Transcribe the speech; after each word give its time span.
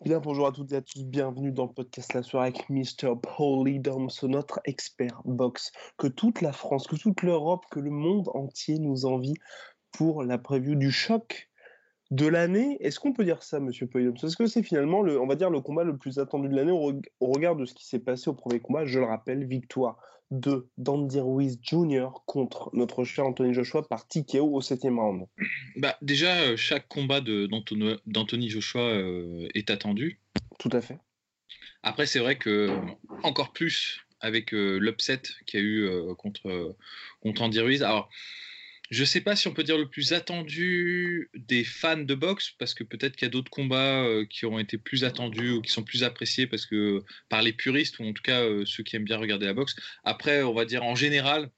Bien, 0.00 0.20
bonjour 0.20 0.46
à 0.46 0.52
toutes 0.52 0.72
et 0.72 0.76
à 0.76 0.80
tous, 0.80 1.04
bienvenue 1.04 1.52
dans 1.52 1.66
le 1.66 1.72
podcast 1.74 2.14
La 2.14 2.22
soirée 2.22 2.48
avec 2.48 2.70
Mr. 2.70 3.12
Paulie 3.20 3.78
Domso, 3.78 4.26
notre 4.26 4.58
expert 4.64 5.20
box, 5.26 5.70
que 5.98 6.06
toute 6.06 6.40
la 6.40 6.52
France, 6.52 6.86
que 6.86 6.96
toute 6.96 7.20
l'Europe, 7.22 7.66
que 7.70 7.80
le 7.80 7.90
monde 7.90 8.30
entier 8.32 8.78
nous 8.78 9.04
envie 9.04 9.34
pour 9.92 10.22
la 10.22 10.38
preview 10.38 10.76
du 10.76 10.90
choc 10.90 11.47
de 12.10 12.26
l'année. 12.26 12.76
Est-ce 12.80 12.98
qu'on 13.00 13.12
peut 13.12 13.24
dire 13.24 13.42
ça, 13.42 13.60
Monsieur 13.60 13.86
Domso 13.86 14.26
Est-ce 14.26 14.36
que 14.36 14.46
c'est 14.46 14.62
finalement, 14.62 15.02
le, 15.02 15.20
on 15.20 15.26
va 15.26 15.34
dire, 15.36 15.50
le 15.50 15.60
combat 15.60 15.84
le 15.84 15.96
plus 15.96 16.18
attendu 16.18 16.48
de 16.48 16.56
l'année 16.56 16.72
au, 16.72 16.92
reg- 16.92 17.08
au 17.20 17.26
regard 17.32 17.56
de 17.56 17.64
ce 17.64 17.74
qui 17.74 17.86
s'est 17.86 17.98
passé 17.98 18.30
au 18.30 18.34
premier 18.34 18.60
combat 18.60 18.84
Je 18.86 18.98
le 18.98 19.04
rappelle, 19.04 19.46
victoire 19.46 19.98
de 20.30 20.68
Dandy 20.76 21.20
Ruiz 21.20 21.58
Jr. 21.62 22.08
contre 22.26 22.68
notre 22.74 23.02
cher 23.04 23.24
Anthony 23.24 23.54
Joshua 23.54 23.82
par 23.82 24.06
TKO 24.06 24.52
au 24.52 24.60
septième 24.60 24.98
round. 24.98 25.26
Bah, 25.76 25.96
déjà, 26.02 26.36
euh, 26.40 26.56
chaque 26.56 26.86
combat 26.88 27.22
d'Anthony 27.22 28.50
Joshua 28.50 28.82
euh, 28.82 29.48
est 29.54 29.70
attendu. 29.70 30.20
Tout 30.58 30.68
à 30.72 30.82
fait. 30.82 30.98
Après, 31.82 32.04
c'est 32.06 32.18
vrai 32.18 32.36
que 32.36 32.68
encore 33.22 33.52
plus 33.52 34.04
avec 34.20 34.52
euh, 34.52 34.78
l'upset 34.78 35.22
qu'il 35.46 35.60
y 35.60 35.62
a 35.62 35.66
eu 35.66 35.82
euh, 35.84 36.14
contre, 36.14 36.76
contre 37.22 37.42
Andy 37.42 37.60
Ruiz. 37.60 37.82
Alors, 37.82 38.10
je 38.90 39.04
sais 39.04 39.20
pas 39.20 39.36
si 39.36 39.48
on 39.48 39.52
peut 39.52 39.64
dire 39.64 39.76
le 39.76 39.88
plus 39.88 40.12
attendu 40.12 41.30
des 41.34 41.62
fans 41.64 41.96
de 41.98 42.14
boxe, 42.14 42.52
parce 42.58 42.72
que 42.72 42.84
peut-être 42.84 43.16
qu'il 43.16 43.26
y 43.26 43.30
a 43.30 43.32
d'autres 43.32 43.50
combats 43.50 44.02
euh, 44.02 44.24
qui 44.24 44.46
ont 44.46 44.58
été 44.58 44.78
plus 44.78 45.04
attendus 45.04 45.50
ou 45.50 45.62
qui 45.62 45.70
sont 45.70 45.82
plus 45.82 46.04
appréciés 46.04 46.46
parce 46.46 46.64
que 46.64 47.04
par 47.28 47.42
les 47.42 47.52
puristes 47.52 47.98
ou 47.98 48.04
en 48.04 48.12
tout 48.12 48.22
cas 48.22 48.42
euh, 48.42 48.64
ceux 48.64 48.82
qui 48.82 48.96
aiment 48.96 49.04
bien 49.04 49.18
regarder 49.18 49.46
la 49.46 49.52
boxe. 49.52 49.76
Après, 50.04 50.42
on 50.42 50.54
va 50.54 50.64
dire 50.64 50.84
en 50.84 50.94
général, 50.94 51.50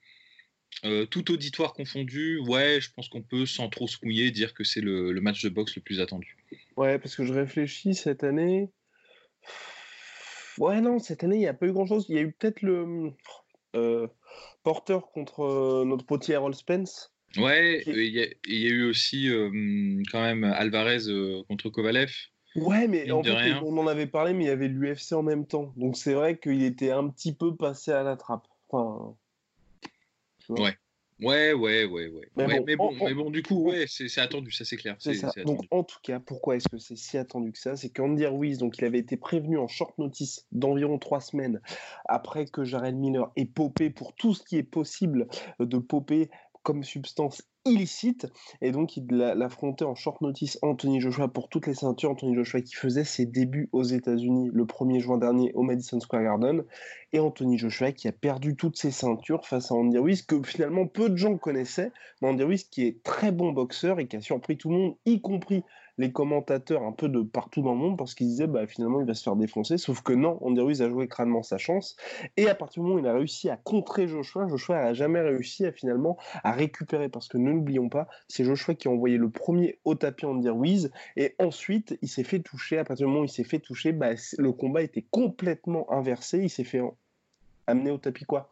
euh, 0.84 1.06
tout 1.06 1.31
auditoire 1.31 1.72
confondu, 1.72 2.39
ouais, 2.39 2.81
je 2.81 2.91
pense 2.92 3.09
qu'on 3.09 3.22
peut 3.22 3.47
sans 3.47 3.69
trop 3.69 3.87
se 3.87 3.98
mouiller 4.03 4.31
dire 4.31 4.55
que 4.55 4.65
c'est 4.65 4.81
le, 4.81 5.12
match 5.20 5.42
de 5.42 5.50
boxe 5.50 5.77
le 5.77 5.83
plus 5.83 6.00
attendu. 6.00 6.37
Ouais, 6.77 6.98
parce 6.98 7.15
que 7.15 7.25
je 7.25 7.33
réfléchis 7.33 7.94
cette 7.94 8.25
année. 8.25 8.70
Ouais, 10.59 10.81
non, 10.81 10.98
cette 10.98 11.22
année, 11.22 11.37
il 11.37 11.41
n'y 11.41 11.47
a 11.47 11.55
pas 11.55 11.67
eu 11.67 11.72
grand-chose. 11.72 12.06
Il 12.09 12.17
y 12.17 12.19
a 12.19 12.22
eu 12.22 12.33
peut-être 12.33 12.62
le 12.62 13.12
euh, 13.77 14.09
Porter 14.62 14.98
contre 15.12 15.84
notre 15.84 16.05
potier 16.05 16.34
Errol 16.34 16.55
Spence. 16.55 17.09
Ouais, 17.36 17.84
euh, 17.86 18.03
il 18.05 18.12
y, 18.12 18.23
a- 18.23 18.28
il 18.47 18.59
y 18.61 18.67
a 18.67 18.70
eu 18.70 18.84
aussi 18.84 19.28
euh, 19.28 20.03
quand 20.11 20.20
même 20.23 20.45
Alvarez 20.45 21.09
euh, 21.09 21.42
contre 21.45 21.69
Kovalev. 21.70 22.11
Ouais, 22.56 22.89
mais 22.89 23.09
en 23.12 23.22
fait, 23.22 23.31
rien. 23.31 23.62
on 23.64 23.77
en 23.78 23.87
avait 23.87 24.09
parlé, 24.09 24.33
mais 24.33 24.45
il 24.45 24.48
y 24.48 24.50
avait 24.50 24.67
l'UFC 24.67 25.12
en 25.12 25.22
même 25.22 25.47
temps. 25.47 25.72
Donc 25.77 25.97
c'est 25.97 26.14
vrai 26.14 26.39
qu'il 26.39 26.62
était 26.64 26.91
un 26.91 27.09
petit 27.09 27.33
peu 27.33 27.55
passé 27.55 27.92
à 27.92 28.03
la 28.03 28.17
trappe. 28.17 28.48
Enfin. 28.69 29.14
Ouais. 30.48 30.77
Ouais, 31.22 31.53
ouais, 31.53 31.84
ouais, 31.84 32.09
ouais. 32.09 32.31
Mais 32.34 32.47
Ouais, 32.47 32.59
bon, 32.61 32.64
mais, 32.67 32.77
bon, 32.77 32.92
mais 33.27 33.31
du 33.31 33.42
coup, 33.42 33.71
ouais, 33.71 33.84
c'est 33.87 34.19
attendu, 34.19 34.50
ça 34.50 34.65
c'est 34.65 34.78
clair. 34.78 34.97
C'est 34.99 35.12
C'est 35.15 35.28
ça. 35.28 35.44
Donc, 35.44 35.60
en 35.71 35.84
tout 35.84 35.99
cas, 36.03 36.19
pourquoi 36.19 36.56
est-ce 36.56 36.69
que 36.71 36.78
c'est 36.78 36.97
si 36.97 37.19
attendu 37.19 37.53
que 37.53 37.59
ça? 37.59 37.77
C'est 37.77 37.91
qu'Andy 37.91 38.25
Ruiz, 38.25 38.56
donc 38.56 38.78
il 38.78 38.84
avait 38.87 39.00
été 39.00 39.19
prévenu 39.19 39.59
en 39.59 39.69
short 39.69 39.99
notice 39.99 40.47
d'environ 40.50 40.99
trois 40.99 41.21
semaines 41.21 41.60
après 42.09 42.47
que 42.47 42.65
Jared 42.65 42.97
Miller 42.97 43.31
ait 43.37 43.44
popé 43.44 43.91
pour 43.91 44.15
tout 44.15 44.33
ce 44.33 44.43
qui 44.43 44.56
est 44.56 44.62
possible 44.62 45.28
de 45.59 45.77
popper 45.78 46.31
comme 46.62 46.84
substance 46.84 47.43
illicite. 47.66 48.26
Et 48.62 48.72
donc, 48.72 48.97
il 48.97 49.06
l'a- 49.10 49.34
l'affrontait 49.34 49.84
en 49.84 49.94
short 49.94 50.21
notice 50.22 50.59
Anthony 50.62 51.00
Joshua 51.00 51.28
pour 51.28 51.48
toutes 51.48 51.66
les 51.66 51.75
ceintures. 51.75 52.10
Anthony 52.10 52.34
Joshua 52.34 52.62
qui 52.62 52.75
faisait 52.75 53.04
ses 53.04 53.26
débuts 53.26 53.69
aux 53.72 53.82
États-Unis 53.82 54.50
le 54.53 54.65
1er 54.65 55.00
juin 55.00 55.19
dernier 55.19 55.53
au 55.54 55.62
Madison 55.62 56.00
Square 56.00 56.22
Garden. 56.22 56.65
Et 57.12 57.19
Anthony 57.19 57.59
Joshua 57.59 57.93
qui 57.93 58.09
a 58.09 58.12
perdu 58.12 58.56
toutes 58.56 58.78
ses 58.78 58.91
ceintures 58.91 59.47
face 59.47 59.71
à 59.71 59.75
Andy 59.75 59.98
Ruiz, 59.98 60.22
que 60.22 60.43
finalement 60.43 60.87
peu 60.87 61.10
de 61.10 61.16
gens 61.16 61.37
connaissaient. 61.37 61.93
Mais 62.22 62.28
Andy 62.28 62.43
Ruiz 62.44 62.65
qui 62.65 62.87
est 62.87 63.03
très 63.03 63.32
bon 63.32 63.53
boxeur 63.53 64.00
et 64.00 64.06
qui 64.06 64.16
a 64.16 64.21
surpris 64.21 64.56
tout 64.56 64.71
le 64.71 64.77
monde, 64.77 64.97
y 65.04 65.21
compris 65.21 65.62
les 66.00 66.12
commentateurs 66.12 66.83
un 66.83 66.93
peu 66.93 67.11
de 67.11 67.21
partout 67.21 67.61
dans 67.61 67.72
le 67.72 67.78
monde, 67.78 67.99
parce 67.99 68.15
qu'ils 68.15 68.28
disaient 68.28 68.47
bah, 68.47 68.66
finalement 68.66 69.00
il 69.00 69.06
va 69.06 69.12
se 69.12 69.22
faire 69.22 69.37
défoncer. 69.37 69.77
Sauf 69.77 70.00
que 70.00 70.15
non, 70.15 70.38
Andy 70.41 70.61
Ruiz 70.61 70.81
a 70.81 70.88
joué 70.88 71.09
crânement 71.09 71.43
sa 71.43 71.59
chance. 71.59 71.94
Et 72.38 72.49
à 72.49 72.55
partir 72.55 72.83
du 72.83 72.88
moment 72.88 72.97
où 72.97 73.05
il 73.05 73.06
a 73.06 73.12
réussi 73.12 73.50
à 73.50 73.59
contrer 73.59 74.09
Joshua, 74.09 74.49
Joshua 74.49 74.77
n'a 74.77 74.94
jamais 74.94 75.21
réussi 75.21 75.66
à 75.66 75.72
finalement 75.72 76.16
à 76.43 76.53
récupérer. 76.53 77.10
Parce 77.10 77.28
que 77.28 77.37
ne 77.37 77.50
l'oublions 77.50 77.91
pas, 77.91 78.09
c'est 78.28 78.44
Joshua 78.44 78.75
qui 78.75 78.89
a 78.89 78.91
envoyé 78.91 79.19
le 79.19 79.28
premier 79.28 79.78
au 79.84 79.94
tapis 79.94 80.25
Andy 80.25 80.49
Ruiz. 80.49 80.91
Et 81.16 81.34
ensuite, 81.39 81.99
il 82.00 82.09
s'est 82.09 82.25
fait 82.25 82.41
toucher. 82.41 82.78
À 82.78 82.84
partir 82.84 83.06
du 83.06 83.10
moment 83.10 83.22
où 83.22 83.27
il 83.27 83.31
s'est 83.31 83.44
fait 83.44 83.59
toucher, 83.59 83.93
bah, 83.93 84.12
le 84.39 84.53
combat 84.53 84.81
était 84.81 85.05
complètement 85.10 85.93
inversé. 85.93 86.39
Il 86.39 86.50
s'est 86.50 86.65
fait 86.65 86.81
amener 87.66 87.91
au 87.91 87.99
tapis 87.99 88.25
quoi? 88.25 88.49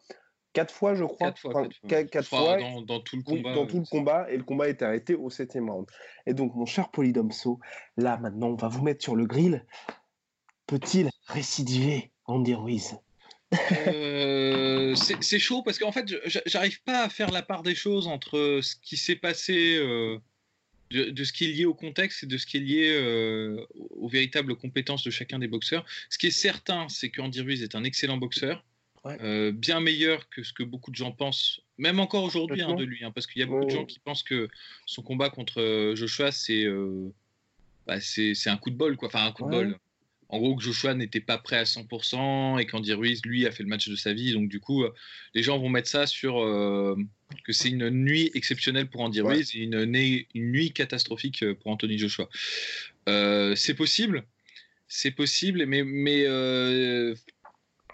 Quatre 0.59 0.73
fois, 0.73 0.93
je 0.93 1.05
crois. 1.05 1.27
Quatre 1.27 1.39
fois, 1.39 1.51
Enfin, 1.55 1.69
quatre 1.87 2.09
quatre 2.09 2.29
dans, 2.59 2.81
dans 2.81 2.99
tout 2.99 3.15
le 3.15 3.23
Oui, 3.27 3.41
combat. 3.43 3.55
dans 3.55 3.65
tout 3.65 3.79
le 3.79 3.85
combat, 3.85 4.29
et 4.29 4.35
le 4.35 4.43
combat 4.43 4.67
est 4.67 4.81
arrêté 4.81 5.15
au 5.15 5.29
septième 5.29 5.69
round. 5.69 5.87
Et 6.25 6.33
donc, 6.33 6.53
mon 6.53 6.65
cher 6.65 6.91
Polydomso, 6.91 7.61
là 7.95 8.17
maintenant, 8.17 8.49
on 8.49 8.55
va 8.55 8.67
vous 8.67 8.83
mettre 8.83 9.01
sur 9.01 9.15
le 9.15 9.25
grill. 9.25 9.65
Peut-il 10.67 11.09
récidiver 11.27 12.11
Andy 12.25 12.53
Ruiz? 12.55 12.97
Euh, 13.87 14.93
c'est 14.95 15.39
chaud 15.39 15.63
parce 15.63 15.79
qu'en 15.79 15.93
fait, 15.93 16.05
j'arrive 16.45 16.83
pas 16.83 17.03
à 17.05 17.09
faire 17.09 17.31
la 17.31 17.41
part 17.41 17.63
des 17.63 17.73
choses 17.73 18.07
entre 18.07 18.59
ce 18.61 18.75
qui 18.75 18.97
s'est 18.97 19.15
passé, 19.15 19.77
euh, 19.77 20.19
de, 20.91 21.05
de 21.05 21.23
ce 21.23 21.31
qui 21.33 21.45
est 21.45 21.53
lié 21.53 21.65
au 21.65 21.73
contexte 21.73 22.23
et 22.23 22.27
de 22.27 22.37
ce 22.37 22.45
qui 22.45 22.57
est 22.57 22.59
lié 22.59 22.91
euh, 22.91 23.65
aux 23.91 24.09
véritables 24.09 24.55
compétences 24.55 25.03
de 25.03 25.09
chacun 25.09 25.39
des 25.39 25.47
boxeurs. 25.47 25.85
Ce 26.09 26.17
qui 26.17 26.27
est 26.27 26.31
certain, 26.31 26.87
c'est 26.89 27.09
qu'Andy 27.09 27.41
Ruiz 27.41 27.63
est 27.63 27.75
un 27.75 27.83
excellent 27.83 28.17
boxeur, 28.17 28.63
Ouais. 29.05 29.17
euh, 29.21 29.51
bien 29.51 29.79
meilleur 29.79 30.29
que 30.29 30.43
ce 30.43 30.51
que 30.51 30.63
beaucoup 30.63 30.91
de 30.91 30.95
gens 30.95 31.11
pensent, 31.11 31.61
même 31.77 31.99
encore 31.99 32.23
aujourd'hui 32.23 32.61
hein, 32.61 32.73
de 32.73 32.83
lui, 32.83 33.03
hein, 33.03 33.11
parce 33.11 33.27
qu'il 33.27 33.39
y 33.39 33.43
a 33.43 33.45
beaucoup 33.45 33.65
de 33.65 33.71
gens 33.71 33.85
qui 33.85 33.99
pensent 33.99 34.23
que 34.23 34.49
son 34.85 35.01
combat 35.01 35.29
contre 35.29 35.61
euh, 35.61 35.95
Joshua, 35.95 36.31
c'est 36.31 36.65
euh, 36.65 37.09
bah, 37.87 38.01
c'est 38.01 38.35
un 38.47 38.57
coup 38.57 38.69
de 38.69 38.75
bol, 38.75 38.97
quoi. 38.97 39.07
Enfin, 39.07 39.25
un 39.25 39.31
coup 39.31 39.45
de 39.45 39.49
bol. 39.49 39.79
En 40.31 40.37
gros, 40.37 40.55
que 40.55 40.61
Joshua 40.61 40.93
n'était 40.93 41.21
pas 41.21 41.39
prêt 41.39 41.57
à 41.57 41.63
100% 41.63 42.59
et 42.59 42.67
qu'Andy 42.67 42.93
Ruiz, 42.93 43.25
lui, 43.25 43.47
a 43.47 43.51
fait 43.51 43.63
le 43.63 43.69
match 43.69 43.89
de 43.89 43.95
sa 43.95 44.13
vie. 44.13 44.31
Donc, 44.31 44.47
du 44.47 44.59
coup, 44.59 44.83
les 45.33 45.41
gens 45.41 45.57
vont 45.57 45.69
mettre 45.69 45.87
ça 45.87 46.05
sur 46.05 46.39
euh, 46.39 46.95
que 47.45 47.51
c'est 47.51 47.69
une 47.69 47.89
nuit 47.89 48.29
exceptionnelle 48.35 48.87
pour 48.87 49.01
Andy 49.01 49.21
Ouais. 49.21 49.35
Ruiz 49.37 49.55
et 49.55 49.59
une, 49.59 49.73
une 50.35 50.51
nuit 50.51 50.71
catastrophique 50.71 51.43
pour 51.55 51.71
Anthony 51.71 51.97
Joshua. 51.97 52.29
C'est 53.07 53.73
possible, 53.73 54.23
c'est 54.87 55.11
possible, 55.11 55.65
mais, 55.65 55.83
mais 55.83 56.25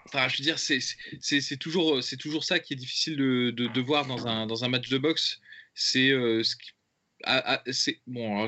enfin, 0.06 0.28
je 0.28 0.38
veux 0.38 0.42
dire, 0.42 0.58
c'est 0.58 1.56
toujours, 1.58 2.02
c'est 2.02 2.16
toujours 2.16 2.44
ça 2.44 2.58
qui 2.58 2.72
est 2.72 2.76
difficile 2.76 3.16
de, 3.16 3.50
de, 3.50 3.80
voir 3.80 4.06
dans 4.06 4.26
un, 4.26 4.46
dans 4.46 4.64
un 4.64 4.68
match 4.68 4.88
de 4.88 4.98
boxe. 4.98 5.40
C'est 5.74 6.10
euh, 6.10 6.42
ce 6.42 7.90
bon, 8.06 8.46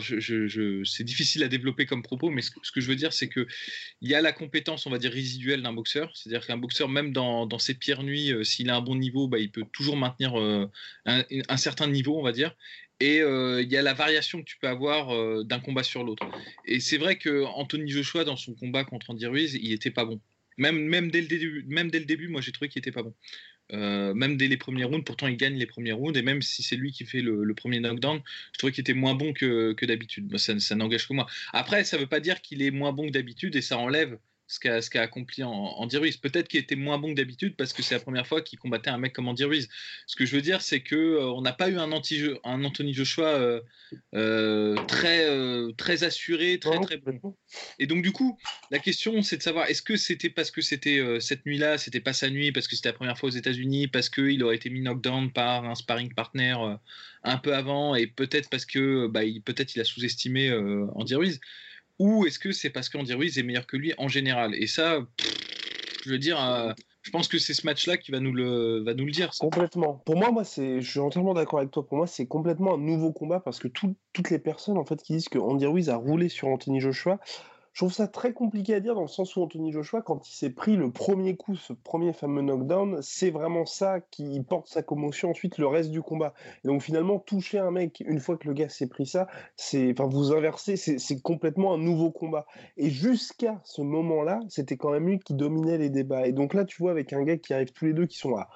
c'est 0.85 1.05
difficile 1.05 1.43
à 1.43 1.49
développer 1.49 1.87
comme 1.87 2.03
propos, 2.03 2.31
mais 2.31 2.43
ce, 2.43 2.51
que- 2.51 2.81
je 2.81 2.87
veux 2.87 2.97
dire, 2.97 3.13
c'est 3.13 3.29
que 3.29 3.47
il 4.01 4.11
y 4.11 4.15
a 4.15 4.21
la 4.21 4.33
compétence, 4.33 4.87
on 4.87 4.91
va 4.91 4.99
dire 4.99 5.13
résiduelle 5.13 5.63
d'un 5.63 5.73
boxeur, 5.73 6.15
c'est-à-dire 6.15 6.47
qu'un 6.47 6.59
boxeur, 6.59 6.89
même 6.89 7.13
dans, 7.13 7.47
dans 7.47 7.59
ses 7.59 7.75
pires 7.75 8.03
nuits, 8.03 8.33
euh, 8.33 8.45
s'il 8.45 8.71
a 8.71 8.77
un 8.77 8.81
bon 8.81 8.97
niveau, 8.97 9.29
bah, 9.29 9.39
il 9.39 9.51
peut 9.51 9.65
toujours 9.73 9.97
maintenir 9.97 10.39
euh, 10.39 10.71
un, 11.07 11.57
certain 11.57 11.87
niveau, 11.87 12.19
on 12.19 12.23
va 12.23 12.33
dire. 12.33 12.55
Et 13.01 13.21
euh, 13.21 13.63
il 13.63 13.71
y 13.71 13.77
a 13.77 13.83
la 13.83 13.95
variation 13.95 14.41
que 14.41 14.45
tu 14.45 14.59
peux 14.59 14.69
avoir 14.69 15.15
euh, 15.15 15.45
d'un 15.45 15.61
combat 15.61 15.83
sur 15.85 16.03
l'autre. 16.05 16.29
Et 16.65 16.81
c'est 16.81 16.99
vrai 16.99 17.17
que 17.17 17.45
Anthony 17.45 17.91
Joshua, 17.91 18.25
dans 18.25 18.37
son 18.37 18.55
combat 18.55 18.85
contre 18.85 19.11
Andy 19.11 19.27
Ruiz, 19.27 19.55
il 19.55 19.73
était 19.73 19.91
pas 19.93 20.05
bon. 20.05 20.21
Même, 20.59 21.11
dès, 21.11 21.21
le 21.21 21.29
début, 21.29 21.65
même 21.69 21.91
dès 21.91 22.01
le 22.01 22.05
début, 22.05 22.29
moi 22.29 22.41
j'ai 22.41 22.53
trouvé 22.53 22.69
qu'il 22.69 22.81
était 22.81 22.93
pas 22.93 23.03
bon. 23.03 23.15
Euh, 23.73 24.15
même 24.15 24.37
dès 24.37 24.49
les 24.49 24.57
premiers 24.57 24.85
rounds, 24.85 25.05
pourtant 25.05 25.27
il 25.27 25.37
gagne 25.37 25.57
les 25.57 25.67
premiers 25.67 25.93
rounds, 25.93 26.19
et 26.19 26.23
même 26.23 26.43
si 26.43 26.63
c'est 26.63 26.77
lui 26.77 26.91
qui 26.93 27.05
fait 27.05 27.21
le, 27.21 27.55
premier 27.55 27.81
knockdown, 27.81 28.23
je 28.53 28.59
trouvais 28.59 28.73
qu'il 28.73 28.81
était 28.83 28.95
moins 28.95 29.15
bon 29.15 29.33
que, 29.33 29.85
d'habitude. 29.85 30.37
Ça, 30.39 30.75
n'engage 30.75 31.07
que 31.07 31.13
moi. 31.13 31.27
Après, 31.53 31.85
ça 31.85 31.99
veut 31.99 32.07
pas 32.07 32.21
dire 32.21 32.41
qu'il 32.41 32.63
est 32.63 32.71
moins 32.71 32.93
bon 32.93 33.07
que 33.07 33.13
d'habitude, 33.13 33.57
et 33.57 33.63
ça 33.63 33.79
enlève 33.79 34.19
ce 34.49 34.59
qu'a 34.59 34.81
qu'a 34.81 35.03
accompli 35.03 35.45
en, 35.45 35.53
Andy 35.53 35.99
Ruiz. 35.99 36.17
Peut-être 36.17 36.49
qu'il 36.49 36.59
était 36.59 36.75
moins 36.75 36.99
bon 36.99 37.11
que 37.11 37.17
d'habitude 37.17 37.55
parce 37.55 37.75
que 37.75 37.83
c'est 37.83 37.95
la 37.95 38.01
première 38.01 38.27
fois 38.27 38.41
qu'il 38.41 38.59
combattait 38.59 38.89
un 38.89 38.97
mec 38.97 39.13
comme 39.13 39.29
Andy 39.29 39.45
Ruiz. 39.45 39.69
Ce 40.07 40.17
que 40.17 40.25
je 40.25 40.35
veux 40.35 40.41
dire, 40.41 40.63
c'est 40.63 40.81
que 40.81 40.97
euh, 40.97 41.27
on 41.27 41.43
n'a 41.43 41.53
pas 41.53 41.69
eu 41.69 41.77
un, 41.77 41.93
anti 41.93 42.23
un 42.45 42.65
Anthony 42.65 42.95
Joshua 42.95 43.27
euh, 43.27 43.61
euh, 44.15 44.75
très 44.87 45.29
très 45.77 46.03
assuré, 46.03 46.59
très 46.59 46.81
très 46.81 46.97
bon. 46.97 47.37
Et 47.79 47.87
donc 47.87 48.03
du 48.03 48.11
coup, 48.11 48.39
la 48.71 48.79
question 48.79 49.21
c'est 49.23 49.37
de 49.37 49.43
savoir 49.43 49.69
est-ce 49.69 49.83
que 49.83 49.97
c'était 49.97 50.31
parce 50.31 50.51
que 50.51 50.63
c'était 50.63 51.21
cette 51.21 51.45
nuit-là, 51.45 51.77
c'était 51.77 52.01
pas 52.01 52.15
sa 52.15 52.31
nuit, 52.31 52.51
parce 52.51 52.67
que 52.67 52.75
c'était 52.75 52.89
la 52.89 52.95
première 52.95 53.19
fois 53.19 53.29
aux 53.29 53.33
États-Unis, 53.33 53.89
parce 53.89 54.09
qu'il 54.09 54.43
aurait 54.43 54.57
été 54.57 54.71
mis 54.71 54.81
knockdown 54.81 55.31
par 55.31 55.67
un 55.67 55.75
sparring 55.75 56.15
partner 56.15 56.57
un 57.23 57.37
peu 57.37 57.55
avant, 57.55 57.95
et 57.95 58.07
peut-être 58.07 58.49
parce 58.49 58.65
que 58.65 59.09
bah, 59.09 59.21
peut-être 59.45 59.77
il 59.77 59.81
a 59.81 59.85
sous-estimé 59.85 60.51
Andy 60.95 61.15
Ruiz 61.15 61.41
ou 61.99 62.27
est-ce 62.27 62.39
que 62.39 62.53
c'est 62.53 62.71
parce 62.71 62.89
qu'Andy 62.89 63.15
Ruiz 63.15 63.39
est 63.39 63.43
meilleur 63.43 63.67
que 63.67 63.77
lui 63.77 63.93
en 63.99 64.09
général? 64.09 64.55
Et 64.55 64.67
ça, 64.67 65.01
je 66.05 66.11
veux 66.11 66.19
dire, 66.19 66.43
euh, 66.43 66.73
je 67.03 67.11
pense 67.11 67.29
que 67.29 67.39
c'est 67.39 67.55
ce 67.55 67.67
match-là 67.67 67.97
qui 67.97 68.13
va 68.13 68.21
nous 68.21 68.33
le, 68.33 68.83
va 68.85 68.95
nous 68.95 69.05
le 69.05 69.13
dire. 69.13 69.31
Complètement. 69.39 70.03
Pour 70.05 70.17
moi, 70.17 70.31
moi 70.31 70.43
je 70.45 70.81
suis 70.81 71.01
entièrement 71.01 71.35
d'accord 71.35 71.59
avec 71.59 71.71
toi. 71.71 71.87
Pour 71.87 71.97
moi, 71.97 72.07
c'est 72.07 72.27
complètement 72.27 72.75
un 72.75 72.79
nouveau 72.79 73.13
combat 73.13 73.41
parce 73.41 73.59
que 73.59 73.69
toutes 73.69 74.31
les 74.31 74.39
personnes 74.39 74.79
en 74.79 74.85
fait 74.85 75.03
qui 75.03 75.15
disent 75.15 75.29
que 75.29 75.39
Andy 75.39 75.67
Ruiz 75.67 75.89
a 75.91 75.97
roulé 75.97 76.29
sur 76.29 76.49
Anthony 76.49 76.81
Joshua, 76.81 77.19
je 77.79 77.85
trouve 77.85 77.93
ça 77.93 78.09
très 78.09 78.33
compliqué 78.33 78.75
à 78.75 78.81
dire 78.81 78.97
dans 78.97 79.03
le 79.03 79.07
sens 79.07 79.37
où 79.37 79.41
Anthony 79.41 79.71
Joshua, 79.71 80.03
quand 80.03 80.29
il 80.29 80.35
s'est 80.35 80.51
pris 80.51 80.75
le 80.75 80.91
premier 80.91 81.37
coup, 81.37 81.55
ce 81.55 81.73
premier 81.73 82.13
fameux 82.13 82.43
knockdown, 82.43 82.99
c'est 83.03 83.31
vraiment 83.31 83.67
ça 83.67 84.01
qui 84.01 84.41
porte 84.41 84.67
sa 84.67 84.83
commotion 84.83 85.31
ensuite 85.31 85.59
le 85.59 85.69
reste 85.69 85.93
du 85.93 86.03
combat. 86.03 86.35
Et 86.65 86.67
donc 86.67 86.83
finalement, 86.83 87.21
toucher 87.21 87.61
un 87.61 87.71
mec, 87.71 88.03
une 88.05 88.19
fois 88.19 88.37
que 88.37 88.49
le 88.49 88.55
gars 88.55 88.69
s'est 88.69 88.89
pris 88.89 89.07
ça, 89.07 89.29
c'est, 89.55 89.93
enfin, 89.93 90.09
vous 90.09 90.33
inversez, 90.33 90.77
c'est 90.77 91.23
complètement 91.23 91.73
un 91.73 91.79
nouveau 91.79 92.11
combat. 92.11 92.47
Et 92.79 92.91
jusqu'à 92.91 93.61
ce 93.63 93.81
moment-là, 93.83 94.41
c'était 94.49 94.77
quand 94.77 94.91
même 94.91 95.07
lui 95.07 95.21
qui 95.21 95.35
dominait 95.35 95.79
les 95.79 95.89
débats. 95.89 96.27
Et 96.27 96.33
donc 96.33 96.55
là, 96.55 96.65
tu 96.65 96.83
vois, 96.83 96.91
avec 96.91 97.13
un 97.13 97.23
gars 97.23 97.37
qui 97.37 97.55
arrive 97.55 97.71
tous 97.71 97.85
les 97.85 97.93
deux, 97.93 98.07
qui 98.07 98.19
sont 98.19 98.31
là 98.31 98.49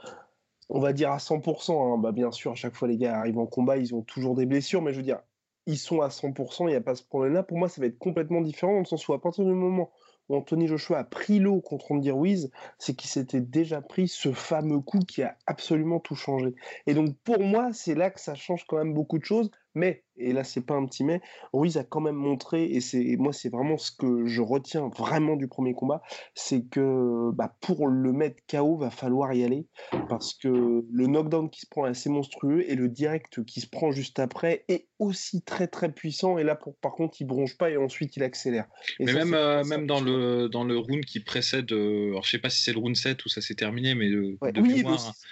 on 0.68 0.80
va 0.80 0.92
dire 0.92 1.12
à 1.12 1.18
100%, 1.18 1.94
hein, 1.94 1.98
bah 1.98 2.10
bien 2.10 2.32
sûr, 2.32 2.52
à 2.52 2.54
chaque 2.56 2.74
fois 2.74 2.88
les 2.88 2.96
gars 2.96 3.18
arrivent 3.18 3.38
en 3.38 3.46
combat, 3.46 3.76
ils 3.76 3.94
ont 3.94 4.02
toujours 4.02 4.34
des 4.34 4.46
blessures, 4.46 4.82
mais 4.82 4.92
je 4.92 4.96
veux 4.96 5.04
dire, 5.04 5.20
ils 5.66 5.78
sont 5.78 6.00
à 6.00 6.08
100%, 6.08 6.66
il 6.68 6.70
n'y 6.70 6.74
a 6.74 6.80
pas 6.80 6.94
ce 6.94 7.04
problème-là. 7.04 7.42
Pour 7.42 7.58
moi, 7.58 7.68
ça 7.68 7.80
va 7.80 7.86
être 7.86 7.98
complètement 7.98 8.40
différent 8.40 8.72
dans 8.72 8.80
le 8.80 8.84
sens 8.84 9.06
où 9.08 9.12
à 9.12 9.20
partir 9.20 9.44
du 9.44 9.52
moment 9.52 9.90
où 10.28 10.36
Anthony 10.36 10.66
Joshua 10.66 10.98
a 10.98 11.04
pris 11.04 11.38
l'eau 11.38 11.60
contre 11.60 11.92
Andy 11.92 12.10
Ruiz, 12.10 12.50
c'est 12.78 12.94
qu'il 12.94 13.10
s'était 13.10 13.40
déjà 13.40 13.80
pris 13.80 14.08
ce 14.08 14.32
fameux 14.32 14.80
coup 14.80 15.00
qui 15.00 15.22
a 15.22 15.36
absolument 15.46 16.00
tout 16.00 16.14
changé. 16.14 16.54
Et 16.86 16.94
donc 16.94 17.16
pour 17.24 17.40
moi, 17.40 17.72
c'est 17.72 17.94
là 17.94 18.10
que 18.10 18.20
ça 18.20 18.34
change 18.34 18.64
quand 18.66 18.78
même 18.78 18.94
beaucoup 18.94 19.18
de 19.18 19.24
choses. 19.24 19.50
Mais, 19.74 20.04
et 20.16 20.32
là 20.32 20.44
c'est 20.44 20.64
pas 20.64 20.74
un 20.74 20.86
petit 20.86 21.04
mais, 21.04 21.20
Ruiz 21.52 21.76
a 21.76 21.84
quand 21.84 22.00
même 22.00 22.16
montré, 22.16 22.64
et 22.64 22.80
c'est 22.80 23.16
moi 23.18 23.32
c'est 23.32 23.48
vraiment 23.48 23.78
ce 23.78 23.90
que 23.92 24.26
je 24.26 24.40
retiens 24.40 24.88
vraiment 24.96 25.36
du 25.36 25.48
premier 25.48 25.74
combat, 25.74 26.02
c'est 26.34 26.64
que 26.68 27.30
bah, 27.32 27.56
pour 27.60 27.88
le 27.88 28.12
mettre 28.12 28.42
KO, 28.48 28.76
va 28.76 28.90
falloir 28.90 29.32
y 29.32 29.44
aller, 29.44 29.66
parce 30.08 30.34
que 30.34 30.48
le 30.48 31.06
knockdown 31.06 31.50
qui 31.50 31.60
se 31.60 31.66
prend 31.66 31.86
est 31.86 31.90
assez 31.90 32.10
monstrueux, 32.10 32.64
et 32.68 32.74
le 32.74 32.88
direct 32.88 33.44
qui 33.44 33.60
se 33.60 33.66
prend 33.66 33.90
juste 33.90 34.18
après 34.18 34.64
est 34.68 34.86
aussi 34.98 35.42
très 35.42 35.66
très 35.66 35.92
puissant, 35.92 36.38
et 36.38 36.44
là 36.44 36.54
pour, 36.54 36.76
par 36.76 36.92
contre 36.92 37.16
il 37.20 37.24
bronche 37.24 37.56
pas, 37.56 37.70
et 37.70 37.76
ensuite 37.76 38.16
il 38.16 38.22
accélère. 38.22 38.66
mais 39.00 39.12
même, 39.12 39.34
euh, 39.34 39.64
même 39.64 39.86
dans, 39.86 40.00
le, 40.00 40.48
dans 40.48 40.64
le 40.64 40.78
round 40.78 41.04
qui 41.04 41.20
précède, 41.20 41.72
euh, 41.72 42.10
alors 42.10 42.24
je 42.24 42.30
sais 42.30 42.38
pas 42.38 42.50
si 42.50 42.62
c'est 42.62 42.72
le 42.72 42.78
round 42.78 42.96
7 42.96 43.24
ou 43.24 43.28
ça 43.28 43.40
s'est 43.40 43.54
terminé, 43.54 43.94
mais 43.94 44.08
le, 44.08 44.36
oui, 44.42 44.82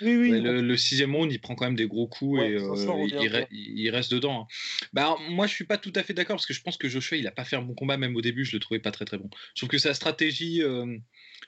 le, 0.01 0.77
sixième 0.77 1.15
round 1.15 1.31
il 1.31 1.41
prend 1.41 1.55
quand 1.55 1.67
même 1.67 1.77
des 1.77 1.87
gros 1.87 2.07
coups, 2.07 2.41
et 2.41 2.55
euh, 2.55 3.47
il 3.51 3.91
reste 3.91 4.13
dedans 4.13 4.31
Hein. 4.31 4.47
Bah, 4.93 5.17
moi, 5.29 5.47
je 5.47 5.55
suis 5.55 5.65
pas 5.65 5.79
tout 5.79 5.93
à 5.95 6.03
fait 6.03 6.15
d'accord 6.15 6.37
parce 6.37 6.47
que 6.47 6.55
je 6.55 6.63
pense 6.63 6.77
que 6.77 6.89
Joshua, 6.89 7.17
il 7.17 7.27
a 7.27 7.31
pas 7.31 7.45
fait 7.45 7.57
un 7.57 7.63
bon 7.63 7.75
combat, 7.75 7.97
même 7.97 8.17
au 8.17 8.21
début, 8.21 8.45
je 8.45 8.53
le 8.53 8.61
trouvais 8.61 8.81
pas 8.81 8.91
très 8.91 9.05
très 9.05 9.19
bon. 9.19 9.31
Je 9.55 9.61
trouve 9.61 9.69
que 9.69 9.79
sa 9.79 9.95
stratégie 9.95 10.63
euh, 10.63 10.97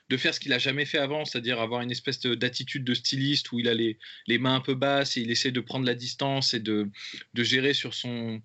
de 0.09 0.17
faire 0.17 0.33
ce 0.33 0.39
qu'il 0.39 0.53
a 0.53 0.59
jamais 0.59 0.85
fait 0.85 0.97
avant, 0.97 1.25
c'est-à-dire 1.25 1.59
avoir 1.59 1.81
une 1.81 1.91
espèce 1.91 2.19
d'attitude 2.21 2.83
de 2.83 2.93
styliste 2.93 3.51
où 3.51 3.59
il 3.59 3.67
a 3.67 3.73
les, 3.73 3.97
mains 4.37 4.55
un 4.55 4.61
peu 4.61 4.75
basses 4.75 5.17
et 5.17 5.21
il 5.21 5.31
essaie 5.31 5.51
de 5.51 5.61
prendre 5.61 5.85
la 5.85 5.95
distance 5.95 6.53
et 6.53 6.59
de, 6.59 6.89
de 7.33 7.43
gérer 7.43 7.73
sur 7.73 7.93
son 7.93 8.41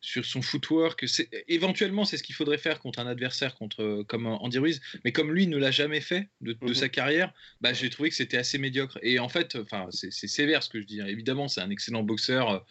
sur 0.00 0.24
son 0.24 0.42
footwork. 0.42 1.04
Éventuellement, 1.48 2.04
c'est 2.04 2.16
ce 2.16 2.22
qu'il 2.22 2.34
faudrait 2.34 2.58
faire 2.58 2.78
contre 2.78 3.00
un 3.00 3.06
adversaire 3.06 3.54
contre, 3.56 4.04
comme 4.06 4.26
Andy 4.26 4.58
Ruiz, 4.58 4.80
mais 5.04 5.12
comme 5.12 5.32
lui 5.32 5.46
ne 5.46 5.56
l'a 5.56 5.70
jamais 5.70 6.00
fait 6.00 6.28
de, 6.40 6.52
de 6.52 6.72
sa 6.72 6.86
mhm. 6.86 6.90
carrière, 6.90 7.32
bah, 7.60 7.72
j'ai 7.72 7.90
trouvé 7.90 8.10
que 8.10 8.14
c'était 8.14 8.36
assez 8.36 8.58
médiocre. 8.58 8.98
Et 9.02 9.18
en 9.18 9.28
fait, 9.28 9.56
enfin, 9.56 9.88
c'est 9.90 10.10
sévère 10.10 10.62
ce 10.62 10.68
que 10.68 10.80
je 10.80 10.86
dis. 10.86 11.00
Hein. 11.00 11.06
Évidemment, 11.06 11.48
c'est 11.48 11.60
un 11.60 11.70
excellent 11.70 12.02
boxeur 12.02 12.64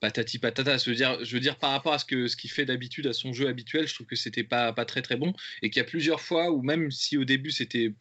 patati 0.00 0.38
patata. 0.38 0.76
Je 0.78 0.90
veux 0.90 0.96
dire, 0.96 1.24
je 1.24 1.34
veux 1.34 1.40
dire 1.40 1.56
par 1.56 1.70
rapport 1.70 1.92
à 1.92 1.98
ce 1.98 2.04
que 2.04 2.28
ce 2.28 2.36
qu'il 2.36 2.50
fait 2.50 2.64
d'habitude 2.64 3.06
à 3.06 3.12
son 3.12 3.32
jeu 3.32 3.48
habituel, 3.48 3.86
je 3.88 3.94
trouve 3.94 4.06
que 4.06 4.16
c'était 4.16 4.44
pas 4.44 4.72
pas 4.72 4.84
très 4.84 5.02
très 5.02 5.16
bon 5.16 5.32
et 5.62 5.70
qu'il 5.70 5.80
y 5.80 5.84
a 5.84 5.88
plusieurs 5.88 6.20
fois 6.20 6.50
où 6.50 6.62
même 6.62 6.90
si 6.90 7.16
au 7.16 7.24
début 7.24 7.50
c'était 7.50 7.94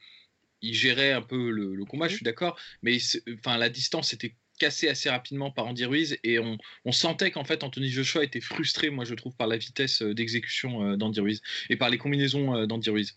il 0.63 0.73
gérait 0.73 1.11
un 1.11 1.21
peu 1.21 1.51
le, 1.51 1.85
combat, 1.85 2.07
je 2.07 2.15
suis 2.15 2.23
d'accord, 2.23 2.57
mais 2.81 2.97
enfin 3.37 3.57
la 3.57 3.69
distance 3.69 4.13
était 4.13 4.35
cassée 4.59 4.87
assez 4.87 5.09
rapidement 5.09 5.51
par 5.51 5.67
Andy 5.67 5.85
Ruiz 5.85 6.17
et 6.23 6.39
on, 6.39 6.57
on 6.85 6.91
sentait 6.91 7.31
qu'en 7.31 7.43
fait 7.43 7.63
Anthony 7.63 7.89
Joshua 7.89 8.23
était 8.23 8.39
frustré, 8.39 8.89
moi 8.89 9.03
je 9.03 9.13
trouve, 9.13 9.35
par 9.35 9.47
la 9.47 9.57
vitesse 9.57 10.01
euh, 10.01 10.13
d'exécution 10.13 10.85
euh, 10.85 10.95
d'Andy 10.95 11.19
Ruiz 11.19 11.41
et 11.69 11.75
par 11.75 11.89
les 11.89 11.97
combinaisons 11.97 12.55
euh, 12.55 12.65
d'Andy 12.65 12.89
Ruiz. 12.89 13.15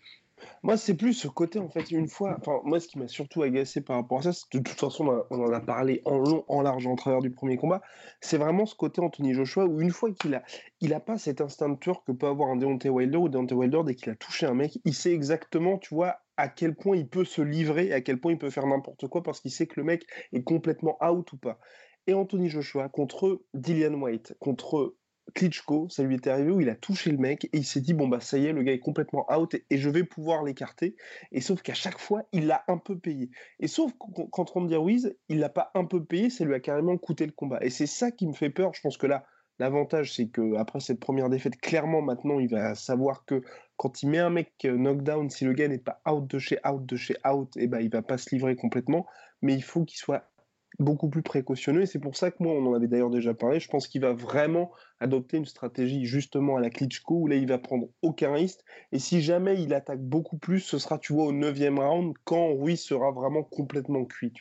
Moi, 0.63 0.77
c'est 0.77 0.95
plus 0.95 1.15
ce 1.15 1.29
côté, 1.29 1.59
en 1.59 1.69
fait, 1.69 1.91
une 1.91 2.09
fois. 2.09 2.37
Enfin, 2.39 2.61
moi, 2.65 2.81
ce 2.81 2.89
qui 2.89 2.99
m'a 2.99 3.09
surtout 3.09 3.43
agacé 3.43 3.81
par 3.81 3.97
rapport 3.97 4.19
à 4.19 4.23
ça, 4.23 4.31
de 4.53 4.59
toute 4.59 4.79
façon, 4.79 5.25
on, 5.31 5.41
en 5.41 5.53
a 5.53 5.61
parlé 5.61 6.03
en 6.05 6.19
long, 6.19 6.45
en 6.49 6.63
large, 6.63 6.87
en 6.87 6.97
travers 6.97 7.21
du 7.21 7.31
premier 7.31 7.57
combat. 7.57 7.83
C'est 8.21 8.37
vraiment 8.37 8.67
ce 8.67 8.75
côté 8.75 9.01
Anthony 9.01 9.33
Joshua 9.33 9.65
où, 9.67 9.81
une 9.81 9.91
fois 9.91 10.11
qu'il 10.13 10.35
a, 10.35 10.43
il 10.81 10.93
a 10.93 11.01
pas 11.01 11.19
cet 11.19 11.41
instinct 11.41 11.69
de 11.69 11.77
que 11.77 12.13
peut 12.13 12.27
avoir 12.27 12.51
un 12.51 12.57
Deontay 12.57 12.89
Wilder 12.89 13.19
ou 13.19 13.29
Deontay 13.29 13.55
Wilder 13.55 13.81
dès 13.87 13.95
qu'il 13.95 14.11
a 14.11 14.17
touché 14.17 14.47
un 14.47 14.55
mec, 14.55 14.79
il 14.85 14.95
sait 14.95 15.13
exactement, 15.13 15.79
tu 15.79 15.95
vois, 15.95 16.17
à 16.37 16.49
quel 16.49 16.75
point 16.75 16.97
il 16.97 17.09
peut 17.09 17.25
se 17.25 17.43
livrer, 17.43 17.93
à 17.93 18.01
quel 18.01 18.21
point 18.21 18.33
il 18.33 18.39
peut 18.39 18.51
faire 18.51 18.67
n'importe 18.67 19.07
quoi 19.09 19.23
parce 19.23 19.41
qu'il 19.41 19.51
sait 19.51 19.67
que 19.67 19.81
le 19.81 19.85
mec 19.85 20.07
est 20.33 20.43
complètement 20.43 20.99
out 21.03 21.33
ou 21.33 21.37
pas. 21.37 21.59
Et 22.07 22.15
Anthony 22.15 22.49
Joshua 22.49 22.89
contre 22.89 23.43
Dillian 23.55 23.95
White, 23.95 24.37
contre 24.39 24.97
Klitschko, 25.35 25.89
ça 25.89 26.03
lui 26.03 26.15
était 26.15 26.31
arrivé 26.31 26.51
où 26.51 26.61
il 26.61 26.69
a 26.69 26.75
touché 26.75 27.11
le 27.11 27.19
mec 27.19 27.45
et 27.47 27.59
il 27.59 27.65
s'est 27.65 27.81
dit 27.81 27.95
bon 27.95 28.09
bah 28.09 28.21
ça 28.21 28.39
y 28.39 28.47
est, 28.47 28.53
le 28.53 28.63
gars 28.63 28.73
est 28.73 28.79
complètement 28.79 29.27
out 29.33 29.55
et, 29.55 29.79
je 29.79 29.91
vais 29.91 30.05
pouvoir 30.05 30.43
l'écarter. 30.45 30.97
Et 31.33 31.41
sauf 31.41 31.63
qu'à 31.63 31.75
chaque 31.75 31.99
fois, 31.99 32.23
il 32.33 32.47
l'a 32.47 32.65
un 32.69 32.79
peu 32.79 32.99
payé. 32.99 33.31
Et 33.61 33.67
sauf 33.67 33.93
quand 33.99 34.51
Randy 34.51 34.77
Ruiz, 34.77 35.17
il 35.29 35.39
l'a 35.39 35.49
pas 35.49 35.71
un 35.75 35.85
peu 35.85 36.05
payé, 36.05 36.31
ça 36.31 36.45
lui 36.45 36.55
a 36.55 36.61
carrément 36.61 36.97
coûté 36.97 37.27
le 37.27 37.33
combat. 37.33 37.59
Et 37.63 37.71
c'est 37.71 37.87
ça 37.87 38.11
qui 38.11 38.27
me 38.27 38.33
fait 38.33 38.51
peur. 38.51 38.73
Je 38.75 38.81
pense 38.81 38.97
que 38.97 39.07
là, 39.07 39.25
l'avantage 39.59 40.15
c'est 40.15 40.29
que 40.29 40.57
après 40.57 40.81
cette 40.81 41.01
première 41.01 41.29
défaite, 41.29 41.57
clairement 41.61 42.03
maintenant, 42.03 42.39
il 42.39 42.49
va 42.49 42.75
savoir 42.75 43.25
que 43.25 43.43
quand 43.77 44.03
il 44.03 44.11
met 44.11 44.19
un 44.19 44.31
mec 44.31 44.53
euh, 44.65 44.77
knockdown, 44.77 45.29
si 45.29 45.45
le 45.45 45.53
gars 45.53 45.69
n'est 45.69 45.79
pas 45.79 46.01
out 46.09 46.27
de 46.27 46.39
chez 46.39 46.59
out 46.67 46.87
de 46.87 46.97
chez 46.97 47.17
out, 47.29 47.57
et 47.57 47.65
eh 47.65 47.67
ben 47.67 47.81
il 47.81 47.91
va 47.91 48.03
pas 48.03 48.17
se 48.17 48.35
livrer 48.35 48.57
complètement. 48.57 49.07
Mais 49.43 49.55
il 49.55 49.63
faut 49.63 49.85
qu'il 49.85 49.99
soit 49.99 50.31
beaucoup 50.79 51.09
plus 51.09 51.23
précautionneux. 51.23 51.83
Et 51.83 51.87
c'est 51.87 51.99
pour 51.99 52.17
ça 52.17 52.31
que 52.31 52.43
moi, 52.43 52.53
on 52.53 52.67
en 52.67 52.75
avait 52.75 52.89
d'ailleurs 52.89 53.11
déjà 53.11 53.35
parlé, 53.35 53.61
je 53.61 53.69
pense 53.69 53.89
qu'il 53.89 54.01
va 54.01 54.13
vraiment 54.13 54.71
adopter 55.01 55.37
une 55.37 55.47
stratégie 55.47 56.05
justement 56.05 56.57
à 56.57 56.61
la 56.61 56.71
Klitschko, 56.71 57.15
où 57.15 57.27
là, 57.27 57.37
il 57.37 57.47
va 57.47 57.59
prendre 57.59 57.89
aucun 58.03 58.33
risque. 58.33 58.61
Et 58.93 58.99
si 58.99 59.23
jamais 59.23 59.61
il 59.63 59.75
attaque 59.75 60.03
beaucoup 60.03 60.39
plus, 60.39 60.61
ce 60.61 60.79
sera, 60.79 60.99
tu 60.99 61.13
vois, 61.13 61.27
au 61.27 61.33
neuvième 61.33 61.79
round, 61.79 62.15
quand 62.25 62.55
Ruiz 62.55 62.81
sera 62.81 63.11
vraiment 63.13 63.43
complètement 63.43 64.05
cuit. 64.05 64.33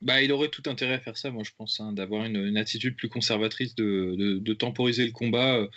Bah, 0.00 0.22
il 0.22 0.32
aurait 0.32 0.48
tout 0.48 0.62
intérêt 0.66 0.94
à 0.94 1.00
faire 1.00 1.18
ça, 1.18 1.30
moi 1.30 1.42
je 1.44 1.50
pense, 1.56 1.78
hein, 1.78 1.92
d'avoir 1.92 2.24
une, 2.24 2.56
attitude 2.56 2.96
plus 2.96 3.10
conservatrice, 3.10 3.74
de, 3.74 4.38
de 4.38 4.54
temporiser 4.54 5.04
le 5.04 5.12
combat. 5.12 5.56
Euh, 5.56 5.68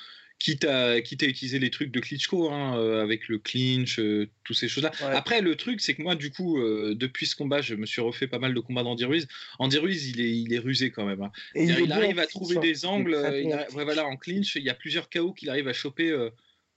quitte 0.44 0.66
à, 0.66 1.02
quitte 1.02 1.24
à 1.24 1.26
utiliser 1.26 1.58
les 1.58 1.70
trucs 1.70 1.90
de 1.90 2.02
Klitschko, 2.02 2.52
hein, 2.52 2.78
euh, 2.78 3.02
avec 3.02 3.30
le 3.30 3.40
clinch, 3.40 3.98
euh, 3.98 4.30
toutes 4.44 4.58
ces 4.58 4.68
choses-là. 4.68 4.92
Après, 5.14 5.40
le 5.40 5.56
truc, 5.56 5.80
c'est 5.80 5.94
que 5.94 6.02
moi, 6.02 6.16
du 6.16 6.32
coup, 6.32 6.60
euh, 6.60 6.96
depuis 6.96 7.28
ce 7.28 7.36
combat, 7.38 7.62
je 7.62 7.76
me 7.76 7.86
suis 7.86 8.02
refait 8.02 8.28
pas 8.28 8.40
mal 8.40 8.54
de 8.54 8.60
combats 8.60 8.84
d'Andy 8.84 9.06
Ruiz. 9.06 9.28
Andy 9.58 9.78
Ruiz, 9.78 10.10
il 10.10 10.20
est, 10.20 10.38
il 10.38 10.54
est 10.54 10.60
rusé 10.60 10.92
quand 10.92 11.06
même. 11.06 11.22
Hein. 11.22 11.32
il, 11.56 11.92
arrive 11.94 12.20
à 12.20 12.28
trouver 12.28 12.58
des 12.58 12.86
angles. 12.86 13.18
voilà, 13.72 14.06
en 14.06 14.18
clinch, 14.18 14.58
il 14.58 14.64
y 14.64 14.70
a 14.70 14.74
plusieurs 14.74 15.10
KO 15.10 15.32
qu'il 15.32 15.50
arrive 15.50 15.70
à 15.70 15.74
choper 15.74 16.14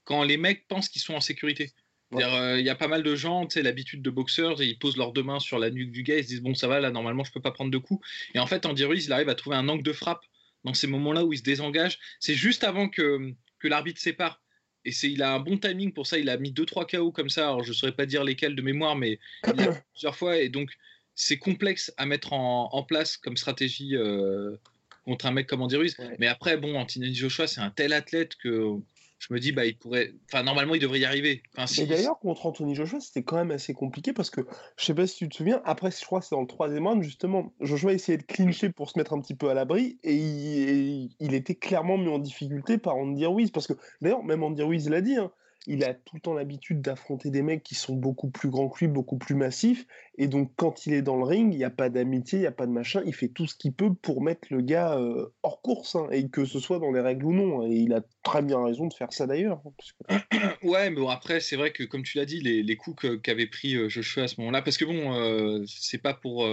quand 0.05 0.23
les 0.23 0.37
mecs 0.37 0.65
pensent 0.69 0.87
qu'ils 0.87 1.01
sont 1.01 1.15
en 1.15 1.21
sécurité. 1.21 1.71
Il 2.13 2.61
y 2.61 2.69
a 2.69 2.75
pas 2.75 2.87
mal 2.87 3.03
de 3.03 3.15
gens, 3.17 3.45
tu 3.47 3.55
sais, 3.55 3.63
l'habitude 3.63 4.01
de 4.01 4.09
boxeurs, 4.09 4.61
ils 4.63 4.79
posent 4.79 4.95
leurs 4.95 5.11
deux 5.11 5.23
mains 5.23 5.41
sur 5.41 5.59
la 5.59 5.71
nuque 5.71 5.91
du 5.91 6.03
gars, 6.03 6.17
ils 6.17 6.23
se 6.23 6.29
disent 6.29 6.41
bon 6.41 6.55
ça 6.55 6.69
va 6.69 6.79
là 6.79 6.89
normalement 6.89 7.25
je 7.25 7.33
peux 7.33 7.41
pas 7.41 7.51
prendre 7.51 7.69
de 7.69 7.77
coups. 7.77 8.07
Et 8.33 8.39
en 8.39 8.47
fait 8.47 8.65
Andy 8.65 8.85
Ruiz 8.85 9.07
il 9.07 9.11
arrive 9.11 9.27
à 9.27 9.35
trouver 9.35 9.57
un 9.57 9.67
angle 9.67 9.83
de 9.83 9.91
frappe 9.91 10.23
dans 10.63 10.73
ces 10.73 10.87
moments-là 10.87 11.25
où 11.25 11.33
il 11.33 11.37
se 11.39 11.43
désengage. 11.43 11.99
C'est 12.21 12.33
juste 12.33 12.63
avant 12.63 12.87
que 12.87 13.35
que 13.59 13.67
l'arbitre 13.67 14.01
sépare. 14.01 14.41
Et 14.85 14.91
c'est, 14.91 15.11
il 15.11 15.21
a 15.21 15.33
un 15.33 15.39
bon 15.39 15.57
timing 15.57 15.91
pour 15.91 16.07
ça. 16.07 16.17
Il 16.17 16.29
a 16.29 16.37
mis 16.37 16.51
2-3 16.51 16.89
KO 16.89 17.11
comme 17.11 17.29
ça. 17.29 17.47
Alors, 17.49 17.63
je 17.63 17.69
ne 17.69 17.73
saurais 17.73 17.91
pas 17.91 18.05
dire 18.05 18.23
lesquels 18.23 18.55
de 18.55 18.61
mémoire, 18.61 18.95
mais 18.95 19.19
il 19.45 19.61
a 19.61 19.73
plusieurs 19.93 20.15
fois. 20.15 20.37
Et 20.37 20.49
donc, 20.49 20.71
c'est 21.13 21.37
complexe 21.37 21.93
à 21.97 22.05
mettre 22.05 22.33
en, 22.33 22.83
place 22.83 23.17
comme 23.17 23.37
stratégie 23.37 23.95
euh, 23.95 24.55
contre 25.03 25.25
un 25.25 25.31
mec 25.31 25.47
comme 25.47 25.61
Andy 25.61 25.75
Ruiz. 25.75 25.97
Mais 26.19 26.27
après, 26.27 26.57
bon, 26.57 26.75
Anthony 26.79 27.13
Joshua, 27.13 27.47
c'est 27.47 27.59
un 27.59 27.71
tel 27.71 27.91
athlète 27.91 28.35
que 28.35 28.79
je 29.19 29.33
me 29.33 29.39
dis, 29.39 29.51
bah, 29.51 29.65
il 29.65 29.75
pourrait. 29.75 30.13
Enfin, 30.25 30.43
normalement, 30.43 30.75
il 30.75 30.81
devrait 30.81 30.99
y 30.99 31.05
arriver. 31.05 31.41
Enfin, 31.57 31.81
Et 31.81 31.87
d'ailleurs, 31.87 32.19
contre 32.19 32.45
Anthony 32.45 32.75
Joshua, 32.75 32.99
c'était 32.99 33.23
quand 33.23 33.37
même 33.37 33.51
assez 33.51 33.73
compliqué 33.73 34.13
parce 34.13 34.29
que, 34.29 34.41
je 34.77 34.85
sais 34.85 34.93
pas 34.93 35.07
si 35.07 35.17
tu 35.17 35.29
te 35.29 35.35
souviens, 35.35 35.61
après, 35.65 35.89
je 35.89 36.05
crois 36.05 36.19
que 36.19 36.27
c'est 36.27 36.35
dans 36.35 36.41
le 36.41 36.47
troisième 36.47 36.85
round, 36.85 37.01
justement, 37.01 37.51
Joshua 37.59 37.93
essayait 37.93 38.19
de 38.19 38.23
clincher 38.23 38.69
pour 38.69 38.91
se 38.91 38.97
mettre 38.97 39.13
un 39.13 39.21
petit 39.21 39.35
peu 39.35 39.49
à 39.49 39.53
l'abri 39.55 39.97
et 40.03 40.13
il, 40.13 40.86
était 41.19 41.55
clairement 41.55 41.97
mis 41.97 42.09
en 42.09 42.19
difficulté 42.19 42.77
par 42.77 42.95
Andy 42.97 43.25
Ruiz. 43.25 43.51
Parce 43.51 43.67
que, 43.67 43.73
d'ailleurs, 44.01 44.23
même 44.23 44.43
Andy 44.43 44.63
Ruiz 44.63 44.89
l'a 44.89 45.01
dit, 45.01 45.15
hein, 45.15 45.31
il 45.67 45.83
a 45.83 45.93
tout 45.93 46.15
le 46.15 46.21
temps 46.21 46.33
l'habitude 46.33 46.81
d'affronter 46.81 47.29
des 47.29 47.41
mecs 47.41 47.61
qui 47.61 47.75
sont 47.75 47.93
beaucoup 47.93 48.29
plus 48.29 48.49
grands 48.49 48.69
que 48.69 48.79
lui, 48.79 48.87
beaucoup 48.87 49.17
plus 49.17 49.35
massifs. 49.35 49.85
Et 50.17 50.27
donc, 50.27 50.51
quand 50.55 50.87
il 50.87 50.93
est 50.93 51.01
dans 51.01 51.17
le 51.17 51.25
ring, 51.25 51.53
il 51.53 51.57
n'y 51.57 51.65
a 51.65 51.69
pas 51.69 51.89
d'amitié, 51.89 52.39
il 52.39 52.41
n'y 52.41 52.47
a 52.47 52.51
pas 52.51 52.65
de 52.65 52.71
machin. 52.71 53.01
Il 53.05 53.13
fait 53.13 53.27
tout 53.27 53.45
ce 53.47 53.55
qu'il 53.55 53.73
peut 53.73 53.93
pour 53.93 54.21
mettre 54.21 54.47
le 54.49 54.61
gars 54.61 54.97
euh, 54.97 55.27
hors 55.43 55.61
course, 55.61 55.95
hein, 55.95 56.07
et 56.11 56.29
que 56.29 56.45
ce 56.45 56.59
soit 56.59 56.79
dans 56.79 56.91
les 56.91 57.01
règles 57.01 57.25
ou 57.25 57.33
non. 57.33 57.67
Et 57.67 57.75
il 57.75 57.93
a 57.93 58.01
très 58.23 58.41
bien 58.41 58.63
raison 58.63 58.87
de 58.87 58.93
faire 58.93 59.11
ça 59.11 59.27
d'ailleurs. 59.27 59.61
Hein, 60.09 60.19
ouais, 60.63 60.89
mais 60.89 60.95
bon, 60.95 61.09
après, 61.09 61.41
c'est 61.41 61.57
vrai 61.57 61.71
que, 61.71 61.83
comme 61.83 62.03
tu 62.03 62.17
l'as 62.17 62.25
dit, 62.25 62.39
les, 62.39 62.77
coups 62.77 63.05
qu'avait 63.21 63.47
pris 63.47 63.75
euh, 63.75 63.89
Joshua 63.89 64.23
à 64.23 64.27
ce 64.29 64.39
moment-là, 64.39 64.61
parce 64.61 64.77
que 64.77 64.85
bon, 64.85 65.13
euh, 65.13 65.63
c'est 65.67 66.01
pas 66.01 66.13
pour 66.13 66.47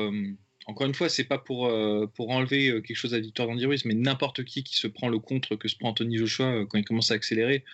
encore 0.66 0.86
une 0.86 0.94
fois, 0.94 1.08
c'est 1.08 1.24
pas 1.24 1.38
pour, 1.38 1.70
pour 2.14 2.30
enlever 2.30 2.80
quelque 2.82 2.96
chose 2.96 3.14
à 3.14 3.20
Victor 3.20 3.48
Andy 3.50 3.66
Ruiz, 3.66 3.84
mais 3.84 3.94
n'importe 3.94 4.44
qui 4.44 4.64
qui 4.64 4.76
se 4.76 4.86
prend 4.86 5.08
le 5.08 5.18
contre 5.18 5.56
que 5.56 5.68
se 5.68 5.76
prend 5.76 5.90
Anthony 5.90 6.16
Joshua 6.16 6.64
quand 6.68 6.78
il 6.78 6.84
commence 6.84 7.10
à 7.10 7.14
accélérer, 7.14 7.64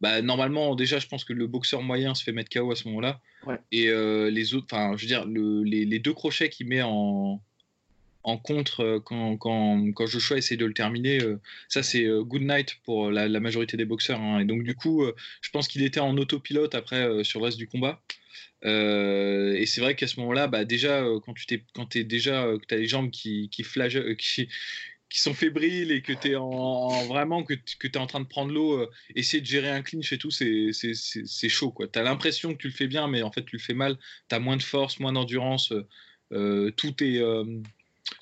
bah, 0.00 0.20
normalement, 0.20 0.74
déjà, 0.74 0.98
je 0.98 1.06
pense 1.06 1.24
que 1.24 1.32
le 1.32 1.46
boxeur 1.46 1.82
moyen 1.82 2.14
se 2.14 2.22
fait 2.22 2.32
mettre 2.32 2.50
KO 2.50 2.70
à 2.70 2.76
ce 2.76 2.86
moment-là. 2.88 3.20
Et 3.72 3.88
euh, 3.88 4.30
les 4.30 4.54
autres, 4.54 4.66
enfin, 4.70 4.94
je 4.96 5.02
veux 5.02 5.08
dire, 5.08 5.24
les, 5.26 5.98
deux 5.98 6.12
crochets 6.12 6.50
qu'il 6.50 6.66
met 6.66 6.82
en, 6.82 7.40
en 8.24 8.38
contre 8.38 8.80
euh, 8.80 9.00
quand, 9.00 9.36
quand, 9.36 9.92
quand, 9.92 10.06
Joshua 10.06 10.38
essaie 10.38 10.56
de 10.56 10.66
le 10.66 10.74
terminer, 10.74 11.22
euh, 11.22 11.40
ça 11.68 11.82
c'est 11.82 12.06
good 12.06 12.42
night 12.42 12.76
pour 12.84 13.10
la, 13.10 13.28
majorité 13.40 13.76
des 13.76 13.84
boxeurs. 13.84 14.20
Hein. 14.20 14.40
Et 14.40 14.44
donc, 14.44 14.62
du 14.62 14.74
coup, 14.74 15.04
je 15.40 15.50
pense 15.50 15.68
qu'il 15.68 15.82
était 15.82 16.00
en 16.00 16.16
autopilote 16.16 16.74
après 16.74 17.24
sur 17.24 17.40
le 17.40 17.46
reste 17.46 17.58
du 17.58 17.68
combat. 17.68 18.02
et 18.62 19.64
c'est 19.66 19.80
vrai 19.80 19.94
qu'à 19.94 20.06
ce 20.06 20.18
moment-là, 20.20 20.46
bah, 20.48 20.64
déjà, 20.64 21.04
quand 21.24 21.34
tu 21.34 21.46
t'es, 21.46 21.62
quand 21.74 21.96
es 21.96 22.04
déjà, 22.04 22.46
que 22.66 22.74
as 22.74 22.78
les 22.78 22.86
jambes 22.86 23.10
qui, 23.10 23.48
qui, 23.50 23.64
qui, 24.18 24.48
qui 25.14 25.20
sont 25.20 25.32
fébriles 25.32 25.92
et 25.92 26.02
que 26.02 26.12
tu 26.12 26.32
es 26.32 26.34
en, 26.34 27.06
vraiment 27.06 27.44
que, 27.44 27.54
tu 27.54 27.86
es 27.86 27.96
en 27.98 28.08
train 28.08 28.18
de 28.18 28.26
prendre 28.26 28.52
l'eau, 28.52 28.80
euh, 28.80 28.90
essayer 29.14 29.40
de 29.40 29.46
gérer 29.46 29.70
un 29.70 29.80
clinch 29.80 30.12
et 30.12 30.18
tout, 30.18 30.32
c'est 30.32 30.72
chaud. 31.48 31.72
Tu 31.92 31.98
as 31.98 32.02
l'impression 32.02 32.52
que 32.52 32.58
tu 32.58 32.66
le 32.66 32.72
fais 32.72 32.88
bien, 32.88 33.06
mais 33.06 33.22
en 33.22 33.30
fait, 33.30 33.44
tu 33.44 33.54
le 33.54 33.62
fais 33.62 33.74
mal. 33.74 33.96
Tu 34.28 34.34
as 34.34 34.40
moins 34.40 34.56
de 34.56 34.62
force, 34.62 34.98
moins 34.98 35.12
d'endurance. 35.12 35.70
Euh, 35.70 35.86
euh, 36.32 36.72
tout 36.72 36.96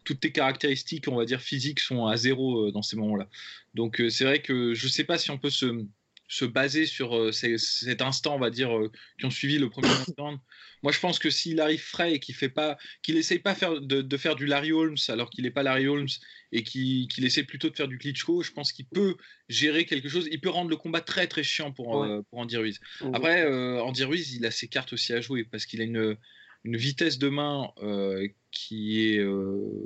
toutes 0.04 0.20
tes 0.20 0.32
caractéristiques, 0.32 1.08
on 1.08 1.16
va 1.16 1.24
dire, 1.24 1.40
physiques 1.40 1.80
sont 1.80 2.06
à 2.06 2.16
zéro 2.16 2.70
dans 2.70 2.82
ces 2.82 2.96
moments-là. 2.96 3.28
Donc, 3.74 4.02
c'est 4.10 4.24
vrai 4.24 4.40
que 4.40 4.74
je 4.74 4.86
ne 4.86 4.90
sais 4.90 5.04
pas 5.04 5.18
si 5.18 5.30
on 5.30 5.38
peut 5.38 5.50
se, 5.50 5.84
se 6.28 6.44
baser 6.44 6.86
sur 6.86 7.34
cet 7.34 8.02
instant, 8.02 8.36
on 8.36 8.38
va 8.38 8.50
dire, 8.50 8.70
qui 9.18 9.26
ont 9.26 9.30
suivi 9.30 9.58
le 9.58 9.70
premier 9.70 9.88
round 10.18 10.38
moi, 10.82 10.90
je 10.90 10.98
pense 10.98 11.18
que 11.18 11.30
s'il 11.30 11.60
arrive 11.60 11.80
frais 11.80 12.14
et 12.14 12.18
qu'il 12.18 12.34
fait 12.34 12.48
pas, 12.48 12.76
qu'il 13.02 13.16
essaye 13.16 13.38
pas 13.38 13.54
faire, 13.54 13.80
de, 13.80 14.16
faire 14.16 14.34
du 14.34 14.46
Larry 14.46 14.72
Holmes 14.72 14.96
alors 15.08 15.30
qu'il 15.30 15.44
n'est 15.44 15.50
pas 15.50 15.62
Larry 15.62 15.86
Holmes 15.86 16.08
et 16.50 16.64
qu'il 16.64 17.24
essaie 17.24 17.44
plutôt 17.44 17.70
de 17.70 17.76
faire 17.76 17.88
du 17.88 17.98
Klitschko, 17.98 18.42
je 18.42 18.50
pense 18.50 18.72
qu'il 18.72 18.86
peut 18.86 19.16
gérer 19.48 19.84
quelque 19.84 20.08
chose. 20.08 20.28
Il 20.30 20.40
peut 20.40 20.50
rendre 20.50 20.70
le 20.70 20.76
combat 20.76 21.00
très 21.00 21.28
très 21.28 21.44
chiant 21.44 21.72
pour, 21.72 22.02
euh, 22.02 22.22
pour 22.28 22.40
Andy 22.40 22.56
Ruiz. 22.56 22.80
Après, 23.12 23.44
euh, 23.44 23.80
Andy 23.82 24.04
Ruiz, 24.04 24.34
il 24.34 24.44
a 24.44 24.50
ses 24.50 24.66
cartes 24.66 24.92
aussi 24.92 25.12
à 25.12 25.20
jouer 25.20 25.44
parce 25.44 25.66
qu'il 25.66 25.80
a 25.80 25.84
une, 25.84 26.16
une, 26.64 26.76
vitesse 26.76 27.18
de 27.18 27.28
main 27.28 27.70
euh, 27.82 28.28
qui 28.50 29.08
est 29.08 29.24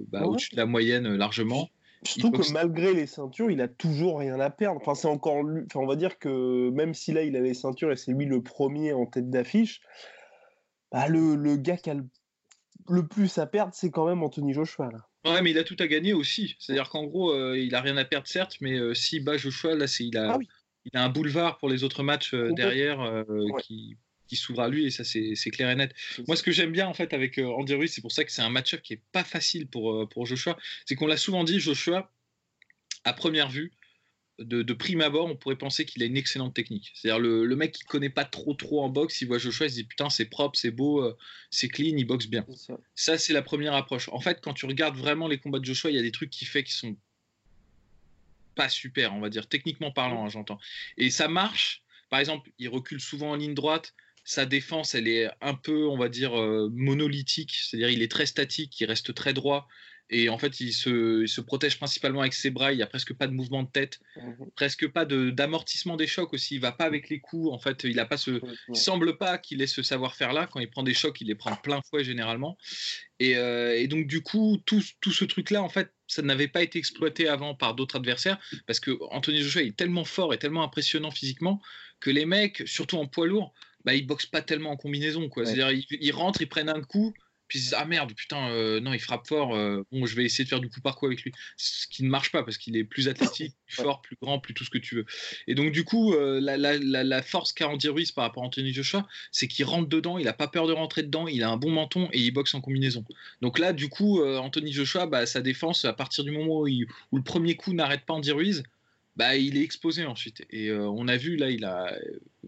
bah, 0.09 0.25
au-dessus 0.25 0.51
de 0.53 0.57
la 0.57 0.67
moyenne 0.67 1.17
largement. 1.17 1.71
Surtout 2.03 2.31
que 2.31 2.53
malgré 2.53 2.95
les 2.95 3.07
ceintures, 3.07 3.51
il 3.51 3.61
a 3.61 3.69
toujours 3.69 4.19
rien 4.21 4.39
à 4.41 4.51
perdre. 4.51 4.81
Enfin, 4.81 4.95
c'est 4.95 5.09
encore, 5.09 5.39
enfin, 5.39 5.81
on 5.81 5.87
va 5.87 5.97
dire 5.97 6.19
que 6.19 6.71
même 6.71 6.95
si 6.95 7.13
là 7.13 7.23
il 7.23 7.37
a 7.37 7.41
les 7.41 7.55
ceintures 7.55 7.91
et 7.91 7.97
c'est 7.97 8.13
lui 8.13 8.27
le 8.27 8.43
premier 8.43 8.93
en 8.93 9.07
tête 9.07 9.31
d'affiche, 9.31 9.81
bah, 10.93 11.09
le, 11.09 11.57
gars 11.57 11.77
qui 11.77 11.91
a 11.91 11.97
le, 12.89 13.07
plus 13.07 13.39
à 13.39 13.47
perdre, 13.47 13.73
c'est 13.75 13.91
quand 13.91 14.07
même 14.07 14.23
Anthony 14.23 14.53
Joshua. 14.53 14.91
Là. 14.91 14.99
Ouais, 15.31 15.43
mais 15.43 15.51
il 15.51 15.59
a 15.59 15.65
tout 15.65 15.77
à 15.79 15.87
gagner 15.87 16.13
aussi. 16.13 16.55
C'est-à-dire 16.59 16.89
qu'en 16.89 17.05
gros, 17.05 17.33
euh, 17.33 17.59
il 17.59 17.75
a 17.75 17.81
rien 17.81 17.97
à 17.97 18.05
perdre, 18.05 18.29
certes, 18.29 18.57
mais 18.61 18.79
euh, 18.79 18.95
si 18.95 19.21
bat 19.21 19.37
Joshua, 19.37 19.75
là, 19.75 19.87
il, 19.99 20.17
a, 20.17 20.35
ah 20.35 20.39
il 20.85 20.97
a 20.97 21.03
un 21.03 21.09
boulevard 21.09 21.59
pour 21.59 21.69
les 21.69 21.83
autres 21.83 22.03
matchs 22.03 22.35
euh, 22.35 22.53
derrière 22.53 23.25
qui, 23.63 23.97
qui 24.27 24.37
s'ouvre 24.37 24.61
à 24.61 24.69
lui, 24.69 24.87
et 24.87 24.91
ça, 24.91 25.05
c'est 25.05 25.51
clair 25.51 25.71
et 25.71 25.77
net. 25.77 25.95
Moi, 26.27 26.37
ce 26.37 26.43
que 26.43 26.53
j'aime 26.53 26.73
bien, 26.73 26.87
en 26.89 26.95
fait, 26.95 27.13
avec 27.15 27.39
Andy 27.39 27.75
Ruiz, 27.75 27.93
c'est 27.93 28.01
pour 28.01 28.13
ça 28.13 28.25
que 28.25 28.33
c'est 28.33 28.43
un 28.43 28.51
match-up 28.51 28.83
qui 28.83 28.95
est 28.95 29.03
pas 29.13 29.25
facile 29.25 29.67
pour, 29.67 30.09
pour 30.09 30.27
Joshua, 30.27 30.57
c'est 30.85 30.95
qu'on 30.95 31.07
l'a 31.07 31.17
souvent 31.17 31.45
dit, 31.45 31.61
Joshua, 31.61 32.13
à 33.05 33.13
première 33.13 33.49
vue, 33.49 33.73
de, 34.39 34.73
prime 34.75 35.01
abord, 35.01 35.27
on 35.27 35.37
pourrait 35.37 35.57
penser 35.57 35.87
qu'il 35.87 36.03
a 36.03 36.07
une 36.07 36.17
excellente 36.17 36.55
technique. 36.55 36.93
C'est-à-dire 36.95 37.19
le, 37.19 37.57
mec 37.57 37.73
qui 37.73 37.85
connaît 37.85 38.11
pas 38.11 38.25
trop 38.25 38.55
trop 38.55 38.83
en 38.83 38.89
boxe, 38.89 39.23
il 39.23 39.29
voit 39.29 39.39
Joshua, 39.39 39.67
il 39.67 39.71
se 39.71 39.75
dit 39.77 39.85
putain 39.85 40.11
c'est 40.11 40.27
propre, 40.27 40.59
c'est 40.59 40.71
beau, 40.71 41.03
euh, 41.03 41.17
c'est 41.51 41.69
clean, 41.69 41.97
il 41.97 42.05
boxe 42.05 42.27
bien. 42.27 42.45
Ça, 42.95 43.17
c'est 43.17 43.33
la 43.33 43.43
première 43.43 43.75
approche. 43.75 44.09
En 44.11 44.21
fait, 44.21 44.41
quand 44.43 44.53
tu 44.53 44.67
regardes 44.67 44.97
vraiment 44.97 45.27
les 45.27 45.39
combats 45.39 45.59
de 45.59 45.65
Joshua, 45.65 45.91
il 45.91 45.97
y 45.97 45.99
a 45.99 46.03
des 46.03 46.13
trucs 46.13 46.31
qui 46.31 46.45
fait 46.45 46.65
qui 46.65 46.73
sont 46.73 46.97
pas 48.55 48.69
super, 48.69 49.15
on 49.15 49.21
va 49.21 49.31
dire 49.31 49.49
techniquement 49.49 49.91
parlant, 49.91 50.27
hein, 50.27 50.29
j'entends. 50.29 50.59
Et 50.97 51.11
ça 51.11 51.29
marche. 51.29 51.83
Par 52.11 52.21
exemple, 52.21 52.51
il 52.59 52.69
recule 52.69 53.01
souvent 53.01 53.31
en 53.31 53.37
ligne 53.37 53.55
droite. 53.55 53.95
Sa 54.27 54.45
défense, 54.45 54.97
elle 54.97 55.07
est 55.07 55.31
un 55.41 55.55
peu, 55.55 55.87
on 55.87 55.97
va 55.97 56.09
dire, 56.09 56.39
euh, 56.39 56.69
monolithique, 56.75 57.55
c'est-à-dire 57.55 57.91
il 57.91 58.03
est 58.03 58.11
très 58.11 58.27
statique, 58.27 58.79
il 58.81 58.87
reste 58.87 59.15
très 59.15 59.33
droit. 59.33 59.69
Et 60.11 60.29
en 60.29 60.39
fait, 60.39 60.61
il 60.61 60.73
se, 60.73 61.41
protège 61.41 61.79
principalement 61.79 62.21
avec 62.21 62.35
ses 62.35 62.51
bras. 62.51 62.73
Il 62.73 62.77
n'y 62.77 62.83
a 62.83 62.87
presque 62.87 63.15
pas 63.15 63.27
de 63.27 63.33
mouvement 63.33 63.63
de 63.63 63.69
tête, 63.69 64.01
mhm. 64.17 64.51
presque 64.55 64.89
pas 64.89 65.05
d'amortissement 65.05 65.97
des 65.97 66.07
chocs 66.07 66.33
aussi. 66.33 66.57
Il 66.57 66.61
va 66.61 66.73
pas 66.73 66.85
avec 66.85 67.09
les 67.09 67.21
coups. 67.21 67.53
En 67.53 67.59
fait, 67.59 67.85
il 67.85 67.99
a 67.99 68.07
pas 68.07 68.17
ce, 68.17 68.41
semble 68.73 69.17
pas 69.17 69.39
qu'il 69.39 69.63
ait 69.63 69.67
ce 69.67 69.83
savoir-faire 69.83 70.33
là. 70.33 70.49
Quand 70.51 70.61
il 70.61 70.71
prend 70.71 70.83
des 70.83 70.95
chocs, 70.95 71.21
il 71.21 71.29
les 71.29 71.35
prend 71.35 71.55
plein 71.57 71.81
fouet 71.89 72.05
généralement. 72.05 72.57
Et, 73.19 73.37
euh, 73.37 73.87
donc 73.87 74.07
du 74.07 74.23
coup, 74.23 74.59
tout, 74.65 74.81
ce 74.81 75.25
truc-là, 75.25 75.63
en 75.63 75.69
fait, 75.69 75.93
ça 76.07 76.23
n'avait 76.23 76.49
pas 76.49 76.63
été 76.63 76.79
exploité 76.79 77.29
avant 77.29 77.55
par 77.55 77.75
d'autres 77.75 77.97
adversaires 77.97 78.39
parce 78.67 78.79
que 78.79 78.97
Anthony 79.11 79.43
Joshua 79.43 79.63
est 79.63 79.77
tellement 79.77 80.05
fort 80.05 80.35
et 80.35 80.39
tellement 80.39 80.63
impressionnant 80.63 81.11
physiquement 81.11 81.61
que 81.99 82.11
les 82.11 82.27
mecs, 82.27 82.63
surtout 82.67 82.99
en 82.99 83.07
poids 83.07 83.27
lourd, 83.27 83.55
bah, 83.87 83.95
ils 83.95 84.07
boxent 84.07 84.27
pas 84.27 84.43
tellement 84.43 84.73
en 84.73 84.77
combinaison. 84.77 85.29
C'est-à-dire, 85.35 85.71
ils, 85.71 85.87
ils 86.01 86.13
rentrent, 86.13 86.43
ils 86.43 86.49
prennent 86.49 86.69
un 86.69 86.83
coup 86.83 87.15
puis 87.49 87.71
ah 87.77 87.85
merde, 87.85 88.13
putain, 88.15 88.51
euh, 88.51 88.81
non, 88.81 88.93
il 88.93 88.99
frappe 88.99 89.27
fort, 89.27 89.55
euh, 89.55 89.85
bon, 89.93 90.05
je 90.07 90.17
vais 90.17 90.25
essayer 90.25 90.45
de 90.45 90.49
faire 90.49 90.61
du 90.61 90.69
coup 90.69 90.81
par 90.81 90.97
coup 90.97 91.07
avec 91.07 91.23
lui. 91.23 91.33
Ce 91.57 91.87
qui 91.87 92.03
ne 92.03 92.09
marche 92.09 92.33
pas 92.33 92.43
parce 92.43 92.59
qu'il 92.59 92.77
est 92.77 92.85
plus 92.85 93.09
athlétique, 93.09 93.55
plus 93.67 93.77
fort, 93.77 94.03
plus 94.03 94.17
grand, 94.21 94.41
plus 94.41 94.55
tout 94.55 94.65
ce 94.65 94.71
que 94.71 94.79
tu 94.79 94.97
veux. 94.97 95.07
Et 95.47 95.55
donc, 95.55 95.73
du 95.73 95.85
coup, 95.85 96.13
euh, 96.15 96.41
la, 96.41 96.57
la, 96.57 96.77
la, 96.79 97.23
force 97.23 97.53
qu'a 97.53 97.69
Andy 97.69 97.89
Ruiz 97.89 98.13
par 98.13 98.25
rapport 98.25 98.43
à 98.43 98.47
Anthony 98.47 98.73
Joshua, 98.73 99.07
c'est 99.31 99.47
qu'il 99.47 99.65
rentre 99.65 99.89
dedans, 99.89 100.19
il 100.19 100.25
n'a 100.25 100.33
pas 100.33 100.49
peur 100.49 100.67
de 100.67 100.73
rentrer 100.73 101.03
dedans, 101.03 101.29
il 101.29 101.43
a 101.43 101.51
un 101.51 101.57
bon 101.57 101.71
menton 101.71 102.09
et 102.13 102.21
il 102.21 102.31
boxe 102.33 102.55
en 102.55 102.61
combinaison. 102.61 103.05
Donc 103.43 103.59
là, 103.59 103.73
du 103.73 103.89
coup, 103.89 104.23
Anthony 104.25 104.73
Joshua, 104.73 105.07
bah, 105.07 105.27
sa 105.27 105.41
défense, 105.41 105.85
à 105.85 105.93
partir 105.93 106.25
du 106.25 106.33
moment 106.33 106.61
où, 106.61 106.69
où 106.69 107.17
le 107.17 107.23
premier 107.23 107.55
coup 107.55 107.73
n'arrête 107.73 108.05
pas 108.05 108.15
Andy 108.15 108.33
Ruiz, 108.33 108.65
bah, 109.17 109.37
il 109.37 109.57
est 109.57 109.63
exposé 109.63 110.05
ensuite. 110.05 110.45
Et 110.51 110.69
euh, 110.69 110.89
on 110.89 111.09
a 111.09 111.17
vu 111.17 111.37
là, 111.37 111.51
il 111.51 111.65
a, 111.65 111.91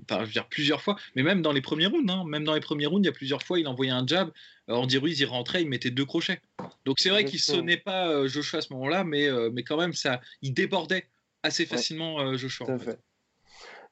enfin, 0.02 0.20
je 0.20 0.26
veux 0.26 0.32
dire, 0.32 0.48
plusieurs 0.48 0.82
fois, 0.82 0.96
mais 1.16 1.22
même 1.22 1.42
dans 1.42 1.52
les 1.52 1.62
premiers 1.62 1.86
rounds, 1.86 2.10
hein, 2.12 2.24
même 2.26 2.44
dans 2.44 2.54
les 2.54 2.60
premiers 2.60 2.86
rounds, 2.86 3.04
il 3.04 3.06
y 3.06 3.10
a 3.10 3.12
plusieurs 3.12 3.42
fois, 3.42 3.58
il 3.58 3.66
envoyait 3.66 3.92
un 3.92 4.06
jab. 4.06 4.30
Andy 4.68 4.98
Ruiz, 4.98 5.18
il 5.18 5.24
rentrait, 5.24 5.62
il 5.62 5.68
mettait 5.68 5.90
deux 5.90 6.04
crochets. 6.04 6.40
Donc 6.84 6.98
c'est 6.98 7.08
vrai 7.08 7.24
qu'il 7.24 7.40
sonnait 7.40 7.78
pas 7.78 8.08
euh, 8.08 8.28
Joshua 8.28 8.58
à 8.58 8.62
ce 8.62 8.72
moment-là, 8.74 9.02
mais, 9.02 9.26
euh, 9.26 9.50
mais 9.50 9.62
quand 9.62 9.78
même, 9.78 9.94
ça, 9.94 10.20
il 10.42 10.52
débordait 10.52 11.06
assez 11.42 11.64
facilement 11.64 12.36
Joshua. 12.36 12.66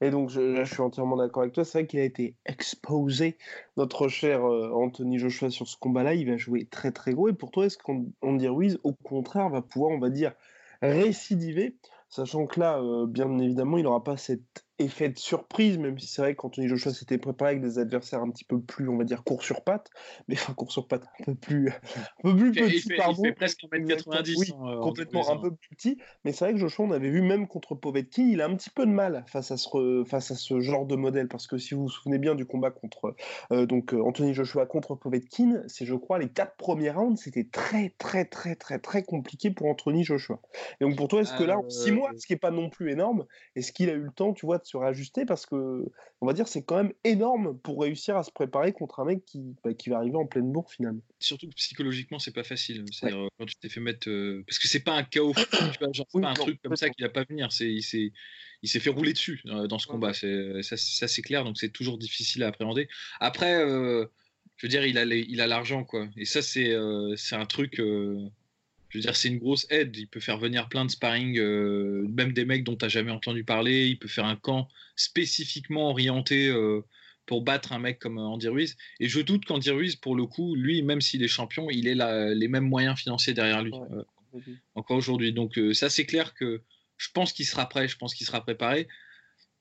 Et 0.03 0.11
donc, 0.11 0.29
je, 0.29 0.63
je 0.63 0.71
suis 0.71 0.83
entièrement 0.83 1.17
d'accord 1.17 1.45
avec 1.45 1.55
toi. 1.55 1.65
C'est 1.65 1.79
vrai 1.79 1.87
qu'il 1.87 2.01
a 2.01 2.05
été 2.05 2.35
exposé, 2.45 3.39
notre 3.79 4.09
cher 4.09 4.45
Anthony 4.45 5.19
Joshua, 5.19 5.49
sur 5.49 5.67
ce 5.67 5.79
combat-là. 5.79 6.13
Il 6.13 6.27
va 6.27 6.37
jouer 6.37 6.67
très, 6.67 6.93
très 6.93 7.15
gros. 7.15 7.31
Et 7.31 7.33
pour 7.33 7.51
toi, 7.51 7.65
est-ce 7.65 7.79
qu'Andy 7.79 8.49
Ruiz, 8.49 8.79
au 8.83 8.93
contraire, 8.93 9.49
va 9.49 9.63
pouvoir, 9.63 9.93
on 9.93 9.99
va 9.99 10.11
dire, 10.11 10.33
récidiver? 10.83 11.77
Sachant 12.09 12.47
que 12.47 12.61
là, 12.61 12.79
euh, 12.79 13.07
bien 13.07 13.39
évidemment, 13.39 13.79
il 13.79 13.85
n'aura 13.85 14.03
pas 14.03 14.17
cette 14.17 14.66
effet 14.79 15.09
de 15.09 15.19
surprise, 15.19 15.79
même 15.79 15.99
si 15.99 16.07
c'est 16.07 16.23
vrai 16.23 16.35
qu'Anthony 16.35 16.69
Joshua 16.69 16.93
s'était 16.93 17.19
préparé 17.19 17.53
avec 17.53 17.63
des 17.63 17.79
adversaires 17.79 18.21
un 18.21 18.31
petit 18.31 18.45
peu 18.45 18.61
plus, 18.61 18.89
on 18.89 18.97
va 18.97 19.05
dire, 19.05 19.25
court 19.25 19.43
sur 19.43 19.63
patte, 19.63 19.91
mais 20.29 20.35
enfin 20.35 20.55
court 20.55 20.73
sur 20.73 20.87
patte, 20.87 21.05
un 21.21 21.25
peu 21.25 21.35
plus, 21.35 21.71
un 22.25 22.35
peu 22.35 22.37
plus 22.37 22.53
petit, 22.53 22.83
il 22.89 22.97
pardon. 22.97 23.23
Il 23.25 23.29
fait 23.29 23.33
presque 23.33 23.63
1m90. 23.65 24.35
Oui, 24.39 24.53
hein, 24.53 24.81
complètement 24.83 25.31
un 25.31 25.37
peu 25.37 25.55
plus 25.55 25.71
petit, 25.77 25.99
mais 26.25 26.33
c'est 26.33 26.45
vrai 26.45 26.55
que 26.55 26.61
Joshua, 26.61 26.85
on 26.85 26.91
avait 26.91 27.11
vu 27.11 27.23
même 27.23 27.47
contre 27.47 27.75
Povetkin, 27.75 28.29
il 28.29 28.41
a 28.41 28.47
un 28.47 28.55
petit 28.55 28.71
peu 28.71 28.87
de 28.87 28.91
mal 28.91 29.25
face 29.27 29.51
à 29.51 29.57
ce, 29.57 30.05
face 30.07 30.31
à 30.31 30.35
ce 30.35 30.61
genre 30.61 30.87
de 30.87 30.97
modèle, 30.97 31.29
parce 31.29 31.47
que 31.47 31.59
si 31.59 31.75
vous 31.75 31.83
vous 31.83 31.91
souvenez 31.91 32.19
bien 32.19 32.35
du 32.35 32.47
combat 32.47 32.71
contre 32.71 33.15
euh, 33.53 33.67
donc 33.67 33.95
euh, 33.95 34.01
Anthony 34.01 34.35
Joshua 34.35 34.67
contre 34.67 34.95
Povetkin, 34.95 35.63
c'est 35.67 35.87
je 35.87 35.95
crois 35.95 36.19
les 36.19 36.29
quatre 36.29 36.57
premiers 36.57 36.91
rounds, 36.91 37.21
c'était 37.23 37.45
très 37.45 37.95
très 37.99 38.25
très 38.25 38.57
très 38.57 38.79
très 38.79 39.03
compliqué 39.03 39.51
pour 39.51 39.69
Anthony 39.69 40.05
Joshua. 40.05 40.41
Et 40.81 40.85
donc 40.85 40.97
pour 40.97 41.09
toi, 41.09 41.21
est-ce 41.21 41.35
que 41.35 41.45
là, 41.45 41.59
en 41.59 41.69
six 41.69 41.93
mois, 41.93 42.11
ce 42.17 42.27
qui 42.27 42.33
est 42.33 42.39
pas 42.39 42.51
non 42.51 42.71
plus 42.71 42.91
énorme, 42.91 43.27
est-ce 43.55 43.73
qu'il 43.73 43.91
a 43.91 43.93
eu 43.93 44.03
le 44.03 44.13
temps, 44.13 44.33
tu 44.33 44.47
vois, 44.47 44.59
se 44.67 44.77
réajuster 44.77 45.25
parce 45.25 45.47
que, 45.47 45.85
on 46.21 46.27
va 46.27 46.33
dire, 46.33 46.49
c'est 46.49 46.65
quand 46.65 46.77
même 46.77 46.93
énorme 47.05 47.57
pour 47.61 47.81
réussir 47.81 48.17
à 48.17 48.25
se 48.25 48.33
préparer 48.33 48.73
contre 48.73 48.99
un 48.99 49.05
mec 49.05 49.25
qui, 49.25 49.55
bah, 49.63 49.75
qui 49.75 49.91
va 49.91 49.99
arriver 49.99 50.17
en 50.17 50.27
pleine 50.27 50.51
bourre 50.51 50.71
finalement. 50.71 51.03
Surtout 51.21 51.49
que 51.49 51.55
psychologiquement, 51.55 52.19
c'est 52.19 52.35
pas 52.35 52.43
facile. 52.43 52.85
cest 52.93 53.15
quand 53.39 53.47
tu 53.47 53.55
t'es 53.57 53.69
fait 53.69 53.81
mettre. 53.81 54.09
Euh, 54.09 54.43
parce 54.47 54.59
que 54.59 54.67
c'est 54.67 54.81
pas 54.81 54.95
un 54.95 55.05
chaos, 55.05 55.35
tu 55.35 55.79
vois, 55.79 55.93
genre, 55.93 56.07
pas 56.13 56.31
un 56.31 56.35
truc 56.35 56.61
comme 56.63 56.75
ça 56.75 56.91
qui 56.91 57.03
va 57.03 57.09
pas 57.09 57.25
venir. 57.29 57.53
C'est, 57.53 57.71
il 57.71 57.83
s'est, 57.83 58.13
il 58.63 58.69
s'est 58.69 58.81
fait 58.81 58.91
rouler 58.91 59.13
dessus 59.13 59.41
euh, 59.47 59.69
dans 59.69 59.79
ce 59.79 59.87
combat. 59.87 60.13
C'est, 60.13 60.63
ça, 60.63 60.77
ça 60.77 61.07
c'est 61.07 61.23
clair, 61.23 61.45
donc 61.45 61.59
c'est 61.59 61.71
toujours 61.71 61.97
difficile 61.97 62.43
à 62.43 62.49
appréhender. 62.49 62.89
Après, 63.21 63.55
euh, 63.55 64.07
je 64.57 64.67
veux 64.67 64.71
dire, 64.71 64.85
il 64.85 64.99
a, 64.99 65.05
il 65.05 65.41
a 65.41 65.47
l'argent, 65.47 65.85
quoi. 65.85 66.09
Et 66.17 66.25
ça, 66.25 66.43
c'est, 66.43 66.75
c'est 67.17 67.37
un 67.37 67.47
truc 67.47 67.81
Je 68.89 68.99
veux 68.99 69.03
dire, 69.03 69.17
c'est 69.17 69.29
une 69.29 69.39
grosse 69.39 69.67
aide. 69.71 69.97
Il 69.97 70.09
peut 70.09 70.21
faire 70.21 70.39
venir 70.39 70.69
plein 70.69 70.85
de 70.85 70.91
sparring, 70.91 71.39
euh, 71.39 72.07
même 72.09 72.33
des 72.33 72.45
mecs 72.45 72.65
dont 72.65 72.77
tu 72.77 72.85
n'as 72.85 72.89
jamais 72.89 73.11
entendu 73.11 73.45
parler. 73.45 73.89
Il 73.89 73.99
peut 73.99 74.09
faire 74.09 74.27
un 74.27 74.37
camp 74.37 74.69
spécifiquement 74.95 75.91
orienté 75.91 76.49
euh, 76.49 76.83
pour 77.27 77.43
battre 77.43 77.73
un 77.73 77.79
mec 77.79 77.99
comme 77.99 78.19
Andy 78.19 78.49
Ruiz. 78.49 78.77
Et 79.01 79.09
je 79.09 79.21
doute 79.21 79.45
qu'Andy 79.45 79.71
Ruiz, 79.71 79.97
pour 79.97 80.15
le 80.15 80.27
coup, 80.27 80.55
lui, 80.55 80.83
même 80.83 81.01
s'il 81.01 81.23
est 81.23 81.29
champion, 81.29 81.69
il 81.71 81.89
ait 81.89 82.35
les 82.35 82.49
mêmes 82.49 82.69
moyens 82.69 82.99
financiers 82.99 83.35
derrière 83.35 83.63
lui. 83.63 83.73
Euh, 83.75 84.03
encore 84.75 84.99
aujourd'hui. 84.99 85.33
Donc, 85.33 85.59
ça, 85.73 85.91
c'est 85.91 86.07
clair 86.07 86.35
que 86.35 86.63
je 86.97 87.09
pense 87.13 87.33
qu'il 87.33 87.47
sera 87.47 87.69
prêt. 87.69 87.89
Je 87.89 87.97
pense 87.97 88.15
qu'il 88.15 88.27
sera 88.27 88.43
préparé. 88.43 88.87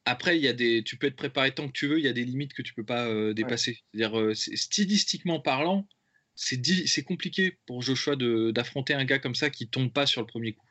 Après, 0.05 0.38
il 0.38 0.44
y 0.44 0.48
a 0.48 0.53
des, 0.53 0.84
tu 0.84 0.98
peux 0.98 1.08
être 1.08 1.15
préparé 1.15 1.51
tant 1.51 1.67
que 1.67 1.72
tu 1.72 1.88
veux. 1.88 1.98
Il 1.98 2.05
y 2.05 2.08
a 2.08 2.13
des 2.13 2.25
limites 2.25 2.53
que 2.53 2.62
tu 2.62 2.75
peux 2.75 2.86
pas 2.86 3.34
dépasser. 3.34 3.84
C'est-à-dire, 3.94 4.36
stylistiquement 4.36 5.39
parlant, 5.39 5.88
c'est 6.36 7.04
compliqué 7.04 7.58
pour 7.65 7.82
Joshua 7.82 8.15
d'affronter 8.15 8.94
un 8.94 9.06
gars 9.06 9.20
comme 9.20 9.36
ça 9.36 9.50
qui 9.50 9.68
tombe 9.68 9.92
pas 9.92 10.06
sur 10.06 10.22
le 10.22 10.27
premier 10.27 10.54
coup. 10.54 10.65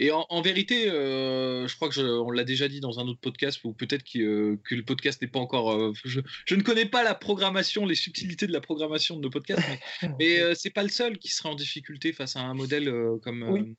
Et 0.00 0.10
en, 0.10 0.42
vérité, 0.42 0.90
euh, 0.90 1.68
je 1.68 1.76
crois 1.76 1.88
que 1.88 2.00
on 2.00 2.30
l'a 2.30 2.44
déjà 2.44 2.68
dit 2.68 2.80
dans 2.80 2.98
un 2.98 3.06
autre 3.06 3.20
podcast, 3.20 3.60
ou 3.62 3.72
peut-être 3.72 4.04
euh, 4.16 4.56
que, 4.64 4.74
le 4.74 4.82
podcast 4.82 5.22
n'est 5.22 5.28
pas 5.28 5.38
encore. 5.38 5.72
Euh, 5.72 5.92
je, 6.04 6.54
ne 6.54 6.62
connais 6.62 6.86
pas 6.86 7.04
la 7.04 7.14
programmation, 7.14 7.86
les 7.86 7.94
subtilités 7.94 8.46
de 8.46 8.52
la 8.52 8.60
programmation 8.60 9.16
de 9.16 9.20
nos 9.20 9.30
podcasts, 9.30 9.62
mais, 10.02 10.08
mais 10.18 10.54
c'est 10.54 10.70
pas 10.70 10.82
le 10.82 10.88
seul 10.88 11.18
qui 11.18 11.28
serait 11.28 11.48
en 11.48 11.54
difficulté 11.54 12.12
face 12.12 12.36
à 12.36 12.40
un 12.40 12.54
modèle 12.54 12.92
comme. 13.22 13.74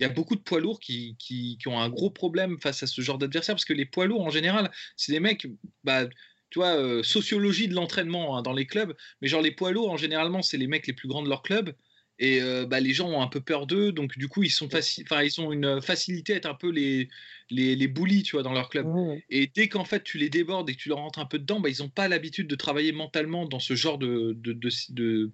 Il 0.00 0.04
y 0.04 0.06
a 0.06 0.08
beaucoup 0.08 0.34
de 0.34 0.40
poids 0.40 0.58
lourds 0.58 0.80
qui, 0.80 1.16
qui, 1.18 1.58
ont 1.66 1.78
un 1.78 1.88
gros 1.88 2.10
problème 2.10 2.58
face 2.60 2.82
à 2.82 2.86
ce 2.86 3.00
genre 3.02 3.18
d'adversaire, 3.18 3.54
parce 3.54 3.64
que 3.64 3.72
les 3.72 3.86
poids 3.86 4.06
lourds, 4.06 4.22
en 4.22 4.30
général, 4.30 4.70
c'est 4.96 5.12
des 5.12 5.20
mecs. 5.20 5.46
Bah, 5.84 6.08
tu 6.52 6.58
vois, 6.58 6.76
euh, 6.76 7.02
sociologie 7.02 7.66
de 7.66 7.74
l'entraînement 7.74 8.36
hein, 8.36 8.42
dans 8.42 8.52
les 8.52 8.66
clubs, 8.66 8.94
mais 9.22 9.28
genre 9.28 9.40
les 9.40 9.52
poids 9.52 9.72
lourds, 9.72 9.90
en 9.90 9.96
généralement, 9.96 10.42
c'est 10.42 10.58
les 10.58 10.66
mecs 10.66 10.86
les 10.86 10.92
plus 10.92 11.08
grands 11.08 11.22
de 11.22 11.28
leur 11.30 11.42
club. 11.42 11.74
Et 12.18 12.42
euh, 12.42 12.66
bah, 12.66 12.78
les 12.78 12.92
gens 12.92 13.08
ont 13.08 13.22
un 13.22 13.26
peu 13.26 13.40
peur 13.40 13.66
d'eux, 13.66 13.90
donc 13.90 14.18
du 14.18 14.28
coup, 14.28 14.42
ils, 14.42 14.50
sont 14.50 14.68
ils 14.68 15.40
ont 15.40 15.50
une 15.50 15.80
facilité 15.80 16.34
à 16.34 16.36
être 16.36 16.46
un 16.46 16.54
peu 16.54 16.68
les, 16.68 17.08
les, 17.48 17.74
les 17.74 17.88
bullies, 17.88 18.22
tu 18.22 18.36
vois, 18.36 18.42
dans 18.42 18.52
leur 18.52 18.68
club. 18.68 18.86
Et 19.30 19.50
dès 19.54 19.68
qu'en 19.68 19.86
fait, 19.86 20.04
tu 20.04 20.18
les 20.18 20.28
débordes 20.28 20.68
et 20.68 20.74
que 20.74 20.78
tu 20.78 20.90
leur 20.90 20.98
rentres 20.98 21.20
un 21.20 21.24
peu 21.24 21.38
dedans, 21.38 21.58
bah, 21.58 21.70
ils 21.70 21.82
n'ont 21.82 21.88
pas 21.88 22.08
l'habitude 22.08 22.48
de 22.48 22.54
travailler 22.54 22.92
mentalement 22.92 23.46
dans 23.46 23.60
ce 23.60 23.74
genre 23.74 23.96
de, 23.96 24.36
de, 24.38 24.52
de, 24.52 24.68
de, 24.90 25.32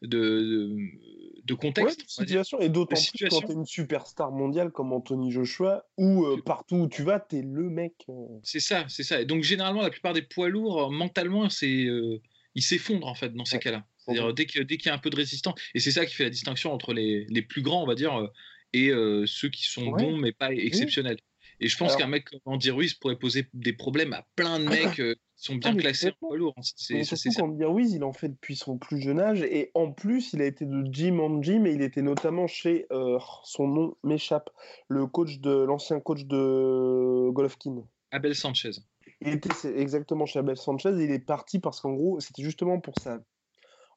de 0.00 0.76
contexte. 1.52 2.08
situation, 2.08 2.58
et 2.60 2.70
d'autant 2.70 2.96
plus 2.96 3.28
quand 3.28 3.40
tu 3.40 3.52
es 3.52 3.54
une 3.54 3.66
superstar 3.66 4.32
mondiale 4.32 4.70
comme 4.70 4.94
Anthony 4.94 5.30
Joshua, 5.30 5.84
où 5.98 6.24
euh, 6.24 6.40
partout 6.42 6.76
où 6.76 6.88
tu 6.88 7.02
vas, 7.02 7.20
tu 7.20 7.36
es 7.36 7.42
le 7.42 7.68
mec. 7.68 8.06
C'est 8.42 8.60
ça, 8.60 8.86
c'est 8.88 9.02
ça. 9.02 9.20
Et 9.20 9.26
donc, 9.26 9.42
généralement, 9.42 9.82
la 9.82 9.90
plupart 9.90 10.14
des 10.14 10.22
poids 10.22 10.48
lourds, 10.48 10.90
mentalement, 10.90 11.50
c'est 11.50 11.86
ils 12.54 12.62
s'effondrent 12.62 13.08
en 13.08 13.14
fait 13.14 13.34
dans 13.34 13.44
ces 13.44 13.58
cas-là. 13.58 13.84
C'est-à-dire 13.98 14.34
dès 14.34 14.46
qu'il 14.46 14.64
dès 14.64 14.76
y 14.84 14.88
a 14.88 14.94
un 14.94 14.98
peu 14.98 15.10
de 15.10 15.16
résistance, 15.16 15.54
et 15.74 15.80
c'est 15.80 15.90
ça 15.90 16.04
qui 16.06 16.14
fait 16.14 16.24
la 16.24 16.30
distinction 16.30 16.72
entre 16.72 16.92
les, 16.92 17.26
les 17.28 17.42
plus 17.42 17.62
grands, 17.62 17.82
on 17.82 17.86
va 17.86 17.94
dire, 17.94 18.14
euh, 18.18 18.28
et 18.72 18.90
euh, 18.90 19.24
ceux 19.26 19.48
qui 19.48 19.64
sont 19.64 19.90
bons 19.90 20.16
mais 20.16 20.32
pas 20.32 20.52
exceptionnels. 20.52 21.18
Et 21.60 21.68
je 21.68 21.76
pense 21.76 21.96
qu'un 21.96 22.08
mec 22.08 22.28
comme 22.28 22.40
Andy 22.44 22.70
Ruiz 22.70 22.94
pourrait 22.94 23.18
poser 23.18 23.48
des 23.54 23.72
problèmes 23.72 24.12
à 24.12 24.26
plein 24.36 24.58
de 24.58 24.64
mecs 24.68 25.00
euh, 25.00 25.14
sont 25.36 25.56
bien 25.56 25.74
classés 25.74 26.08
en 26.08 26.26
poids 26.26 26.36
lourd. 26.36 26.54
C'est 26.62 27.02
qu'Andy 27.36 27.64
Ruiz, 27.64 27.92
il 27.92 28.04
en 28.04 28.12
fait 28.12 28.28
depuis 28.28 28.56
son 28.56 28.78
plus 28.78 29.00
jeune 29.00 29.20
âge, 29.20 29.42
et 29.42 29.70
en 29.74 29.92
plus, 29.92 30.32
il 30.32 30.42
a 30.42 30.46
été 30.46 30.64
de 30.64 30.84
gym 30.92 31.20
en 31.20 31.42
gym, 31.42 31.66
et 31.66 31.72
il 31.72 31.82
était 31.82 32.02
notamment 32.02 32.46
chez, 32.46 32.86
son 33.44 33.68
nom 33.68 33.96
m'échappe, 34.02 34.50
le 34.88 35.06
coach 35.06 35.38
de 35.40 35.50
l'ancien 35.50 36.00
coach 36.00 36.24
de 36.24 37.30
Golovkin. 37.30 37.84
Abel 38.10 38.34
Sanchez. 38.34 38.70
Il 39.20 39.28
était 39.28 39.80
exactement 39.80 40.26
chez 40.26 40.38
Abel 40.38 40.56
Sanchez, 40.56 40.90
et 41.00 41.04
il 41.04 41.10
est 41.10 41.18
parti 41.18 41.58
parce 41.58 41.80
qu'en 41.80 41.92
gros, 41.92 42.20
c'était 42.20 42.42
justement 42.42 42.80
pour 42.80 42.94
sa 42.98 43.20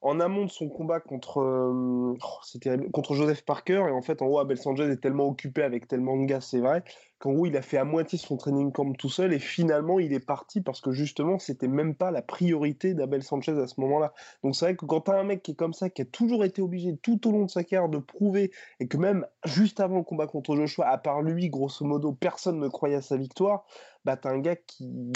en 0.02 0.20
amont 0.20 0.44
de 0.44 0.50
son 0.50 0.68
combat 0.68 1.00
contre, 1.00 1.40
euh, 1.40 2.14
oh, 2.14 2.88
contre 2.92 3.14
Joseph 3.14 3.44
Parker. 3.44 3.84
Et 3.88 3.92
en 3.92 4.02
fait, 4.02 4.22
en 4.22 4.26
gros, 4.26 4.38
Abel 4.38 4.58
Sanchez 4.58 4.84
est 4.84 5.00
tellement 5.00 5.26
occupé 5.26 5.62
avec 5.62 5.88
tellement 5.88 6.16
de 6.16 6.24
gars, 6.26 6.40
c'est 6.40 6.60
vrai, 6.60 6.82
qu'en 7.18 7.32
gros, 7.32 7.46
il 7.46 7.56
a 7.56 7.62
fait 7.62 7.78
à 7.78 7.84
moitié 7.84 8.18
son 8.18 8.36
training 8.36 8.72
camp 8.72 8.92
tout 8.92 9.10
seul. 9.10 9.32
Et 9.32 9.38
finalement, 9.38 9.98
il 9.98 10.12
est 10.12 10.24
parti 10.24 10.60
parce 10.60 10.80
que 10.80 10.92
justement, 10.92 11.38
c'était 11.38 11.68
même 11.68 11.94
pas 11.94 12.10
la 12.10 12.22
priorité 12.22 12.94
d'Abel 12.94 13.22
Sanchez 13.22 13.52
à 13.52 13.66
ce 13.66 13.80
moment-là. 13.80 14.12
Donc, 14.42 14.54
c'est 14.54 14.66
vrai 14.66 14.76
que 14.76 14.86
quand 14.86 15.02
tu 15.02 15.10
as 15.10 15.18
un 15.18 15.24
mec 15.24 15.42
qui 15.42 15.52
est 15.52 15.56
comme 15.56 15.74
ça, 15.74 15.90
qui 15.90 16.02
a 16.02 16.06
toujours 16.06 16.44
été 16.44 16.62
obligé 16.62 16.96
tout 16.96 17.26
au 17.28 17.32
long 17.32 17.44
de 17.44 17.50
sa 17.50 17.64
carrière 17.64 17.88
de 17.88 17.98
prouver, 17.98 18.50
et 18.80 18.88
que 18.88 18.96
même 18.96 19.26
juste 19.44 19.80
avant 19.80 19.98
le 19.98 20.04
combat 20.04 20.26
contre 20.26 20.56
Joshua, 20.56 20.88
à 20.88 20.98
part 20.98 21.22
lui, 21.22 21.48
grosso 21.48 21.84
modo, 21.84 22.12
personne 22.12 22.58
ne 22.58 22.68
croyait 22.68 22.96
à 22.96 23.02
sa 23.02 23.16
victoire, 23.16 23.64
bah, 24.04 24.18
as 24.22 24.28
un 24.28 24.38
gars 24.38 24.56
qui 24.56 25.12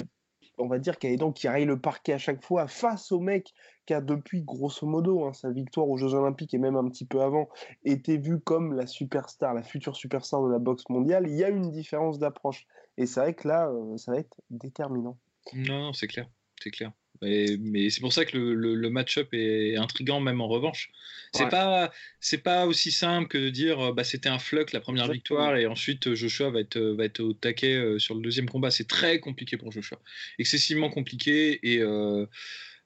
on 0.59 0.67
va 0.67 0.79
dire, 0.79 0.99
qu'il 0.99 1.19
qui 1.35 1.49
raye 1.49 1.65
le 1.65 1.79
parquet 1.79 2.13
à 2.13 2.19
chaque 2.19 2.43
fois 2.45 2.69
face 2.69 3.13
au 3.13 3.21
mec 3.21 3.53
qui 3.87 3.95
a 3.95 4.01
depuis, 4.01 4.43
grosso 4.43 4.87
modo, 4.87 5.25
hein, 5.25 5.33
sa 5.33 5.51
victoire 5.51 5.89
aux 5.89 5.97
Jeux 5.97 6.15
Olympiques 6.15 6.55
et 6.55 6.59
même 6.59 6.77
un 6.77 6.89
petit 6.89 7.05
peu 7.05 7.23
avant, 7.23 7.49
été 7.85 8.19
vu 8.19 8.41
comme 8.41 8.75
la 8.75 8.87
superstar, 8.87 9.55
la 9.55 9.63
future 9.63 9.97
superstar 9.97 10.43
de 10.43 10.51
la 10.51 10.59
boxe 10.59 10.89
mondiale, 10.89 11.27
il 11.29 11.37
y 11.37 11.45
a 11.45 11.49
une 11.49 11.71
différence 11.71 12.19
d'approche. 12.19 12.67
Et 12.97 13.07
c'est 13.07 13.21
vrai 13.21 13.35
que 13.35 13.49
là, 13.49 13.69
euh, 13.69 13.97
ça 13.97 14.13
va 14.13 14.19
être 14.19 14.41
déterminant. 14.51 15.19
Non, 15.55 15.93
c'est 15.93 16.07
clair, 16.07 16.29
c'est 16.63 16.71
clair. 16.71 16.93
Mais 17.23 17.91
c'est 17.91 18.01
pour 18.01 18.13
ça 18.13 18.25
que 18.25 18.37
le, 18.37 18.91
match-up 18.91 19.29
est 19.33 19.77
intriguant 19.77 20.21
même 20.21 20.41
en 20.41 20.49
revanche. 20.49 20.91
C'est 21.33 21.49
pas 21.49 21.91
c'est 22.21 22.43
pas 22.43 22.67
aussi 22.67 22.91
simple 22.91 23.29
que 23.29 23.39
de 23.39 23.49
dire 23.49 23.81
euh, 23.81 23.93
bah 23.93 24.05
c'était 24.05 24.29
un 24.29 24.39
flux 24.39 24.67
la 24.73 24.81
première 24.81 25.11
victoire 25.11 25.57
et 25.57 25.67
ensuite 25.67 26.09
euh, 26.09 26.15
Joshua 26.15 26.51
va 26.51 26.61
être 26.61 26.79
va 26.79 27.05
être 27.05 27.21
au 27.21 27.33
taquet 27.33 27.99
sur 27.99 28.15
le 28.15 28.21
deuxième 28.21 28.49
combat. 28.49 28.71
C'est 28.71 28.89
très 28.89 29.19
compliqué 29.19 29.57
pour 29.57 29.73
Joshua, 29.73 29.99
excessivement 30.39 30.91
compliqué 30.91 31.59
et 31.63 31.83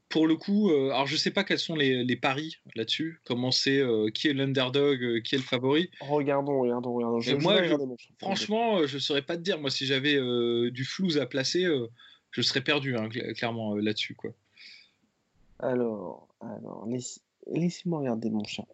pour 0.08 0.26
le 0.26 0.36
coup, 0.36 0.70
euh, 0.70 0.90
alors 0.90 1.06
je 1.06 1.16
sais 1.16 1.30
pas 1.30 1.44
quels 1.44 1.58
sont 1.58 1.74
les, 1.74 2.16
paris 2.16 2.56
là-dessus, 2.74 3.20
comment 3.24 3.50
c'est, 3.50 3.78
euh, 3.78 4.08
qui 4.10 4.28
est 4.28 4.32
l'underdog, 4.32 5.02
euh, 5.02 5.20
qui 5.20 5.34
est 5.34 5.38
le 5.38 5.44
favori? 5.44 5.90
Regardons, 6.00 6.60
regardons, 6.60 6.94
regardons. 6.94 7.40
moi, 7.40 7.60
franchement, 8.18 8.86
je 8.86 8.98
saurais 8.98 9.22
pas 9.22 9.36
te 9.36 9.42
dire. 9.42 9.60
Moi, 9.60 9.70
si 9.70 9.86
j'avais 9.86 10.14
du 10.70 10.84
flou 10.84 11.18
à 11.20 11.26
placer, 11.26 11.66
je 12.36 12.42
serais 12.42 12.60
perdu, 12.60 12.96
hein, 12.96 13.08
clairement, 13.34 13.74
là-dessus. 13.76 14.14
quoi. 14.14 14.30
Alors, 15.58 16.28
alors 16.40 16.86
laissez-moi 17.46 18.00
regarder 18.00 18.28
mon 18.28 18.44
cher 18.44 18.66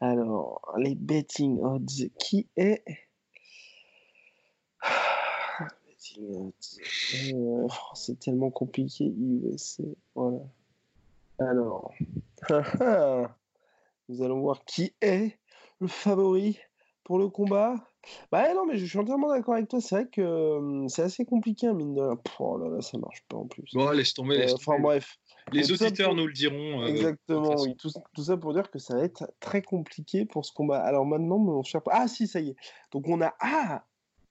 Alors, 0.00 0.74
les 0.76 0.96
betting 0.96 1.60
odds, 1.60 2.10
qui 2.18 2.48
est? 2.56 2.82
Euh, 6.18 7.68
c'est 7.94 8.18
tellement 8.18 8.50
compliqué. 8.50 9.14
Voilà. 10.16 10.40
Alors, 11.38 11.94
nous 14.08 14.22
allons 14.22 14.40
voir 14.40 14.64
qui 14.64 14.92
est 15.00 15.38
le 15.80 15.86
favori 15.86 16.58
pour 17.04 17.20
le 17.20 17.28
combat. 17.28 17.91
Bah 18.30 18.52
non, 18.54 18.66
mais 18.66 18.78
je 18.78 18.86
suis 18.86 18.98
entièrement 18.98 19.28
d'accord 19.28 19.54
avec 19.54 19.68
toi. 19.68 19.80
C'est 19.80 19.94
vrai 19.94 20.08
que 20.08 20.22
hum, 20.22 20.88
c'est 20.88 21.02
assez 21.02 21.24
compliqué, 21.24 21.66
hein, 21.66 21.74
mine 21.74 21.94
de 21.94 22.00
rien. 22.00 22.18
Oh 22.38 22.58
là 22.58 22.68
là, 22.68 22.80
ça 22.80 22.98
marche 22.98 23.22
pas 23.28 23.36
en 23.36 23.46
plus. 23.46 23.70
Bon, 23.74 23.90
laisse 23.90 24.14
tomber. 24.14 24.38
Laisse 24.38 24.52
euh, 24.52 24.56
enfin 24.56 24.80
bref. 24.80 25.16
Les 25.52 25.72
auditeurs 25.72 26.14
nous 26.14 26.26
le 26.26 26.32
diront. 26.32 26.82
Euh, 26.82 26.86
Exactement, 26.86 27.54
oui. 27.60 27.74
Tout, 27.76 27.90
tout, 28.14 28.22
ça 28.22 28.36
pour 28.36 28.54
dire 28.54 28.70
que 28.70 28.78
ça 28.78 28.96
va 28.96 29.04
être 29.04 29.30
très 29.40 29.62
compliqué 29.62 30.24
pour 30.24 30.44
ce 30.44 30.52
combat. 30.52 30.80
Alors 30.80 31.04
maintenant, 31.04 31.38
mon 31.38 31.62
cher... 31.62 31.80
Ah 31.90 32.06
si, 32.08 32.26
ça 32.26 32.40
y 32.40 32.50
est. 32.50 32.56
Donc 32.92 33.08
on 33.08 33.20
a... 33.20 33.34
Ah 33.40 33.84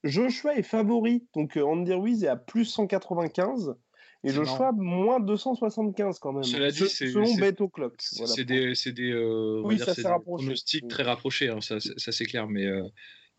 Joshua 0.04 0.56
est 0.56 0.64
favori, 0.64 1.28
donc 1.36 1.58
euh, 1.58 1.64
Andy 1.64 1.94
Ruiz 1.94 2.24
est 2.24 2.28
à 2.28 2.36
plus 2.36 2.66
195 2.66 3.76
et 4.24 4.32
Joshua 4.32 4.72
moins 4.72 5.20
275 5.20 6.20
quand 6.20 6.34
même. 6.34 6.44
Cela 6.44 6.72
dit, 6.72 6.88
selon 6.88 7.36
Beto 7.36 7.70
Clock. 7.70 7.96
C'est 8.00 8.46
des, 8.46 8.74
des, 8.74 9.12
euh, 9.12 9.62
oui, 9.64 9.80
ça 9.80 10.20
pronostics 10.20 10.88
très 10.88 11.04
rapprochés, 11.04 11.50
hein, 11.50 11.62
ça, 11.62 11.80
ça 11.80 12.12
c'est 12.12 12.26
clair, 12.26 12.48
mais. 12.48 12.66
Euh, 12.66 12.84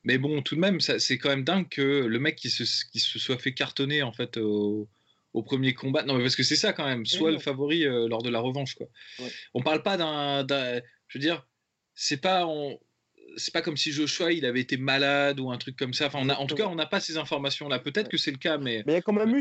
mais 0.05 0.19
bon, 0.19 0.43
tout 0.43 0.55
de 0.55 0.61
même, 0.61 0.81
c'est 0.81 1.19
quand 1.19 1.29
même 1.29 1.45
dingue 1.45 1.69
que 1.69 1.83
le 1.83 2.19
mec 2.19 2.37
qui 2.37 2.51
se, 2.51 2.65
qui 2.91 3.01
se 3.01 3.19
soit 3.19 3.38
fait 3.38 3.55
cartonner 3.55 4.03
en 4.03 4.12
fait 4.12 4.37
au, 4.37 4.88
au 5.33 5.43
premier 5.43 5.75
combat. 5.75 6.03
Non, 6.03 6.15
mais 6.15 6.23
parce 6.23 6.37
que 6.37 6.43
c'est 6.43 6.57
ça 6.57 6.73
quand 6.73 6.87
même, 6.87 7.07
soit 7.07 7.31
le 7.31 7.38
favori 7.38 7.85
lors 7.85 8.23
de 8.23 8.31
la 8.31 8.41
revanche. 8.41 8.75
Quoi. 8.75 8.88
On 9.55 9.62
parle 9.62 9.83
pas 9.83 9.97
d'un. 9.97 10.47
Je 11.09 11.19
veux 11.19 11.23
dire, 11.23 11.47
c'est 11.95 12.21
pas. 12.21 12.47
On, 12.47 12.79
c'est 13.37 13.53
pas 13.53 13.62
comme 13.62 13.77
si 13.77 13.93
Joshua 13.93 14.33
il 14.33 14.45
avait 14.45 14.61
été 14.61 14.77
malade 14.77 15.41
ou 15.41 15.51
un 15.51 15.59
truc 15.59 15.77
comme 15.77 15.95
ça. 15.95 16.07
Enfin, 16.07 16.19
on 16.21 16.29
a, 16.29 16.35
en 16.35 16.47
tout 16.47 16.55
cas, 16.55 16.67
on 16.67 16.75
n'a 16.75 16.87
pas 16.87 17.01
ces 17.01 17.17
informations-là. 17.17 17.79
Peut-être 17.79 18.09
que 18.09 18.17
c'est 18.17 18.31
le 18.31 18.38
cas, 18.38 18.59
mais. 18.59 18.83
Mais 18.87 18.93
il 18.93 18.97
y 18.97 18.99
a 18.99 19.03
quand 19.03 19.12
même 19.12 19.37
eu. 19.37 19.41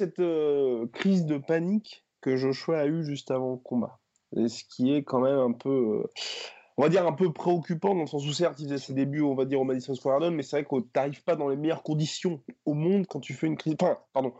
Cette 0.00 0.20
euh, 0.20 0.86
crise 0.94 1.26
de 1.26 1.36
panique 1.36 2.06
que 2.22 2.34
Joshua 2.34 2.78
a 2.78 2.86
eu 2.86 3.04
juste 3.04 3.30
avant 3.30 3.50
le 3.50 3.58
combat. 3.58 3.98
Et 4.34 4.48
ce 4.48 4.64
qui 4.64 4.94
est 4.94 5.02
quand 5.02 5.20
même 5.20 5.38
un 5.38 5.52
peu, 5.52 6.04
on 6.78 6.82
va 6.82 6.88
dire 6.88 7.06
un 7.06 7.12
peu 7.12 7.30
préoccupant 7.34 7.94
dans 7.94 8.00
le 8.00 8.06
sens 8.06 8.26
où 8.26 8.32
certes 8.32 8.58
il 8.60 8.64
faisait 8.64 8.78
ses 8.78 8.94
débuts, 8.94 9.20
on 9.20 9.34
va 9.34 9.44
dire 9.44 9.60
au 9.60 9.64
Madison 9.64 9.94
Square 9.94 10.20
Garden, 10.20 10.34
mais 10.34 10.42
c'est 10.42 10.56
vrai 10.56 10.64
que 10.64 10.80
t'arrives 10.90 11.22
pas 11.22 11.36
dans 11.36 11.48
les 11.48 11.56
meilleures 11.56 11.82
conditions 11.82 12.40
au 12.64 12.72
monde 12.72 13.06
quand 13.08 13.20
tu 13.20 13.34
fais 13.34 13.46
une 13.46 13.58
crise. 13.58 13.74
Enfin, 13.78 13.98
pardon. 14.14 14.32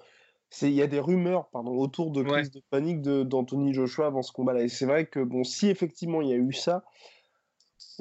Il 0.63 0.71
y 0.71 0.81
a 0.81 0.87
des 0.87 0.99
rumeurs 0.99 1.51
pardon, 1.51 1.73
autour 1.73 2.11
de 2.11 2.23
crise 2.23 2.51
de 2.51 2.63
panique 2.71 3.03
d'Anthony 3.03 3.75
Joshua 3.75 4.07
avant 4.07 4.23
ce 4.23 4.33
combat-là. 4.33 4.63
Et 4.63 4.69
c'est 4.69 4.87
vrai 4.87 5.05
que 5.05 5.21
bon, 5.21 5.45
si 5.45 5.69
effectivement 5.69 6.23
il 6.23 6.29
y 6.31 6.33
a 6.33 6.37
eu 6.37 6.55
ça, 6.55 6.85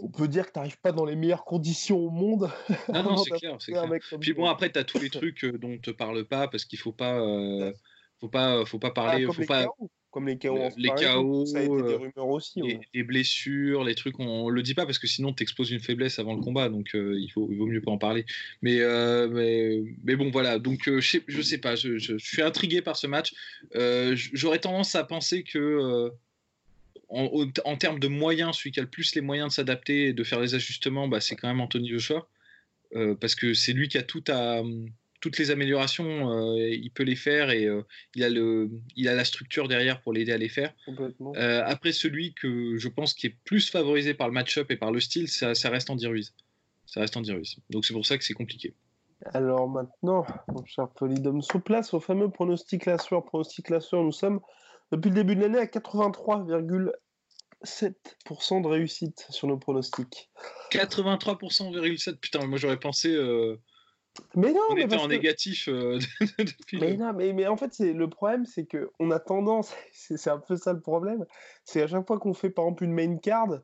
on 0.03 0.09
peut 0.09 0.27
dire 0.27 0.47
que 0.47 0.51
tu 0.53 0.59
n'arrives 0.59 0.79
pas 0.79 0.91
dans 0.91 1.05
les 1.05 1.15
meilleures 1.15 1.45
conditions 1.45 1.97
au 1.97 2.09
monde. 2.09 2.49
Non, 2.93 3.03
non, 3.03 3.17
c'est 3.17 3.31
clair. 3.31 3.57
clair. 3.57 3.85
Puis 4.19 4.33
bon, 4.33 4.45
après, 4.45 4.71
tu 4.71 4.79
as 4.79 4.83
tous 4.83 4.99
les 4.99 5.09
trucs 5.09 5.43
euh, 5.43 5.57
dont 5.57 5.69
on 5.69 5.73
ne 5.73 5.77
te 5.77 5.91
parle 5.91 6.25
pas 6.25 6.47
parce 6.47 6.65
qu'il 6.65 6.77
ne 6.77 6.81
faut 6.81 6.91
pas, 6.91 7.19
euh, 7.19 7.73
faut 8.19 8.29
pas, 8.29 8.65
faut 8.65 8.79
pas 8.79 8.91
parler. 8.91 9.25
Ah, 9.27 9.33
faut 9.33 9.45
pas... 9.45 9.67
Comme 10.11 10.27
les 10.27 10.39
chaos. 10.39 10.69
les 10.75 10.89
chaos, 10.97 11.45
ça 11.45 11.59
a 11.59 11.61
été 11.61 11.69
des 11.69 11.81
euh, 11.81 11.97
rumeurs 11.97 12.29
aussi. 12.29 12.63
Les, 12.95 13.03
blessures, 13.03 13.83
les 13.83 13.93
trucs, 13.93 14.19
on, 14.19 14.49
ne 14.49 14.51
le 14.51 14.63
dit 14.63 14.73
pas 14.73 14.87
parce 14.87 14.97
que 14.97 15.05
sinon 15.05 15.33
tu 15.33 15.43
exposes 15.43 15.69
une 15.69 15.79
faiblesse 15.79 16.17
avant 16.17 16.33
le 16.33 16.41
combat, 16.41 16.67
donc 16.67 16.89
il, 16.95 17.29
faut, 17.31 17.47
il 17.51 17.59
vaut 17.59 17.67
mieux 17.67 17.81
pas 17.81 17.91
en 17.91 17.99
parler. 17.99 18.25
Mais, 18.63 18.79
mais, 19.29 19.83
mais, 20.03 20.15
bon, 20.15 20.31
voilà. 20.31 20.57
Donc 20.57 20.81
je, 20.85 20.99
sais, 20.99 21.21
je 21.27 21.41
sais 21.43 21.59
pas, 21.59 21.75
je, 21.75 21.99
je, 21.99 22.17
suis 22.17 22.41
intrigué 22.41 22.81
par 22.81 22.95
ce 22.95 23.05
match. 23.05 23.35
J'aurais 24.33 24.57
tendance 24.57 24.95
à 24.95 25.03
penser 25.03 25.43
que 25.43 26.11
en, 27.09 27.75
termes 27.77 27.99
de 27.99 28.07
moyens, 28.07 28.57
celui 28.57 28.71
qui 28.71 28.79
a 28.79 28.83
le 28.83 28.89
plus 28.89 29.15
les 29.15 29.21
moyens 29.21 29.49
de 29.49 29.53
s'adapter 29.53 30.07
et 30.07 30.13
de 30.13 30.23
faire 30.23 30.39
les 30.39 30.55
ajustements, 30.55 31.07
bah, 31.07 31.21
c'est 31.21 31.35
quand 31.35 31.47
même 31.47 31.61
Anthony 31.61 31.89
Joshua. 31.89 32.27
Euh, 32.95 33.15
parce 33.15 33.35
que 33.35 33.53
c'est 33.53 33.73
lui 33.73 33.87
qui 33.87 33.97
a 33.97 34.03
tout 34.03 34.23
à, 34.29 34.61
toutes 35.21 35.37
les 35.37 35.51
améliorations, 35.51 36.31
euh, 36.31 36.69
il 36.69 36.89
peut 36.91 37.03
les 37.03 37.15
faire 37.15 37.51
et 37.51 37.65
euh, 37.65 37.83
il, 38.15 38.23
a 38.23 38.29
le, 38.29 38.69
il 38.95 39.07
a 39.07 39.15
la 39.15 39.25
structure 39.25 39.67
derrière 39.67 40.01
pour 40.01 40.13
l'aider 40.13 40.31
à 40.31 40.37
les 40.37 40.49
faire. 40.49 40.73
après, 41.35 41.91
celui 41.91 42.33
que 42.33 42.77
je 42.77 42.87
pense 42.87 43.13
qui 43.13 43.27
est 43.27 43.35
plus 43.43 43.69
favorisé 43.69 44.13
par 44.13 44.27
le 44.27 44.33
match-up 44.33 44.71
et 44.71 44.77
par 44.77 44.91
le 44.91 44.99
style, 44.99 45.27
ça, 45.27 45.53
reste 45.69 45.89
Andy 45.89 46.07
Ruiz. 46.07 46.33
Ça 46.85 47.01
reste 47.01 47.15
Andy 47.17 47.31
Ruiz. 47.31 47.57
Donc 47.69 47.85
c'est 47.85 47.93
pour 47.93 48.05
ça 48.05 48.17
que 48.17 48.23
c'est 48.23 48.33
compliqué. 48.33 48.73
Alors 49.33 49.67
maintenant, 49.67 50.25
mon 50.47 50.63
cher 50.65 50.87
Polydome, 50.89 51.41
sous 51.41 51.59
place 51.59 51.93
au 51.93 51.99
fameux 51.99 52.29
pronostic 52.29 52.83
classeur. 52.83 53.23
Pronostic 53.25 53.65
classeur, 53.65 54.01
nous 54.01 54.13
sommes 54.13 54.39
depuis 54.91 55.09
le 55.09 55.15
début 55.15 55.35
de 55.35 55.41
l'année 55.41 55.59
à 55.59 55.65
83,7% 55.65 58.61
de 58.61 58.67
réussite 58.67 59.25
sur 59.29 59.47
nos 59.47 59.57
pronostics. 59.57 60.31
83,7% 60.71 62.17
Putain, 62.17 62.47
moi 62.47 62.57
j'aurais 62.57 62.79
pensé. 62.79 63.13
Euh, 63.13 63.59
mais 64.35 64.53
non, 64.53 64.61
on 64.69 64.75
mais 64.75 64.83
était 64.83 64.97
en 64.97 65.07
négatif 65.07 65.69
euh, 65.69 65.99
depuis. 66.39 66.79
Mais 66.79 66.97
non, 66.97 67.13
mais, 67.13 67.33
mais 67.33 67.47
en 67.47 67.57
fait, 67.57 67.73
c'est 67.73 67.93
le 67.93 68.09
problème, 68.09 68.45
c'est 68.45 68.65
que 68.65 68.91
on 68.99 69.11
a 69.11 69.19
tendance, 69.19 69.73
c'est 69.93 70.29
un 70.29 70.39
peu 70.39 70.55
ça 70.55 70.73
le 70.73 70.81
problème, 70.81 71.25
c'est 71.63 71.81
à 71.81 71.87
chaque 71.87 72.07
fois 72.07 72.19
qu'on 72.19 72.33
fait 72.33 72.49
par 72.49 72.65
exemple 72.65 72.83
une 72.83 72.93
main 72.93 73.17
card, 73.17 73.59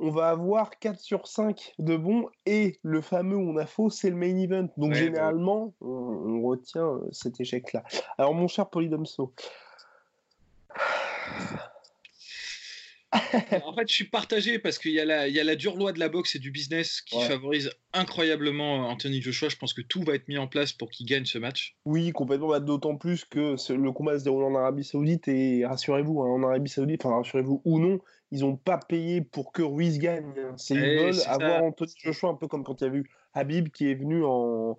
on 0.00 0.10
va 0.10 0.28
avoir 0.28 0.78
4 0.78 1.00
sur 1.00 1.26
5 1.26 1.74
de 1.78 1.96
bons 1.96 2.28
et 2.46 2.78
le 2.82 3.00
fameux 3.00 3.36
où 3.36 3.50
on 3.50 3.56
a 3.56 3.66
faux, 3.66 3.90
c'est 3.90 4.10
le 4.10 4.16
main 4.16 4.36
event. 4.36 4.68
Donc 4.76 4.94
généralement, 4.94 5.74
on, 5.80 5.88
on, 5.88 6.42
retient 6.42 6.86
euh, 6.86 7.08
cet 7.10 7.40
échec-là. 7.40 7.82
Alors 8.16 8.32
mon 8.32 8.46
cher 8.46 8.70
Polydomso, 8.70 9.34
en 13.64 13.72
fait, 13.72 13.88
je 13.88 13.94
suis 13.94 14.04
partagé 14.04 14.58
parce 14.58 14.78
qu'il 14.78 14.92
y, 14.92 15.00
a 15.00 15.04
la, 15.04 15.28
y 15.28 15.40
a 15.40 15.44
la 15.44 15.56
dure 15.56 15.76
loi 15.76 15.92
de 15.92 15.98
la 15.98 16.10
boxe 16.10 16.36
et 16.36 16.38
du 16.38 16.50
business 16.50 17.00
qui 17.00 17.18
favorise 17.22 17.70
incroyablement 17.94 18.88
Anthony 18.88 19.22
Joshua. 19.22 19.48
Je 19.48 19.56
pense 19.56 19.72
que 19.72 19.80
tout 19.80 20.02
va 20.02 20.14
être 20.14 20.28
mis 20.28 20.36
en 20.36 20.46
place 20.46 20.72
pour 20.72 20.90
qu'il 20.90 21.06
gagne 21.06 21.24
ce 21.24 21.38
match. 21.38 21.76
Oui, 21.86 22.12
complètement. 22.12 22.48
Bah, 22.48 22.60
d'autant 22.60 22.96
plus 22.96 23.24
que 23.24 23.56
le 23.72 23.92
combat 23.92 24.18
se 24.18 24.24
déroule 24.24 24.44
en 24.44 24.54
Arabie 24.54 24.84
Saoudite 24.84 25.26
et 25.28 25.64
rassurez-vous, 25.64 26.20
hein, 26.22 26.28
en 26.28 26.42
Arabie 26.42 26.68
Saoudite, 26.68 27.04
enfin 27.04 27.16
rassurez-vous 27.16 27.62
ou 27.64 27.78
non, 27.78 27.98
ils 28.30 28.40
n'ont 28.40 28.56
pas 28.56 28.78
payé 28.78 29.22
pour 29.22 29.52
que 29.52 29.62
Ruiz 29.62 29.98
gagne. 29.98 30.34
C'est 30.56 30.74
une 30.74 30.84
eh, 30.84 30.96
veulent 31.04 31.22
avoir 31.26 31.62
Anthony 31.62 31.92
Joshua 32.04 32.28
un 32.28 32.34
peu 32.34 32.46
comme 32.46 32.62
quand 32.62 32.80
il 32.82 32.84
y 32.84 32.86
a 32.88 32.90
vu 32.90 33.10
Habib 33.32 33.70
qui 33.70 33.90
est 33.90 33.94
venu 33.94 34.22
en, 34.22 34.76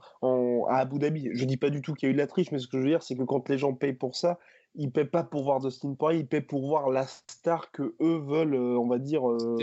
à 0.69 0.77
Abu 0.77 0.99
Dhabi. 0.99 1.29
Je 1.33 1.45
dis 1.45 1.57
pas 1.57 1.71
du 1.71 1.81
tout 1.81 1.95
qu'il 1.95 2.07
y 2.07 2.09
a 2.09 2.11
eu 2.11 2.13
de 2.13 2.19
la 2.19 2.27
triche, 2.27 2.51
mais 2.51 2.59
ce 2.59 2.67
que 2.67 2.77
je 2.77 2.83
veux 2.83 2.89
dire, 2.89 3.01
c'est 3.01 3.15
que 3.15 3.23
quand 3.23 3.49
les 3.49 3.57
gens 3.57 3.73
payent 3.73 3.93
pour 3.93 4.15
ça, 4.15 4.37
ils 4.75 4.91
paient 4.91 5.05
pas 5.05 5.23
pour 5.23 5.43
voir 5.43 5.59
Dustin 5.59 5.93
Poirier, 5.95 6.19
ils 6.19 6.27
paient 6.27 6.41
pour 6.41 6.67
voir 6.67 6.89
la 6.89 7.07
star 7.07 7.71
que 7.71 7.95
eux 7.99 8.17
veulent, 8.17 8.53
euh, 8.53 8.77
on 8.79 8.87
va 8.87 8.99
dire, 8.99 9.29
euh, 9.29 9.57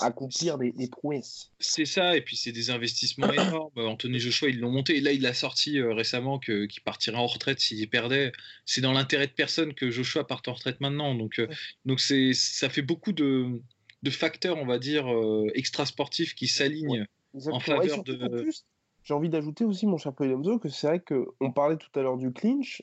accomplir 0.00 0.58
des, 0.58 0.72
prouesses. 0.90 1.50
C'est 1.58 1.84
ça, 1.84 2.16
et 2.16 2.22
puis 2.22 2.36
c'est 2.36 2.52
des 2.52 2.70
investissements 2.70 3.30
énormes. 3.32 3.70
Anthony 3.76 4.18
Joshua, 4.18 4.48
ils 4.48 4.58
l'ont 4.58 4.70
monté, 4.70 4.96
et 4.96 5.00
là, 5.00 5.12
il 5.12 5.26
a 5.26 5.34
sorti 5.34 5.78
euh, 5.78 5.92
récemment 5.92 6.38
qu'il 6.38 6.68
partirait 6.84 7.18
en 7.18 7.26
retraite 7.26 7.60
s'il 7.60 7.88
perdait. 7.88 8.32
C'est 8.64 8.80
dans 8.80 8.92
l'intérêt 8.92 9.26
de 9.26 9.32
personne 9.32 9.74
que 9.74 9.90
Joshua 9.90 10.26
parte 10.26 10.48
en 10.48 10.54
retraite 10.54 10.80
maintenant. 10.80 11.14
Donc, 11.14 11.40
donc 11.84 12.00
c'est, 12.00 12.32
ça 12.32 12.68
fait 12.68 12.82
beaucoup 12.82 13.12
de, 13.12 13.60
de, 14.02 14.10
facteurs, 14.10 14.56
on 14.58 14.66
va 14.66 14.78
dire, 14.78 15.06
extra 15.54 15.86
sportifs 15.86 16.34
qui 16.34 16.48
s'alignent 16.48 17.06
en 17.46 17.60
faveur 17.60 18.02
de. 18.04 18.48
j'ai 19.04 19.14
envie 19.14 19.28
d'ajouter 19.28 19.64
aussi, 19.64 19.86
mon 19.86 19.98
cher 19.98 20.14
Polydomso, 20.14 20.58
que 20.58 20.68
c'est 20.68 20.86
vrai 20.86 21.00
qu'on 21.00 21.52
parlait 21.52 21.76
tout 21.76 21.98
à 21.98 22.02
l'heure 22.02 22.16
du 22.16 22.32
clinch, 22.32 22.82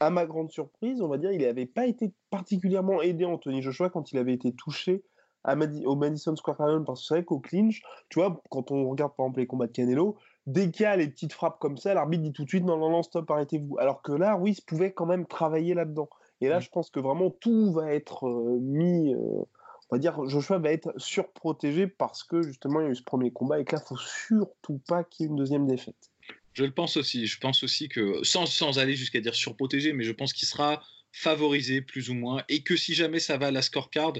à 0.00 0.10
ma 0.10 0.26
grande 0.26 0.50
surprise, 0.50 1.00
on 1.00 1.08
va 1.08 1.18
dire, 1.18 1.32
il 1.32 1.42
n'avait 1.42 1.66
pas 1.66 1.86
été 1.86 2.12
particulièrement 2.30 3.02
aidé, 3.02 3.24
Anthony 3.24 3.62
Joshua, 3.62 3.90
quand 3.90 4.12
il 4.12 4.18
avait 4.18 4.34
été 4.34 4.52
touché 4.52 5.02
à 5.44 5.56
au 5.86 5.96
Madison 5.96 6.36
Square 6.36 6.58
Garden, 6.58 6.84
parce 6.84 7.00
que 7.00 7.06
c'est 7.06 7.14
vrai 7.14 7.24
qu'au 7.24 7.38
clinch, 7.38 7.82
tu 8.08 8.18
vois, 8.18 8.42
quand 8.50 8.70
on 8.70 8.88
regarde 8.88 9.14
par 9.16 9.26
exemple 9.26 9.40
les 9.40 9.46
combats 9.46 9.66
de 9.66 9.72
Canelo, 9.72 10.16
dès 10.46 10.70
qu'il 10.70 10.82
y 10.82 10.86
a 10.86 10.96
les 10.96 11.08
petites 11.08 11.32
frappes 11.32 11.58
comme 11.58 11.76
ça, 11.76 11.94
l'arbitre 11.94 12.22
dit 12.24 12.32
tout 12.32 12.44
de 12.44 12.48
suite 12.48 12.64
non, 12.64 12.76
non, 12.76 12.90
non, 12.90 13.02
stop, 13.02 13.30
arrêtez-vous. 13.30 13.78
Alors 13.78 14.02
que 14.02 14.12
là, 14.12 14.34
Ruiz 14.34 14.60
pouvait 14.60 14.92
quand 14.92 15.06
même 15.06 15.26
travailler 15.26 15.74
là-dedans. 15.74 16.08
Et 16.40 16.48
là, 16.48 16.58
mm. 16.58 16.62
je 16.62 16.70
pense 16.70 16.90
que 16.90 17.00
vraiment 17.00 17.30
tout 17.30 17.72
va 17.72 17.92
être 17.92 18.26
euh, 18.26 18.58
mis. 18.60 19.14
Euh, 19.14 19.44
on 19.90 19.96
va 19.96 19.98
dire, 19.98 20.22
Joshua 20.28 20.58
va 20.58 20.70
être 20.70 20.92
surprotégé 20.98 21.86
parce 21.86 22.22
que 22.22 22.42
justement, 22.42 22.80
il 22.80 22.84
y 22.84 22.86
a 22.88 22.90
eu 22.90 22.94
ce 22.94 23.02
premier 23.02 23.30
combat 23.30 23.58
et 23.58 23.64
que 23.64 23.74
là, 23.74 23.82
il 23.82 23.88
faut 23.88 23.96
surtout 23.96 24.80
pas 24.86 25.02
qu'il 25.02 25.24
y 25.24 25.26
ait 25.26 25.30
une 25.30 25.36
deuxième 25.36 25.66
défaite. 25.66 26.10
Je 26.58 26.64
le 26.64 26.72
pense 26.72 26.96
aussi. 26.96 27.28
Je 27.28 27.38
pense 27.38 27.62
aussi 27.62 27.88
que, 27.88 28.18
sans, 28.24 28.44
sans 28.44 28.80
aller 28.80 28.96
jusqu'à 28.96 29.20
dire 29.20 29.36
surprotégé, 29.36 29.92
mais 29.92 30.02
je 30.02 30.10
pense 30.10 30.32
qu'il 30.32 30.48
sera 30.48 30.82
favorisé 31.12 31.82
plus 31.82 32.10
ou 32.10 32.14
moins. 32.14 32.42
Et 32.48 32.64
que 32.64 32.74
si 32.76 32.94
jamais 32.94 33.20
ça 33.20 33.36
va 33.36 33.46
à 33.46 33.50
la 33.52 33.62
scorecard 33.62 34.14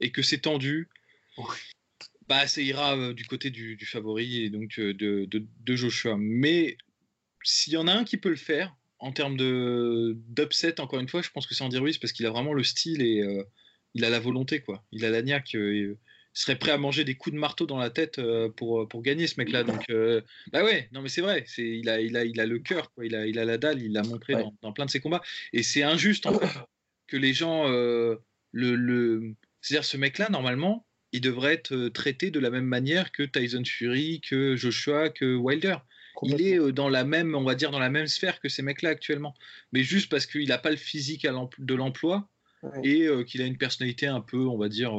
et 0.00 0.10
que 0.10 0.22
c'est 0.22 0.38
tendu, 0.38 0.88
bah, 2.28 2.46
ça 2.46 2.62
ira 2.62 2.96
euh, 2.96 3.12
du 3.12 3.26
côté 3.26 3.50
du, 3.50 3.76
favori 3.84 4.44
et 4.44 4.48
donc 4.48 4.78
euh, 4.78 4.94
de, 4.94 5.28
de, 5.28 5.76
Joshua. 5.76 6.16
Mais 6.18 6.78
s'il 7.42 7.74
y 7.74 7.76
en 7.76 7.86
a 7.86 7.92
un 7.92 8.04
qui 8.04 8.16
peut 8.16 8.30
le 8.30 8.36
faire, 8.36 8.74
en 8.98 9.12
termes 9.12 9.36
d'upset, 9.36 10.80
encore 10.80 10.98
une 10.98 11.08
fois, 11.08 11.20
je 11.20 11.28
pense 11.28 11.46
que 11.46 11.54
c'est 11.54 11.62
Andy 11.62 11.76
Ruiz 11.76 11.98
parce 11.98 12.14
qu'il 12.14 12.24
a 12.24 12.30
vraiment 12.30 12.54
le 12.54 12.64
style 12.64 13.02
et 13.02 13.20
euh, 13.20 13.44
il 13.92 14.06
a 14.06 14.08
la 14.08 14.18
volonté. 14.18 14.60
quoi. 14.60 14.82
Il 14.92 15.04
a 15.04 15.10
la 15.10 15.20
niaque 15.20 15.54
serait 16.34 16.56
prêt 16.56 16.70
à 16.70 16.78
manger 16.78 17.04
des 17.04 17.14
coups 17.14 17.34
de 17.34 17.40
marteau 17.40 17.66
dans 17.66 17.78
la 17.78 17.90
tête 17.90 18.18
euh, 18.18 18.48
pour, 18.48 18.82
euh, 18.82 18.86
pour 18.86 19.02
gagner 19.02 19.26
ce 19.26 19.34
mec-là. 19.38 19.64
Donc, 19.64 19.84
euh, 19.90 20.22
bah 20.52 20.64
ouais, 20.64 20.88
non 20.92 21.02
mais 21.02 21.08
c'est 21.08 21.20
vrai, 21.20 21.44
c'est, 21.46 21.62
il, 21.66 21.88
a, 21.88 22.00
il, 22.00 22.16
a, 22.16 22.24
il 22.24 22.40
a 22.40 22.46
le 22.46 22.58
cœur, 22.58 22.92
quoi. 22.92 23.04
Il, 23.04 23.14
a, 23.14 23.26
il 23.26 23.38
a 23.38 23.44
la 23.44 23.58
dalle, 23.58 23.82
il 23.82 23.92
l'a 23.92 24.02
montré 24.02 24.34
dans, 24.34 24.54
dans, 24.62 24.72
plein 24.72 24.86
de 24.86 24.90
ses 24.90 25.00
combats. 25.00 25.22
Et 25.52 25.62
c'est 25.62 25.82
injuste 25.82 26.26
en 26.26 26.38
fait, 26.38 26.48
que 27.06 27.16
les 27.16 27.32
gens 27.32 27.68
le, 27.68 28.18
le... 28.52 29.34
C'est-à-dire 29.60 29.84
ce 29.84 29.96
mec-là, 29.96 30.28
normalement, 30.30 30.86
il 31.12 31.20
devrait 31.20 31.54
être 31.54 31.88
traité 31.88 32.30
de 32.30 32.40
la 32.40 32.50
même 32.50 32.64
manière 32.64 33.12
que 33.12 33.22
Tyson 33.22 33.62
Fury, 33.64 34.20
que 34.20 34.56
Joshua, 34.56 35.10
que 35.10 35.36
Wilder. 35.36 35.76
Il 36.22 36.40
est 36.40 36.72
dans 36.72 36.88
la 36.88 37.04
même, 37.04 37.34
on 37.34 37.42
va 37.42 37.54
dire, 37.54 37.70
dans 37.70 37.78
la 37.78 37.90
même 37.90 38.06
sphère 38.06 38.40
que 38.40 38.48
ces 38.48 38.62
mecs-là 38.62 38.90
actuellement. 38.90 39.34
Mais 39.72 39.82
juste 39.82 40.10
parce 40.10 40.26
qu'il 40.26 40.48
n'a 40.48 40.58
pas 40.58 40.70
le 40.70 40.76
physique 40.76 41.26
de 41.58 41.74
l'emploi 41.74 42.28
et 42.84 43.08
qu'il 43.26 43.42
a 43.42 43.46
une 43.46 43.58
personnalité 43.58 44.06
un 44.06 44.20
peu, 44.20 44.46
on 44.46 44.56
va 44.56 44.68
dire, 44.68 44.94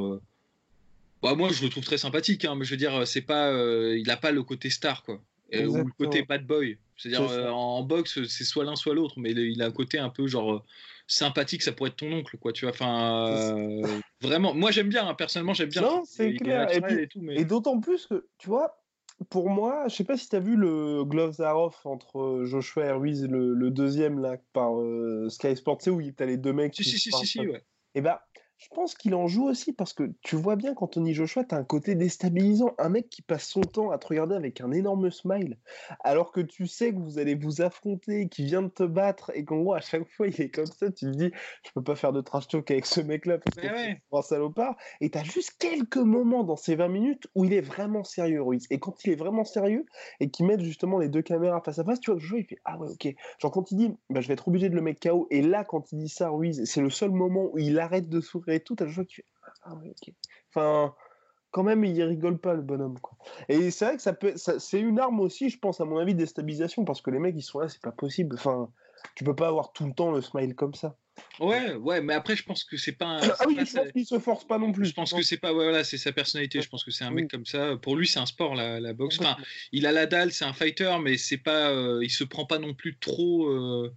bah, 1.23 1.35
moi, 1.35 1.49
je 1.49 1.63
le 1.63 1.69
trouve 1.69 1.85
très 1.85 1.97
sympathique, 1.97 2.43
hein, 2.43 2.55
mais 2.55 2.65
je 2.65 2.71
veux 2.71 2.77
dire, 2.77 3.07
c'est 3.07 3.21
pas, 3.21 3.49
euh, 3.49 3.97
il 3.97 4.05
n'a 4.07 4.17
pas 4.17 4.31
le 4.31 4.43
côté 4.43 4.69
star, 4.69 5.03
quoi, 5.03 5.21
euh, 5.53 5.65
ou 5.65 5.77
le 5.77 5.91
côté 5.97 6.23
bad 6.23 6.45
boy. 6.45 6.77
C'est-à-dire, 6.97 7.29
euh, 7.31 7.49
en 7.49 7.81
boxe, 7.81 8.27
c'est 8.27 8.43
soit 8.43 8.65
l'un, 8.65 8.75
soit 8.75 8.93
l'autre, 8.93 9.15
mais 9.17 9.31
il 9.31 9.61
a 9.61 9.65
un 9.67 9.71
côté 9.71 9.97
un 9.97 10.09
peu 10.09 10.27
genre 10.27 10.65
sympathique, 11.07 11.61
ça 11.61 11.71
pourrait 11.71 11.91
être 11.91 11.95
ton 11.95 12.11
oncle, 12.11 12.37
quoi, 12.37 12.51
tu 12.51 12.65
vois. 12.65 12.73
Enfin, 12.73 14.01
vraiment, 14.21 14.53
moi 14.53 14.71
j'aime 14.71 14.89
bien, 14.89 15.07
hein, 15.07 15.13
personnellement, 15.13 15.53
j'aime 15.53 15.69
bien. 15.69 15.81
Non, 15.81 16.03
c'est 16.05 16.33
clair. 16.33 16.67
Et, 17.29 17.45
d'autant 17.45 17.79
plus 17.79 18.05
que, 18.05 18.27
tu 18.37 18.49
vois, 18.49 18.83
pour 19.29 19.49
moi, 19.49 19.85
je 19.87 19.95
sais 19.95 20.03
pas 20.03 20.17
si 20.17 20.27
tu 20.27 20.35
as 20.35 20.39
vu 20.41 20.57
le 20.57 21.05
Gloves 21.05 21.39
Are 21.39 21.57
Off 21.57 21.85
entre 21.85 22.43
Joshua 22.43 22.87
et 22.87 22.91
Ruiz, 22.91 23.27
le, 23.29 23.69
deuxième 23.69 24.19
là, 24.19 24.37
par 24.51 24.73
Sky 25.29 25.55
Sports, 25.55 25.77
tu 25.77 25.83
sais, 25.85 25.89
où 25.89 26.01
tu 26.01 26.21
as 26.21 26.25
les 26.25 26.37
deux 26.37 26.53
mecs. 26.53 26.75
Si, 26.75 26.83
si, 26.83 26.97
si, 26.99 27.25
si, 27.25 27.39
ouais. 27.39 27.63
Et 27.95 28.01
bah, 28.01 28.25
Je 28.63 28.69
pense 28.73 28.95
qu'il 28.95 29.13
en 29.13 29.27
joue 29.27 29.43
aussi 29.49 29.73
parce 29.73 29.91
que 29.91 30.13
tu 30.21 30.37
vois 30.37 30.55
bien 30.55 30.73
qu'Anthony 30.73 31.13
Joshua, 31.13 31.43
tu 31.43 31.53
as 31.53 31.57
un 31.57 31.65
côté 31.65 31.95
déstabilisant. 31.95 32.73
Un 32.77 32.87
mec 32.87 33.09
qui 33.09 33.21
passe 33.21 33.45
son 33.45 33.67
temps 33.67 33.91
à 33.91 33.97
te 33.97 34.07
regarder 34.07 34.35
avec 34.35 34.61
un 34.61 34.71
énorme 34.71 35.11
smile, 35.11 35.59
alors 36.01 36.31
que 36.31 36.39
tu 36.39 36.65
sais 36.67 36.93
que 36.93 36.99
vous 36.99 37.19
allez 37.19 37.35
vous 37.35 37.61
affronter, 37.61 38.29
qu'il 38.29 38.45
vient 38.45 38.61
de 38.61 38.69
te 38.69 38.83
battre 38.83 39.31
et 39.35 39.43
qu'en 39.43 39.57
gros, 39.59 39.73
à 39.73 39.81
chaque 39.81 40.07
fois, 40.07 40.27
il 40.27 40.39
est 40.39 40.49
comme 40.49 40.65
ça. 40.65 40.89
Tu 40.91 41.05
te 41.05 41.11
dis, 41.11 41.31
je 41.65 41.71
peux 41.75 41.83
pas 41.83 41.95
faire 41.95 42.13
de 42.13 42.21
trash 42.21 42.47
talk 42.47 42.71
avec 42.71 42.85
ce 42.85 43.01
mec-là 43.01 43.37
parce 43.37 43.57
que 43.57 43.67
c'est 43.67 43.97
un 44.13 44.21
salopard. 44.21 44.77
Et 45.01 45.09
tu 45.11 45.17
as 45.17 45.23
juste 45.23 45.57
quelques 45.59 45.97
moments 45.97 46.45
dans 46.45 46.55
ces 46.55 46.75
20 46.75 46.87
minutes 46.87 47.27
où 47.35 47.43
il 47.43 47.51
est 47.53 47.61
vraiment 47.61 48.05
sérieux, 48.05 48.41
Ruiz. 48.41 48.65
Et 48.69 48.79
quand 48.79 49.03
il 49.03 49.11
est 49.11 49.15
vraiment 49.15 49.43
sérieux 49.43 49.85
et 50.21 50.29
qu'il 50.29 50.45
met 50.45 50.57
justement 50.63 50.99
les 50.99 51.09
deux 51.09 51.21
caméras 51.21 51.61
face 51.65 51.79
à 51.79 51.83
face, 51.83 51.99
tu 51.99 52.11
vois, 52.11 52.19
Joshua, 52.19 52.39
il 52.39 52.45
fait 52.45 52.59
Ah 52.63 52.77
ouais, 52.79 52.87
ok. 52.89 53.13
Genre, 53.39 53.51
quand 53.51 53.71
il 53.71 53.77
dit, 53.77 53.91
bah, 54.09 54.21
je 54.21 54.27
vais 54.29 54.35
être 54.35 54.47
obligé 54.47 54.69
de 54.69 54.75
le 54.75 54.81
mettre 54.81 55.01
KO. 55.01 55.27
Et 55.31 55.41
là, 55.41 55.65
quand 55.65 55.91
il 55.91 55.97
dit 55.97 56.09
ça, 56.09 56.29
Ruiz, 56.29 56.63
c'est 56.65 56.81
le 56.81 56.89
seul 56.89 57.11
moment 57.11 57.49
où 57.51 57.57
il 57.57 57.77
arrête 57.79 58.07
de 58.07 58.21
sourire 58.21 58.52
et 58.55 58.59
tout, 58.61 58.75
t'as 58.75 58.85
le 58.85 58.91
choix 58.91 59.05
qui 59.05 59.15
fait 59.15 59.25
Ah 59.63 59.75
ouais, 59.75 59.89
ok. 59.89 60.13
Enfin, 60.49 60.95
quand 61.51 61.63
même, 61.63 61.83
il 61.85 62.01
rigole 62.03 62.39
pas, 62.39 62.53
le 62.53 62.61
bonhomme. 62.61 62.99
Quoi. 62.99 63.17
Et 63.47 63.71
c'est 63.71 63.85
vrai 63.85 63.95
que 63.95 64.01
ça 64.01 64.13
peut, 64.13 64.33
c'est 64.35 64.79
une 64.79 64.99
arme 64.99 65.19
aussi, 65.19 65.49
je 65.49 65.59
pense, 65.59 65.79
à 65.79 65.85
mon 65.85 65.97
avis, 65.97 66.13
de 66.13 66.19
déstabilisation, 66.19 66.83
parce 66.83 67.01
que 67.01 67.11
les 67.11 67.19
mecs, 67.19 67.35
ils 67.37 67.43
sont 67.43 67.59
là, 67.59 67.69
c'est 67.69 67.81
pas 67.81 67.91
possible. 67.91 68.35
Enfin, 68.35 68.69
tu 69.15 69.23
peux 69.23 69.35
pas 69.35 69.47
avoir 69.47 69.71
tout 69.71 69.85
le 69.85 69.93
temps 69.93 70.11
le 70.11 70.21
smile 70.21 70.55
comme 70.55 70.73
ça. 70.73 70.97
Ouais, 71.39 71.75
ouais, 71.75 72.01
mais 72.01 72.13
après, 72.13 72.35
je 72.35 72.43
pense 72.43 72.63
que 72.63 72.75
c'est 72.75 72.93
pas. 72.93 73.05
Un, 73.05 73.19
ah 73.39 73.43
oui, 73.47 73.55
je 73.63 73.75
pense 73.75 73.91
qu'il 73.91 74.05
se 74.05 74.17
force 74.17 74.45
pas 74.45 74.57
non 74.57 74.71
plus. 74.71 74.85
Je 74.85 74.93
pense 74.93 75.13
que 75.13 75.21
c'est 75.21 75.37
pas, 75.37 75.53
voilà, 75.53 75.83
c'est 75.83 75.97
sa 75.97 76.11
personnalité. 76.11 76.61
Je 76.61 76.69
pense 76.69 76.83
que 76.83 76.89
c'est 76.89 77.03
un 77.03 77.11
mec 77.11 77.29
comme 77.29 77.45
ça. 77.45 77.77
Pour 77.77 77.95
lui, 77.95 78.07
c'est 78.07 78.19
un 78.19 78.25
sport, 78.25 78.55
la, 78.55 78.79
la 78.79 78.93
boxe. 78.93 79.19
Enfin, 79.19 79.37
il 79.71 79.85
a 79.85 79.91
la 79.91 80.07
dalle, 80.07 80.31
c'est 80.31 80.45
un 80.45 80.53
fighter, 80.53 80.95
mais 81.01 81.17
c'est 81.17 81.37
pas, 81.37 81.69
euh, 81.69 81.99
il 82.03 82.09
se 82.09 82.23
prend 82.23 82.45
pas 82.45 82.57
non 82.57 82.73
plus 82.73 82.97
trop. 82.97 83.47
Euh, 83.47 83.93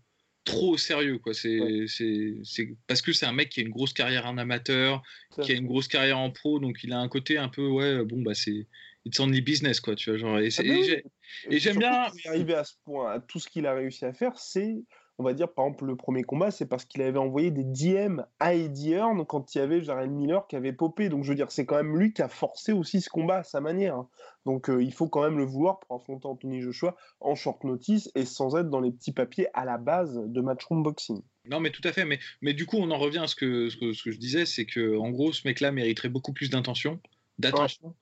trop 0.47 0.71
au 0.71 0.77
sérieux 0.79 1.19
quoi. 1.19 1.35
C'est 1.35 1.85
c'est 1.89 2.69
parce 2.87 3.03
que 3.03 3.13
c'est 3.13 3.27
un 3.27 3.33
mec 3.33 3.51
qui 3.51 3.61
a 3.61 3.63
une 3.63 3.71
grosse 3.71 3.93
carrière 3.93 4.27
en 4.27 4.39
amateur 4.39 5.03
qui 5.43 5.53
a 5.53 5.55
une 5.55 5.67
grosse 5.67 5.89
carrière 5.89 6.19
en 6.19 6.31
pro 6.31 6.59
donc 6.59 6.83
il 6.83 6.93
a 6.95 6.99
un 6.99 7.09
côté 7.09 7.37
un 7.37 7.49
peu 7.49 7.67
ouais 7.67 8.03
bon 8.05 8.23
bah 8.23 8.35
c'est 8.35 8.67
it's 9.05 9.21
only 9.21 9.43
business 9.43 9.81
quoi 9.81 9.95
tu 9.95 10.11
vois 10.11 10.19
genre 10.19 10.39
et, 10.39 10.49
ah 10.57 10.63
bah 10.63 11.51
et 11.51 11.59
j'aime 11.59 11.79
bien 11.79 12.07
arriver 12.25 12.55
à 12.55 12.65
ce 12.65 12.75
point 12.85 13.13
à 13.13 13.21
tout 13.21 13.39
ce 13.39 13.49
qu'il 13.49 13.67
a 13.67 13.75
réussi 13.75 14.07
à 14.07 14.15
faire 14.15 14.39
c'est 14.39 14.77
on 15.19 15.25
va 15.25 15.33
dire, 15.33 15.49
par 15.49 15.65
exemple, 15.65 15.87
le 15.87 15.97
premier 15.97 16.23
combat, 16.23 16.51
c'est 16.51 16.67
parce 16.67 16.85
qu'il 16.85 17.01
avait 17.01 17.19
envoyé 17.19 17.51
des 17.51 17.65
DM 17.65 18.21
à 18.39 18.55
Eddie 18.55 18.93
Hearn 18.93 19.25
quand 19.25 19.55
il 19.55 19.59
y 19.59 19.61
avait 19.63 19.81
Jared 19.81 20.11
Miller 20.11 20.47
qui 20.47 20.57
avait 20.57 20.75
popé. 20.75 21.09
Donc, 21.09 21.25
je 21.25 21.31
veux 21.31 21.35
dire, 21.35 21.51
c'est 21.51 21.65
quand 21.65 21.77
même 21.77 21.97
lui 21.97 22.13
qui 22.13 22.21
a 22.21 22.29
forcé 22.29 22.73
aussi 22.73 23.01
ce 23.01 23.09
combat 23.09 23.39
à 23.39 23.43
sa 23.43 23.61
manière. 23.61 23.97
Hein. 23.97 24.09
Donc, 24.45 24.69
euh, 24.69 24.83
il 24.83 24.93
faut 24.93 25.09
quand 25.09 25.23
même 25.23 25.39
le 25.39 25.45
vouloir 25.45 25.81
pour 25.81 25.97
affronter 25.97 26.27
Anthony 26.27 26.61
Joshua 26.61 26.97
en 27.21 27.35
short 27.35 27.65
notice 27.65 28.11
et 28.15 28.27
sans 28.27 28.57
être 28.57 28.69
dans 28.69 28.81
les 28.81 28.93
petits 28.93 29.13
papiers 29.13 29.49
à 29.55 29.65
la 29.65 29.79
base 29.79 30.21
de 30.23 30.41
Matchroom 30.43 30.83
Boxing. 30.83 31.23
Non, 31.47 31.61
mais 31.61 31.71
tout 31.71 31.83
à 31.85 31.93
fait. 31.93 32.05
Mais, 32.05 32.19
mais 32.43 32.53
du 32.53 32.67
coup, 32.67 32.77
on 32.77 32.91
en 32.91 32.99
revient 32.99 33.19
à 33.19 33.27
ce 33.27 33.37
que, 33.37 33.71
ce 33.71 33.77
que, 33.77 34.11
je 34.11 34.19
disais, 34.19 34.45
c'est 34.45 34.67
que 34.67 34.99
en 34.99 35.11
gros, 35.11 35.33
ce 35.33 35.47
mec-là 35.49 35.73
mériterait 35.73 36.11
beaucoup 36.11 36.33
plus 36.35 36.51
d'intention, 36.51 37.01
d'attention. 37.39 37.95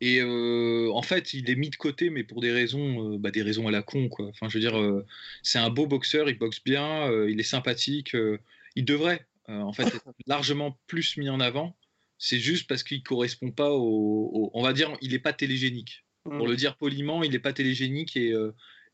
Et 0.00 0.20
euh, 0.20 0.90
en 0.92 1.02
fait, 1.02 1.34
il 1.34 1.50
est 1.50 1.54
mis 1.54 1.68
de 1.68 1.76
côté, 1.76 2.08
mais 2.08 2.24
pour 2.24 2.40
des 2.40 2.52
raisons, 2.52 3.14
euh, 3.14 3.18
bah, 3.18 3.30
des 3.30 3.42
raisons 3.42 3.68
à 3.68 3.70
la 3.70 3.82
con, 3.82 4.08
quoi. 4.08 4.26
Enfin, 4.28 4.48
je 4.48 4.54
veux 4.54 4.60
dire, 4.60 4.78
euh, 4.78 5.04
c'est 5.42 5.58
un 5.58 5.68
beau 5.68 5.86
boxeur, 5.86 6.30
il 6.30 6.38
boxe 6.38 6.62
bien, 6.64 7.10
il 7.28 7.38
est 7.38 7.44
sympathique, 7.44 8.16
il 8.76 8.84
devrait, 8.84 9.26
en 9.48 9.72
fait, 9.72 9.86
être 9.86 10.04
largement 10.26 10.78
plus 10.86 11.16
mis 11.18 11.28
en 11.28 11.40
avant. 11.40 11.76
C'est 12.18 12.38
juste 12.38 12.66
parce 12.66 12.82
qu'il 12.82 13.02
correspond 13.02 13.50
pas 13.50 13.70
au, 13.70 14.50
on 14.54 14.62
va 14.62 14.72
dire, 14.72 14.96
il 15.02 15.12
n'est 15.12 15.18
pas 15.18 15.32
télégénique. 15.32 16.04
Pour 16.24 16.46
le 16.46 16.52
mmh. 16.52 16.56
dire 16.56 16.76
poliment, 16.76 17.22
il 17.22 17.30
n'est 17.30 17.38
pas 17.38 17.54
télégénique 17.54 18.14
et, 18.16 18.34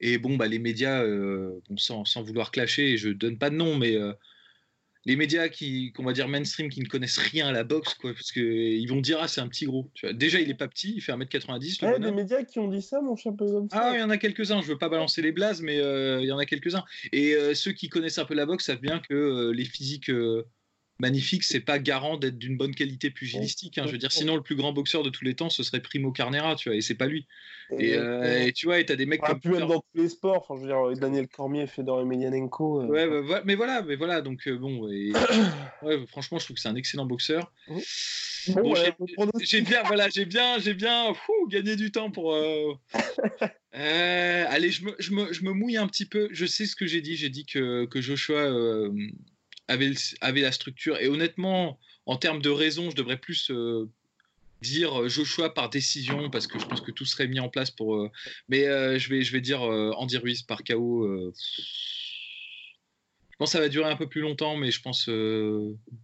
et 0.01 0.19
bon, 0.19 0.37
bah, 0.37 0.49
les 0.49 0.59
médias, 0.59 1.05
sans, 1.77 2.05
sans, 2.05 2.23
vouloir 2.23 2.51
clasher, 2.51 2.97
je 2.97 3.11
donne 3.11 3.38
pas 3.38 3.51
de 3.51 3.57
nom, 3.57 3.77
mais 3.77 3.97
les 5.07 5.14
médias 5.14 5.49
qui, 5.49 5.92
qu'on 5.92 6.03
va 6.03 6.12
dire 6.12 6.27
mainstream, 6.27 6.69
qui 6.69 6.81
ne 6.81 6.87
connaissent 6.87 7.19
rien 7.19 7.47
à 7.47 7.53
la 7.53 7.62
boxe, 7.62 7.95
quoi, 7.95 8.12
parce 8.12 8.33
qu'ils 8.33 8.88
vont 8.88 9.01
dire, 9.01 9.19
ah, 9.23 9.29
c'est 9.29 9.40
un 9.40 9.47
petit 9.47 9.64
gros. 9.64 9.88
Déjà, 10.12 10.40
il 10.40 10.51
est 10.51 10.55
pas 10.55 10.66
petit, 10.66 10.95
il 10.97 11.01
fait 11.01 11.12
1m90. 11.12 11.79
Il 11.81 11.85
y 11.85 11.87
a 11.87 11.99
des 12.01 12.11
médias 12.11 12.42
qui 12.42 12.59
ont 12.59 12.69
dit 12.69 12.83
ça, 12.83 13.01
mon 13.01 13.14
cher 13.14 13.33
Ah, 13.71 13.92
il 13.95 14.01
y 14.01 14.03
en 14.03 14.11
a 14.11 14.19
quelques-uns, 14.19 14.62
je 14.62 14.66
veux 14.66 14.79
pas 14.79 14.88
balancer 14.88 15.23
les 15.23 15.31
blazes, 15.31 15.62
mais 15.62 15.79
euh, 15.79 16.21
il 16.21 16.27
y 16.27 16.33
en 16.33 16.38
a 16.38 16.45
quelques-uns. 16.45 16.85
Et 17.12 17.35
euh, 17.35 17.55
ceux 17.55 17.71
qui 17.71 17.88
connaissent 17.88 18.19
un 18.19 18.25
peu 18.25 18.35
la 18.35 18.47
boxe 18.47 18.66
savent 18.66 18.81
bien 18.81 18.99
que 18.99 19.14
euh, 19.14 19.53
les 19.53 19.64
physiques 19.64 20.11
magnifique, 20.98 21.44
c'est 21.44 21.61
pas 21.61 21.78
garant 21.78 22.16
d'être 22.16 22.38
d'une 22.38 22.56
bonne 22.56 22.74
qualité 22.74 23.11
pugilistique. 23.11 23.78
Hein. 23.78 23.85
Je 23.87 23.92
veux 23.92 23.98
dire, 23.98 24.12
sinon 24.12 24.37
le 24.37 24.42
plus 24.42 24.56
grand 24.56 24.72
boxeur 24.72 25.02
de 25.02 25.11
tous 25.11 25.24
les 25.24 25.35
temps, 25.35 25.50
ce 25.50 25.62
serait 25.62 25.80
Primo 25.80 26.12
Carnera, 26.12 26.54
tu 26.56 26.68
vois, 26.68 26.76
et 26.76 26.80
c'est 26.80 26.94
pas 26.94 27.06
lui. 27.06 27.26
Et, 27.78 27.94
euh, 27.94 28.50
tu 28.54 28.66
vois, 28.66 28.78
et 28.78 28.87
t'as 28.87 28.96
des 28.96 29.06
mecs 29.06 29.20
comme. 29.20 29.40
Plus 29.40 29.59
dans 29.59 29.80
tous 29.80 29.85
les 29.94 30.09
sports. 30.09 30.46
Enfin, 30.48 30.54
je 30.56 30.66
veux 30.66 30.94
dire, 30.94 31.00
Daniel 31.00 31.28
Cormier, 31.28 31.66
Fedor 31.66 32.00
Emelianenko. 32.00 32.82
Euh, 32.82 32.87
ouais, 32.87 33.22
bah, 33.28 33.42
mais 33.44 33.54
voilà, 33.56 33.82
mais 33.82 33.96
voilà. 33.96 34.22
Donc 34.22 34.46
euh, 34.46 34.56
bon, 34.56 34.88
ouais, 35.82 36.06
franchement, 36.06 36.38
je 36.38 36.44
trouve 36.44 36.56
que 36.56 36.61
c'est 36.61 36.68
un 36.68 36.76
excellent 36.76 37.06
boxeur. 37.06 37.52
j'ai 39.42 39.61
bien, 39.61 39.82
voilà, 39.85 40.09
j'ai 40.09 40.24
bien, 40.24 40.59
j'ai 40.59 40.74
bien 40.74 41.12
gagné 41.48 41.76
du 41.76 41.90
temps 41.90 42.11
pour. 42.11 42.35
allez, 43.72 44.70
je 44.70 44.85
me, 44.85 44.94
je, 44.98 45.12
me, 45.12 45.32
je 45.32 45.42
me, 45.42 45.52
mouille 45.52 45.76
un 45.76 45.88
petit 45.88 46.06
peu. 46.06 46.28
Je 46.30 46.46
sais 46.46 46.66
ce 46.66 46.76
que 46.76 46.87
j'ai 46.87 47.00
dit. 47.00 47.16
J'ai 47.16 47.30
dit 47.30 47.44
que, 47.44 47.87
que 47.87 48.00
Joshua 48.00 48.48
avait, 49.68 49.92
avait 50.20 50.40
la 50.40 50.52
structure. 50.52 50.98
Et 51.00 51.09
honnêtement, 51.09 51.79
en 52.07 52.16
termes 52.16 52.40
de 52.40 52.50
raison, 52.50 52.90
je 52.90 52.96
devrais 52.96 53.18
plus 53.18 53.50
euh, 53.50 53.88
dire 54.62 55.02
euh, 55.02 55.09
Joshua 55.09 55.52
par 55.52 55.68
décision, 55.70 56.31
parce 56.31 56.46
que 56.46 56.59
je 56.59 56.66
pense 56.66 56.81
que 56.81 56.90
tout 56.90 57.05
serait 57.05 57.29
mis 57.29 57.40
en 57.40 57.48
place 57.48 57.70
pour. 57.70 57.96
Euh, 57.96 58.11
mais 58.48 58.64
je, 58.98 59.09
vais, 59.11 59.22
je 59.22 59.33
vais 59.33 59.40
dire 59.40 59.62
Andy 59.62 60.16
Ruiz 60.18 60.42
par 60.42 60.62
KO. 60.64 61.33
je 63.31 63.37
pense 63.38 63.50
que 63.50 63.52
ça 63.52 63.61
va 63.61 63.68
durer 63.68 63.90
un 63.90 63.96
peu 63.96 64.09
plus 64.09 64.20
longtemps, 64.20 64.57
mais 64.57 64.70
je 64.70 64.81
pense 64.81 65.09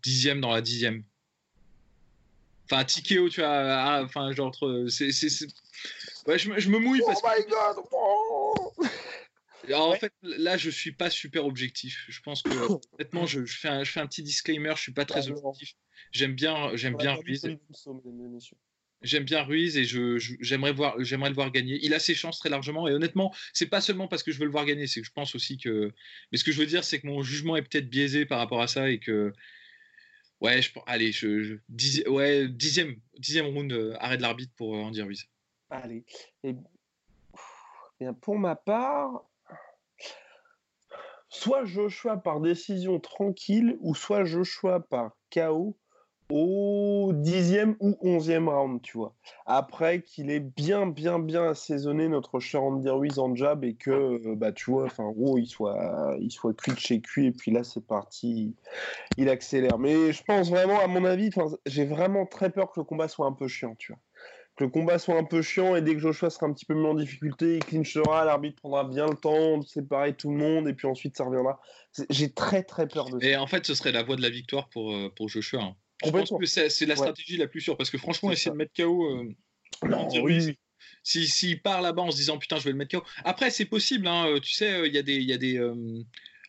dixième 0.03 0.41
dans 0.41 0.53
la 0.53 0.61
dixième. 0.61 1.05
Enfin, 2.71 2.85
Tikeo, 2.85 3.29
tu 3.29 3.41
vois, 3.41 4.03
enfin, 4.03 4.33
genre, 4.33 4.55
c'est, 4.89 5.11
ouais, 6.27 6.39
je, 6.39 6.59
je, 6.59 6.69
me 6.71 6.79
mouille 6.79 7.03
parce 7.05 7.21
oh 7.23 7.29
my 7.29 7.45
God 7.47 7.85
oh 7.93 8.42
en 9.73 9.95
fait, 9.95 10.13
là, 10.23 10.57
je 10.57 10.71
suis 10.71 10.93
pas 10.93 11.11
super 11.11 11.47
objectif. 11.47 12.05
Je 12.09 12.21
pense 12.21 12.43
que, 12.43 12.51
honnêtement, 12.95 13.27
je, 13.27 13.45
fais 13.45 13.69
un, 13.69 13.85
je, 13.85 13.91
fais 13.91 14.01
un, 14.01 14.07
petit 14.07 14.23
disclaimer. 14.23 14.73
Je 14.77 14.83
suis 14.83 14.93
pas 14.93 15.05
très 15.05 15.29
objectif. 15.29 15.75
J'aime 16.11 16.35
bien, 16.35 16.75
j'aime 16.75 16.97
bien 16.97 17.15
Ruiz. 17.15 17.47
J'aime 19.03 19.25
bien 19.25 19.43
Ruiz 19.43 19.77
et 19.77 19.85
je, 19.85 20.17
j'aimerais 20.41 20.73
voir, 20.73 20.95
j'aimerais 21.03 21.31
le 21.31 21.35
voir 21.35 21.51
gagner. 21.51 21.79
Il 21.83 21.93
a 21.93 21.99
ses 21.99 22.15
chances 22.15 22.39
très 22.39 22.49
largement 22.49 22.87
et 22.87 22.93
honnêtement, 22.93 23.35
c'est 23.53 23.67
pas 23.67 23.81
seulement 23.81 24.07
parce 24.07 24.23
que 24.23 24.31
je 24.31 24.39
veux 24.39 24.45
le 24.45 24.53
voir 24.53 24.65
gagner, 24.65 24.87
c'est 24.87 25.01
que 25.01 25.07
je 25.07 25.13
pense 25.13 25.35
aussi 25.35 25.59
que. 25.59 25.93
Mais 26.31 26.39
ce 26.39 26.45
que 26.45 26.53
je 26.53 26.61
veux 26.61 26.67
dire, 26.67 26.85
c'est 26.85 27.01
que 27.01 27.07
mon 27.07 27.23
jugement 27.23 27.57
est 27.57 27.63
peut-être 27.63 27.89
biaisé 27.89 28.27
par 28.27 28.39
rapport 28.39 28.63
à 28.63 28.69
ça 28.69 28.91
et 28.91 28.99
que. 28.99 29.33
Ouais, 30.41 30.61
je, 30.61 30.71
allez, 30.87 31.13
je, 31.13 31.59
ouais, 32.09 32.49
dixième, 32.49 32.97
dixième 33.19 33.47
round, 33.47 33.73
euh, 33.73 33.95
arrêt 34.01 34.17
de 34.17 34.23
l'arbitre 34.23 34.53
pour 34.57 34.75
euh, 34.75 34.81
Andy 34.81 35.01
Ruiz. 35.03 35.27
Allez. 35.71 36.05
Et... 36.43 36.55
Bien, 38.01 38.13
pour 38.13 38.37
ma 38.37 38.57
part, 38.57 39.25
soit 41.33 41.65
Joshua 41.65 42.19
par 42.19 42.41
décision 42.41 43.01
tranquille, 43.01 43.77
ou 43.81 43.95
soit 43.95 44.25
Joshua 44.25 44.81
par 44.81 45.17
KO 45.33 45.77
au 46.31 47.11
dixième 47.15 47.77
ou 47.81 47.97
onzième 48.01 48.49
round, 48.49 48.81
tu 48.81 48.97
vois. 48.97 49.15
Après 49.45 50.03
qu'il 50.03 50.31
ait 50.31 50.41
bien, 50.41 50.87
bien, 50.87 51.19
bien 51.19 51.49
assaisonné 51.51 52.09
notre 52.09 52.39
cher 52.39 52.63
Andy 52.63 52.89
Ruiz 52.89 53.19
jab 53.35 53.65
et 53.65 53.75
que, 53.75 53.91
euh, 53.91 54.35
bah, 54.37 54.53
tu 54.53 54.71
vois, 54.71 54.85
enfin, 54.85 55.11
gros, 55.11 55.37
il 55.37 55.47
soit, 55.47 56.17
il 56.21 56.31
soit 56.31 56.55
cuit 56.55 56.73
de 56.73 56.79
chez 56.79 57.01
cuit 57.01 57.27
et 57.27 57.33
puis 57.33 57.51
là, 57.51 57.65
c'est 57.65 57.85
parti, 57.85 58.55
il 59.17 59.29
accélère. 59.29 59.79
Mais 59.79 60.13
je 60.13 60.23
pense 60.23 60.51
vraiment, 60.51 60.81
à 60.81 60.87
mon 60.87 61.05
avis, 61.05 61.31
j'ai 61.67 61.85
vraiment 61.85 62.25
très 62.25 62.51
peur 62.51 62.71
que 62.73 62.81
le 62.81 62.85
combat 62.85 63.09
soit 63.09 63.27
un 63.27 63.33
peu 63.33 63.49
chiant, 63.49 63.75
tu 63.79 63.93
vois 63.93 64.01
que 64.63 64.67
le 64.67 64.71
combat 64.71 64.99
soit 64.99 65.19
un 65.19 65.25
peu 65.25 65.43
chiant 65.43 65.75
et 65.75 65.83
dès 65.83 65.95
que 65.95 66.01
Joshua 66.01 66.31
sera 66.31 66.47
un 66.47 66.53
petit 66.53 66.65
peu 66.65 66.75
mieux 66.75 66.87
en 66.87 66.95
difficulté, 66.95 67.57
il 67.57 67.65
clinchera, 67.65 68.25
l'arbitre 68.25 68.57
prendra 68.57 68.85
bien 68.85 69.07
le 69.09 69.17
temps 69.17 69.59
de 69.59 69.67
séparer 69.67 70.15
tout 70.15 70.31
le 70.31 70.37
monde 70.37 70.69
et 70.69 70.73
puis 70.73 70.87
ensuite 70.87 71.17
ça 71.17 71.25
reviendra. 71.25 71.61
J'ai 72.11 72.33
très 72.33 72.63
très 72.63 72.87
peur 72.87 73.11
de 73.11 73.21
ça. 73.21 73.27
Et 73.27 73.37
en 73.37 73.47
fait, 73.47 73.67
ce 73.67 73.75
serait 73.75 73.93
la 73.93 74.03
voie 74.03 74.17
de 74.17 74.23
la 74.23 74.31
victoire 74.31 74.69
pour, 74.69 74.93
euh, 74.93 75.13
pour 75.15 75.29
Joshua. 75.29 75.63
Hein. 75.63 75.77
Je 76.05 76.11
pense 76.11 76.31
que 76.31 76.47
c'est 76.47 76.87
la 76.87 76.97
stratégie 76.97 77.37
la 77.37 77.49
plus 77.49 77.61
sûre 77.61 77.77
parce 77.77 77.91
que 77.91 77.99
franchement, 77.99 78.31
essayer 78.31 78.51
de 78.51 78.57
mettre 78.57 78.73
KO. 78.77 79.05
Euh, 79.05 79.35
non, 79.89 80.09
oui, 80.23 80.57
S'il 81.03 81.29
si, 81.29 81.57
part 81.57 81.83
là-bas 81.83 82.03
en 82.03 82.11
se 82.11 82.17
disant 82.17 82.39
putain, 82.39 82.57
je 82.59 82.65
vais 82.65 82.71
le 82.73 82.77
mettre 82.77 82.97
KO. 82.97 83.05
Après, 83.25 83.51
c'est 83.51 83.65
possible, 83.65 84.07
hein, 84.07 84.29
euh, 84.29 84.41
tu 84.41 84.53
sais, 84.53 84.87
il 84.87 84.95
y 84.95 84.99
a 84.99 85.03
des. 85.03 85.21
Y 85.21 85.33
a 85.33 85.39
des 85.39 85.59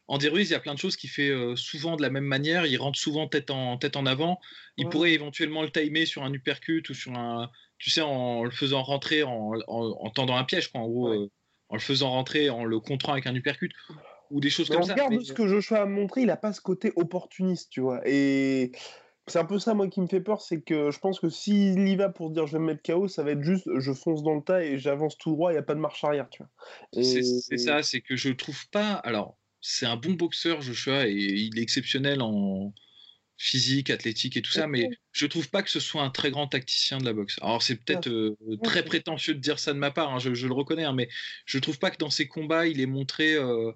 Andy 0.08 0.28
Ruiz, 0.28 0.50
il 0.50 0.54
y 0.54 0.56
a 0.56 0.60
plein 0.60 0.74
de 0.74 0.80
choses 0.80 0.98
qu'il 0.98 1.10
fait 1.10 1.32
souvent 1.56 1.96
de 1.96 2.02
la 2.02 2.10
même 2.10 2.26
manière. 2.26 2.66
Il 2.66 2.78
rentre 2.78 3.00
souvent 3.00 3.28
tête 3.28 3.50
en, 3.50 3.78
tête 3.78 3.96
en 3.96 4.06
avant. 4.06 4.40
Il 4.78 4.90
pourrait 4.90 5.14
éventuellement 5.14 5.62
le 5.62 5.72
timer 5.72 6.06
sur 6.06 6.24
un 6.24 6.34
uppercut 6.34 6.90
ou 6.90 6.94
sur 6.94 7.14
un, 7.14 7.50
tu 7.84 7.90
sais, 7.90 8.02
en 8.02 8.46
le 8.46 8.52
faisant 8.52 8.82
rentrer, 8.82 9.24
en, 9.24 9.52
en, 9.68 10.10
tendant 10.12 10.38
un 10.38 10.46
piège, 10.46 10.70
quoi, 10.70 10.80
en 10.80 10.88
gros, 10.88 11.10
euh, 11.10 11.30
en 11.68 11.76
le 11.76 11.82
faisant 11.82 12.12
rentrer, 12.12 12.50
en 12.50 12.64
le 12.64 12.80
contrant 12.80 13.12
avec 13.12 13.28
un 13.28 13.36
uppercut, 13.36 13.74
ou 14.32 14.40
des 14.40 14.50
choses 14.50 14.70
comme 14.70 14.84
ça. 14.84 14.94
Regarde 14.94 15.22
ce 15.22 15.34
que 15.34 15.48
Joshua 15.48 15.82
a 15.82 15.86
montré, 15.86 16.22
il 16.22 16.28
n'a 16.28 16.38
pas 16.38 16.54
ce 16.54 16.62
côté 16.62 16.94
opportuniste, 16.96 17.72
tu 17.72 17.82
vois. 17.82 18.00
Et 18.06 18.72
c'est 19.28 19.40
un 19.40 19.44
peu 19.44 19.60
ça, 19.60 19.74
moi, 19.74 19.90
qui 19.90 20.00
me 20.00 20.08
fait 20.08 20.22
peur, 20.22 20.42
c'est 20.42 20.62
que 20.62 20.92
je 20.92 21.00
pense 21.00 21.20
que 21.20 21.28
s'il 21.28 21.86
y 21.86 21.96
va 21.98 22.08
pour 22.08 22.30
dire 22.30 22.48
je 22.48 22.54
vais 22.54 22.60
me 22.60 22.68
mettre 22.68 22.84
KO, 22.84 23.10
ça 23.10 23.22
va 23.22 23.32
être 23.32 23.44
juste 23.44 23.68
je 23.78 23.92
fonce 23.92 24.24
dans 24.24 24.36
le 24.36 24.42
tas 24.42 24.64
et 24.64 24.80
j'avance 24.80 25.18
tout 25.18 25.32
droit, 25.32 25.52
il 25.52 25.56
n'y 25.56 25.60
a 25.60 25.64
pas 25.64 25.76
de 25.76 25.82
marche 25.82 26.06
arrière, 26.06 26.30
tu 26.30 26.44
vois. 26.44 27.04
C'est 27.04 27.58
ça, 27.58 27.84
c'est 27.84 28.00
que 28.00 28.16
je 28.16 28.30
trouve 28.30 28.70
pas. 28.70 28.94
Alors, 28.94 29.38
c'est 29.64 29.86
un 29.86 29.96
bon 29.96 30.12
boxeur, 30.12 30.62
Joshua, 30.62 31.08
et 31.08 31.14
il 31.14 31.58
est 31.58 31.62
exceptionnel 31.62 32.22
en 32.22 32.74
physique, 33.38 33.90
athlétique 33.90 34.38
et 34.38 34.42
tout 34.42 34.52
ça, 34.52 34.68
mais 34.68 34.90
je 35.12 35.26
trouve 35.26 35.50
pas 35.50 35.64
que 35.64 35.70
ce 35.70 35.80
soit 35.80 36.04
un 36.04 36.10
très 36.10 36.32
grand 36.32 36.48
tacticien 36.48 37.00
de 37.00 37.06
la 37.06 37.14
boxe. 37.14 37.40
Alors 37.42 37.64
c'est 37.64 37.76
peut-être 37.76 38.08
euh, 38.10 38.38
très 38.62 38.86
prétentieux 38.86 39.34
de 39.34 39.40
dire 39.40 39.60
ça 39.60 39.74
de 39.74 39.80
ma 39.80 39.90
part, 39.90 40.14
hein, 40.14 40.20
je, 40.20 40.30
le 40.30 40.54
reconnais, 40.54 40.84
hein, 40.84 40.94
mais 40.94 41.10
je 41.46 41.58
trouve 41.60 41.80
pas 41.80 41.92
que 41.92 41.98
dans 41.98 42.10
ses 42.10 42.28
combats 42.28 42.68
il 42.68 42.80
ait 42.80 42.86
montré 42.86 43.34
euh, 43.34 43.72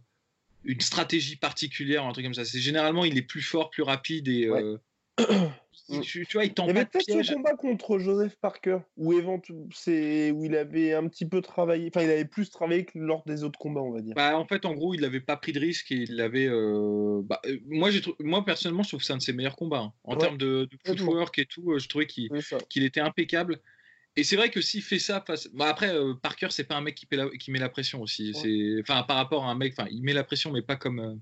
une 0.64 0.82
stratégie 0.82 1.38
particulière, 1.38 2.06
un 2.06 2.12
truc 2.12 2.26
comme 2.26 2.34
ça. 2.34 2.46
C'est 2.46 2.60
généralement 2.60 3.06
il 3.06 3.18
est 3.18 3.24
plus 3.24 3.42
fort, 3.42 3.70
plus 3.70 3.84
rapide 3.84 4.28
et 4.28 4.46
euh. 4.46 4.78
Tu, 6.04 6.28
vois, 6.34 6.44
il, 6.44 6.54
il 6.58 6.66
y 6.66 6.70
avait 6.70 6.86
peut-être 6.86 7.24
ce 7.24 7.34
combat 7.34 7.56
contre 7.56 7.98
Joseph 7.98 8.36
Parker 8.42 8.80
où, 8.98 9.14
c'est 9.74 10.32
où 10.32 10.44
il 10.44 10.56
avait 10.56 10.94
un 10.94 11.08
petit 11.08 11.26
peu 11.26 11.42
travaillé, 11.42 11.90
enfin 11.94 12.06
il 12.06 12.12
avait 12.12 12.26
plus 12.26 12.50
travaillé 12.50 12.84
que 12.84 13.00
lors 13.00 13.24
des 13.26 13.44
autres 13.44 13.58
combats, 13.58 13.82
on 13.82 13.94
va 13.94 14.02
dire. 14.02 14.14
Bah, 14.14 14.38
en 14.38 14.46
fait, 14.46 14.66
en 14.66 14.74
gros, 14.74 14.94
il 14.94 15.02
n'avait 15.02 15.22
pas 15.22 15.38
pris 15.38 15.54
de 15.54 15.60
risque 15.60 15.92
et 15.94 16.04
il 16.04 16.20
avait. 16.20 16.48
Euh, 16.48 17.22
bah, 17.24 17.40
euh, 17.46 17.58
moi, 17.68 17.90
moi, 18.20 18.44
personnellement, 18.44 18.84
je 18.84 18.90
trouve 18.90 19.00
que 19.00 19.06
c'est 19.06 19.14
un 19.14 19.18
de 19.18 19.22
ses 19.22 19.32
meilleurs 19.32 19.56
combats. 19.56 19.80
Hein. 19.80 19.94
En 20.04 20.18
termes 20.18 20.38
de, 20.38 20.68
de 20.70 20.78
footwork 20.86 21.40
et 21.40 21.46
tout, 21.46 21.72
euh, 21.72 21.80
je 21.80 21.88
trouvais 21.88 22.06
qu'il 22.06 22.30
qu'il 22.70 22.84
était 22.84 23.00
impeccable. 23.00 23.62
Et 24.18 24.24
c'est 24.24 24.36
vrai 24.36 24.50
que 24.50 24.62
s'il 24.62 24.82
fait 24.82 25.00
ça, 25.00 25.24
face... 25.26 25.48
bah 25.54 25.68
après, 25.70 25.94
Parker, 26.22 26.48
c'est 26.50 26.64
pas 26.64 26.76
un 26.76 26.82
mec 26.82 26.96
qui, 26.96 27.08
qui, 27.40 27.52
met 27.52 27.60
la 27.60 27.70
pression 27.70 28.02
aussi. 28.02 28.34
C'est 28.34 28.82
Enfin, 28.82 29.04
par 29.04 29.16
rapport 29.16 29.46
à 29.46 29.52
un 29.52 29.56
mec, 29.56 29.74
enfin, 29.78 29.88
il 29.92 30.02
met 30.04 30.14
la 30.14 30.24
pression, 30.24 30.52
mais 30.52 30.64
pas 30.64 30.76
comme. 30.76 31.22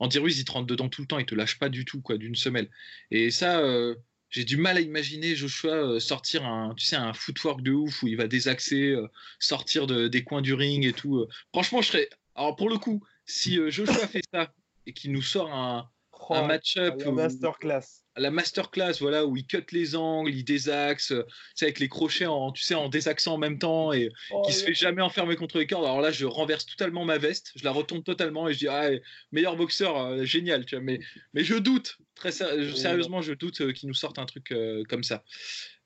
Ruiz, 0.00 0.38
il 0.38 0.44
te 0.44 0.52
rentre 0.52 0.66
dedans 0.66 0.88
tout 0.88 1.02
le 1.02 1.06
temps, 1.06 1.18
il 1.18 1.26
te 1.26 1.34
lâche 1.34 1.58
pas 1.58 1.68
du 1.68 1.84
tout, 1.84 2.00
quoi, 2.00 2.18
d'une 2.18 2.36
semelle. 2.36 2.68
Et 3.10 3.30
ça, 3.30 3.60
euh, 3.60 3.94
j'ai 4.30 4.44
du 4.44 4.56
mal 4.56 4.76
à 4.76 4.80
imaginer 4.80 5.34
Joshua 5.34 5.74
euh, 5.74 6.00
sortir 6.00 6.44
un, 6.44 6.74
tu 6.74 6.84
sais, 6.84 6.96
un 6.96 7.12
footwork 7.12 7.62
de 7.62 7.72
ouf 7.72 8.02
où 8.02 8.08
il 8.08 8.16
va 8.16 8.26
désaxer, 8.26 8.90
euh, 8.90 9.08
sortir 9.38 9.86
des 9.86 10.24
coins 10.24 10.42
du 10.42 10.54
ring 10.54 10.84
et 10.84 10.92
tout. 10.92 11.26
Franchement, 11.52 11.82
je 11.82 11.88
serais. 11.88 12.10
Alors, 12.34 12.56
pour 12.56 12.68
le 12.68 12.78
coup, 12.78 13.02
si 13.24 13.56
Joshua 13.70 14.06
fait 14.08 14.22
ça 14.32 14.52
et 14.86 14.92
qu'il 14.92 15.12
nous 15.12 15.22
sort 15.22 15.52
un, 15.52 15.88
un 16.34 16.46
match-up. 16.46 17.04
masterclass 17.06 18.06
la 18.18 18.30
masterclass, 18.30 18.94
voilà, 19.00 19.26
où 19.26 19.36
il 19.36 19.46
cut 19.46 19.64
les 19.72 19.94
angles, 19.94 20.30
il 20.30 20.44
désaxe, 20.44 21.12
euh, 21.12 21.26
avec 21.60 21.78
les 21.78 21.88
crochets 21.88 22.26
en, 22.26 22.50
tu 22.52 22.62
sais, 22.62 22.74
en 22.74 22.88
désaxant 22.88 23.34
en 23.34 23.38
même 23.38 23.58
temps 23.58 23.92
et 23.92 24.10
oh, 24.30 24.42
qui 24.42 24.52
se 24.52 24.64
fait 24.64 24.74
jamais 24.74 25.02
enfermer 25.02 25.36
contre 25.36 25.58
les 25.58 25.66
cordes. 25.66 25.84
Alors 25.84 26.00
là, 26.00 26.10
je 26.10 26.24
renverse 26.24 26.66
totalement 26.66 27.04
ma 27.04 27.18
veste, 27.18 27.52
je 27.56 27.64
la 27.64 27.72
retourne 27.72 28.02
totalement 28.02 28.48
et 28.48 28.54
je 28.54 28.58
dis, 28.58 28.68
ah, 28.68 28.90
meilleur 29.32 29.56
boxeur, 29.56 29.98
euh, 29.98 30.24
génial, 30.24 30.64
tu 30.64 30.76
vois. 30.76 30.84
Mais, 30.84 31.00
mais 31.34 31.44
je 31.44 31.54
doute, 31.54 31.98
très 32.14 32.32
sérieusement, 32.32 33.20
je 33.20 33.34
doute 33.34 33.60
euh, 33.60 33.72
qu'il 33.72 33.88
nous 33.88 33.94
sorte 33.94 34.18
un 34.18 34.26
truc 34.26 34.54
comme 34.88 35.02
ça. 35.02 35.22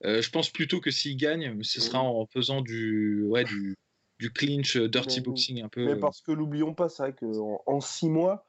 je 0.03 0.29
pense 0.31 0.51
plutôt 0.51 0.81
que 0.81 0.91
s'il 0.91 1.17
gagne, 1.17 1.63
ce 1.63 1.81
sera 1.81 2.01
en 2.01 2.27
faisant 2.27 2.61
du, 2.61 3.23
ouais, 3.25 3.45
du, 3.45 3.77
du 4.19 4.33
clinch, 4.33 4.77
dirty 4.77 5.21
boxing 5.21 5.63
un 5.63 5.69
peu. 5.69 5.85
Mais 5.85 5.97
parce 5.99 6.21
que 6.21 6.33
l'oublions 6.33 6.75
pas, 6.75 6.89
c'est 6.89 7.03
vrai 7.03 7.15
qu'en 7.15 7.63
en 7.67 7.81
six 7.81 8.09
mois, 8.09 8.45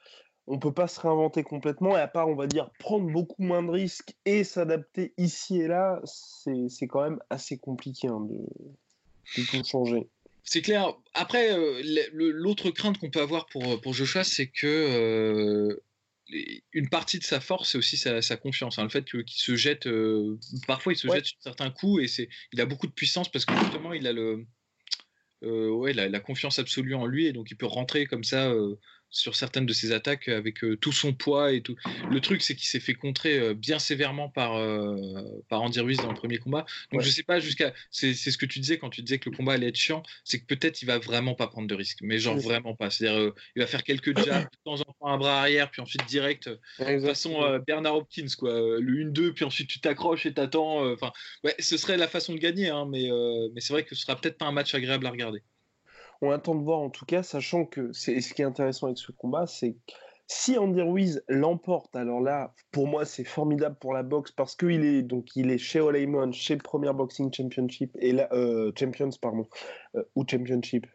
on 0.52 0.60
peut 0.60 0.74
pas 0.74 0.88
se 0.88 1.00
réinventer 1.00 1.44
complètement, 1.44 1.98
et 1.98 2.02
à 2.02 2.10
part, 2.10 2.28
on 2.28 2.36
va 2.36 2.46
dire, 2.46 2.70
prendre 2.78 3.10
beaucoup 3.10 3.42
moins 3.42 3.64
de 3.64 3.72
risques 3.72 4.14
et 4.26 4.44
s'adapter 4.44 5.14
ici 5.18 5.62
et 5.62 5.68
là, 5.68 6.02
c'est 6.04 6.88
quand 6.88 7.04
même 7.04 7.20
assez 7.30 7.58
compliqué 7.58 8.10
hein, 8.10 8.28
de, 8.30 9.46
tout 9.46 9.64
changer. 9.64 10.10
C'est 10.44 10.62
clair. 10.62 10.94
Après, 11.14 11.58
euh, 11.58 11.82
l'autre 12.12 12.70
crainte 12.72 12.98
qu'on 12.98 13.10
peut 13.10 13.22
avoir 13.22 13.46
pour, 13.46 13.80
pour 13.80 13.94
Joshua, 13.94 14.26
c'est 14.26 14.48
que 14.48 14.68
euh, 14.68 15.82
une 16.74 16.90
partie 16.90 17.20
de 17.20 17.24
sa 17.24 17.40
force, 17.40 17.72
c'est 17.72 17.78
aussi 17.78 17.96
sa, 17.96 18.22
confiance. 18.36 18.78
Hein. 18.78 18.84
le 18.84 18.90
fait 18.90 19.06
qu'il 19.06 19.24
se 19.28 19.56
jette, 19.56 19.88
euh, 19.88 20.38
parfois 20.68 20.92
il 20.92 20.98
se 20.98 21.08
jette 21.08 21.28
sur 21.28 21.38
certains 21.40 21.70
coups, 21.70 22.20
et 22.20 22.30
il 22.52 22.60
a 22.60 22.66
beaucoup 22.66 22.88
de 22.88 22.92
puissance 22.92 23.32
parce 23.32 23.46
que 23.46 23.58
justement, 23.58 23.94
il 23.94 24.06
a 24.06 24.12
le, 24.12 24.46
ouais, 25.44 25.94
la, 25.94 26.10
la, 26.10 26.20
confiance 26.20 26.60
absolue 26.60 26.96
en 26.96 27.06
lui, 27.06 27.28
et 27.28 27.32
donc 27.32 27.52
il 27.52 27.56
peut 27.56 27.68
rentrer 27.68 28.06
comme 28.06 28.26
ça 28.26 28.54
sur 29.12 29.36
certaines 29.36 29.66
de 29.66 29.74
ses 29.74 29.92
attaques 29.92 30.30
avec 30.30 30.64
euh, 30.64 30.78
tout 30.78 30.94
son 30.94 31.14
poids 31.14 31.52
et 31.52 31.62
tout. 31.62 31.76
Le 32.10 32.20
truc, 32.22 32.42
c'est 32.42 32.56
qu'il 32.56 32.68
s'est 32.68 32.80
fait 32.80 32.94
contrer 32.94 33.38
euh, 33.38 33.54
bien 33.54 33.78
sévèrement 33.78 34.30
par, 34.30 34.56
euh, 34.56 34.96
par 35.50 35.62
Andy 35.62 35.80
Ruiz 35.82 35.98
dans 35.98 36.08
le 36.08 36.16
premier 36.16 36.38
combat. 36.38 36.66
Donc 36.92 37.02
je 37.02 37.10
sais 37.10 37.24
pas 37.24 37.40
jusqu'à. 37.40 37.74
C'est 37.92 38.14
ce 38.14 38.38
que 38.38 38.46
tu 38.46 38.60
disais 38.60 38.78
quand 38.78 38.90
tu 38.90 39.02
disais 39.02 39.20
que 39.20 39.30
le 39.30 39.36
combat 39.36 39.54
allait 39.54 39.68
être 39.68 39.76
chiant, 39.76 40.02
c'est 40.24 40.40
que 40.40 40.46
peut-être 40.46 40.82
il 40.82 40.86
va 40.86 40.98
vraiment 40.98 41.36
pas 41.36 41.48
prendre 41.48 41.68
de 41.68 41.76
risques, 41.76 42.00
mais 42.02 42.18
genre 42.18 42.38
vraiment 42.38 42.74
pas. 42.74 42.90
C'est-à-dire, 42.90 43.34
il 43.56 43.60
va 43.62 43.68
faire 43.68 43.84
quelques 43.84 44.18
jabs, 44.18 44.44
de 44.44 44.58
temps 44.64 44.80
en 44.80 44.94
temps 44.94 45.08
un 45.08 45.18
bras 45.18 45.42
arrière, 45.42 45.70
puis 45.70 45.82
ensuite 45.82 46.06
direct, 46.06 46.50
de 46.80 47.00
façon 47.00 47.62
Bernard 47.68 47.96
Hopkins, 47.96 48.28
quoi. 48.38 48.54
Le 48.80 49.12
1-2, 49.12 49.34
puis 49.34 49.46
ensuite 49.46 49.68
tu 49.68 49.80
t'accroches 49.82 50.26
et 50.26 50.34
t'attends. 50.34 50.90
Enfin, 50.92 51.12
ouais, 51.44 51.56
ce 51.60 51.78
serait 51.78 51.98
la 51.98 52.08
façon 52.08 52.34
de 52.34 52.40
gagner, 52.40 52.70
hein, 52.70 52.88
mais, 52.90 53.10
mais 53.54 53.60
c'est 53.60 53.74
vrai 53.74 53.84
que 53.84 53.94
ce 53.94 54.02
sera 54.02 54.16
peut-être 54.16 54.38
pas 54.38 54.46
un 54.46 54.52
match 54.52 54.74
agréable 54.74 55.06
à 55.06 55.12
regarder 55.12 55.44
on 56.22 56.32
attend 56.32 56.56
de 56.56 56.64
voir 56.64 56.80
en 56.80 56.90
tout 56.90 57.06
cas, 57.06 57.24
sachant 57.24 57.66
que 57.66 57.92
c'est 57.94 58.22
ce 58.22 58.34
qui 58.34 58.42
est 58.42 58.46
intéressant 58.46 58.88
avec 58.88 58.98
ce 58.98 59.12
combat, 59.12 59.48
c'est 59.48 59.76
si 60.28 60.58
Andy 60.58 60.82
Ruiz 60.82 61.24
l'emporte, 61.28 61.94
alors 61.94 62.22
là, 62.22 62.54
pour 62.72 62.88
moi, 62.88 63.04
c'est 63.04 63.26
formidable 63.26 63.76
pour 63.82 63.94
la 63.94 64.02
boxe 64.02 64.32
parce 64.32 64.56
qu'il 64.56 64.86
est 64.86 65.02
donc 65.02 65.36
il 65.36 65.52
est 65.52 65.58
chez 65.58 65.82
Oleimon, 65.82 66.32
chez 66.32 66.56
Premier 66.56 66.94
Boxing 66.94 67.34
Championship 67.34 67.98
et 68.00 68.14
là, 68.14 68.30
euh, 68.32 68.72
Champions 68.80 69.10
pardon, 69.22 69.48
euh, 69.96 70.04
ou 70.16 70.24
Championship. 70.26 70.88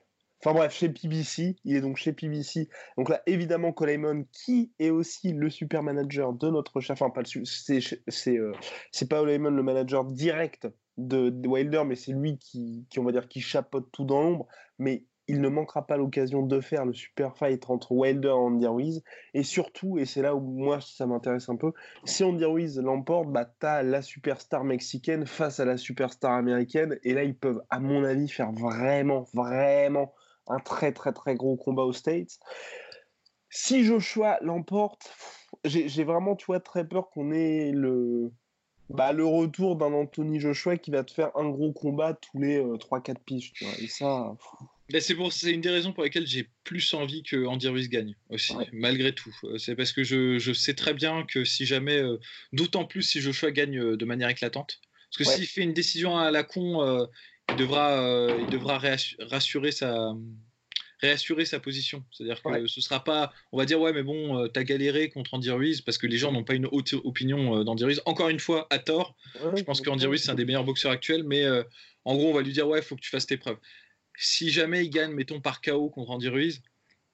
Enfin 0.42 0.54
bref, 0.54 0.72
chez 0.72 0.88
PBC, 0.88 1.56
il 1.64 1.76
est 1.76 1.80
donc 1.80 1.96
chez 1.96 2.12
PBC. 2.12 2.68
Donc 2.96 3.10
là, 3.10 3.22
évidemment, 3.26 3.72
Coleman, 3.72 4.24
qui 4.32 4.72
est 4.78 4.90
aussi 4.90 5.32
le 5.32 5.50
super 5.50 5.82
manager 5.82 6.32
de 6.32 6.48
notre 6.48 6.80
chef, 6.80 7.02
enfin 7.02 7.10
pas 7.10 7.22
le 7.22 7.44
c'est 7.44 7.80
c'est 8.08 8.38
euh, 8.38 8.52
c'est 8.90 9.08
pas 9.08 9.20
Coleman 9.20 9.54
le 9.54 9.62
manager 9.62 10.04
direct 10.04 10.66
de, 10.96 11.46
Wilder, 11.46 11.82
mais 11.86 11.94
c'est 11.96 12.12
lui 12.12 12.38
qui, 12.38 12.86
qui 12.88 12.98
on 13.00 13.04
va 13.04 13.12
dire 13.12 13.28
qui 13.28 13.40
chapeaute 13.40 13.90
tout 13.92 14.04
dans 14.04 14.22
l'ombre. 14.22 14.46
Mais 14.78 15.04
il 15.28 15.40
ne 15.40 15.48
manquera 15.48 15.86
pas 15.86 15.96
l'occasion 15.96 16.42
de 16.42 16.60
faire 16.60 16.84
le 16.84 16.92
super 16.92 17.36
fight 17.36 17.68
entre 17.68 17.92
Wilder 17.92 18.28
et 18.28 18.32
Andy 18.32 18.66
Ruiz. 18.66 19.02
Et 19.34 19.42
surtout, 19.42 19.98
et 19.98 20.04
c'est 20.04 20.22
là 20.22 20.34
où 20.34 20.40
moi 20.40 20.80
ça 20.80 21.06
m'intéresse 21.06 21.48
un 21.48 21.56
peu, 21.56 21.72
si 22.04 22.22
Andy 22.24 22.44
Ruiz 22.44 22.78
l'emporte, 22.78 23.28
bah, 23.28 23.44
t'as 23.58 23.82
la 23.82 24.02
superstar 24.02 24.64
mexicaine 24.64 25.26
face 25.26 25.60
à 25.60 25.64
la 25.64 25.76
superstar 25.76 26.32
américaine. 26.32 26.98
Et 27.02 27.14
là, 27.14 27.24
ils 27.24 27.36
peuvent, 27.36 27.62
à 27.70 27.80
mon 27.80 28.04
avis, 28.04 28.28
faire 28.28 28.52
vraiment, 28.52 29.26
vraiment 29.34 30.12
un 30.46 30.58
très, 30.60 30.92
très, 30.92 31.12
très 31.12 31.34
gros 31.34 31.56
combat 31.56 31.82
aux 31.82 31.92
States. 31.92 32.38
Si 33.50 33.84
Joshua 33.84 34.38
l'emporte, 34.42 35.12
j'ai 35.64 36.04
vraiment, 36.04 36.36
tu 36.36 36.46
vois, 36.46 36.60
très 36.60 36.86
peur 36.86 37.10
qu'on 37.10 37.32
ait 37.32 37.72
le, 37.72 38.32
bah, 38.90 39.12
le 39.12 39.24
retour 39.24 39.76
d'un 39.76 39.92
Anthony 39.92 40.38
Joshua 40.38 40.76
qui 40.76 40.90
va 40.90 41.02
te 41.02 41.12
faire 41.12 41.36
un 41.36 41.48
gros 41.48 41.72
combat 41.72 42.14
tous 42.14 42.38
les 42.38 42.60
3-4 42.60 43.10
euh, 43.10 43.14
piges. 43.24 43.52
Et 43.80 43.88
ça. 43.88 44.36
C'est 45.00 45.14
pour 45.14 45.32
c'est 45.32 45.50
une 45.50 45.60
des 45.60 45.70
raisons 45.70 45.92
pour 45.92 46.04
lesquelles 46.04 46.26
j'ai 46.26 46.48
plus 46.64 46.94
envie 46.94 47.22
que 47.22 47.44
Andy 47.46 47.68
Ruiz 47.68 47.88
gagne 47.88 48.14
aussi, 48.30 48.54
malgré 48.72 49.12
tout. 49.12 49.34
Euh, 49.44 49.58
c'est 49.58 49.74
parce 49.74 49.92
que 49.92 50.04
je, 50.04 50.38
je, 50.38 50.52
sais 50.52 50.74
très 50.74 50.94
bien 50.94 51.24
que 51.24 51.44
si 51.44 51.66
jamais, 51.66 51.98
euh, 51.98 52.18
d'autant 52.52 52.84
plus 52.84 53.02
si 53.02 53.20
Joshua 53.20 53.50
gagne 53.50 53.78
euh, 53.78 53.96
de 53.96 54.04
manière 54.04 54.28
éclatante, 54.28 54.80
parce 55.10 55.18
que 55.18 55.36
s'il 55.36 55.46
fait 55.46 55.62
une 55.62 55.72
décision 55.72 56.16
à 56.16 56.30
la 56.30 56.42
con, 56.42 57.08
il 57.48 57.56
devra, 57.56 58.28
il 58.40 58.46
devra 58.50 58.78
rassurer 59.20 59.72
sa 59.72 60.14
réassurer 61.00 61.44
sa 61.44 61.60
position. 61.60 62.04
C'est-à-dire 62.10 62.42
que 62.42 62.66
ce 62.66 62.80
sera 62.80 63.04
pas, 63.04 63.32
on 63.52 63.58
va 63.58 63.66
dire 63.66 63.80
ouais 63.80 63.92
mais 63.92 64.02
bon, 64.02 64.48
t'as 64.48 64.64
galéré 64.64 65.08
contre 65.08 65.34
Andy 65.34 65.50
Ruiz 65.50 65.80
parce 65.80 65.96
que 65.96 66.06
les 66.08 66.18
gens 66.18 66.32
n'ont 66.32 66.42
pas 66.42 66.54
une 66.54 66.66
haute 66.66 66.94
opinion 67.04 67.62
d'Andy 67.62 67.84
Ruiz. 67.84 68.02
Encore 68.04 68.30
une 68.30 68.40
fois, 68.40 68.66
à 68.70 68.78
tort. 68.78 69.16
je 69.56 69.62
pense 69.62 69.80
qu'Andy 69.80 70.06
Ruiz 70.06 70.22
c'est 70.24 70.30
un 70.30 70.34
des 70.34 70.44
meilleurs 70.44 70.64
boxeurs 70.64 70.90
actuels, 70.90 71.22
mais 71.22 71.46
en 72.04 72.16
gros 72.16 72.30
on 72.30 72.34
va 72.34 72.42
lui 72.42 72.52
dire 72.52 72.66
ouais, 72.66 72.82
faut 72.82 72.96
que 72.96 73.00
tu 73.00 73.10
fasses 73.10 73.26
tes 73.26 73.36
preuves 73.36 73.58
si 74.18 74.50
jamais 74.50 74.84
il 74.84 74.90
gagne, 74.90 75.12
mettons 75.12 75.40
par 75.40 75.60
KO 75.60 75.88
contre 75.90 76.10
Andy 76.10 76.28
Ruiz, 76.28 76.62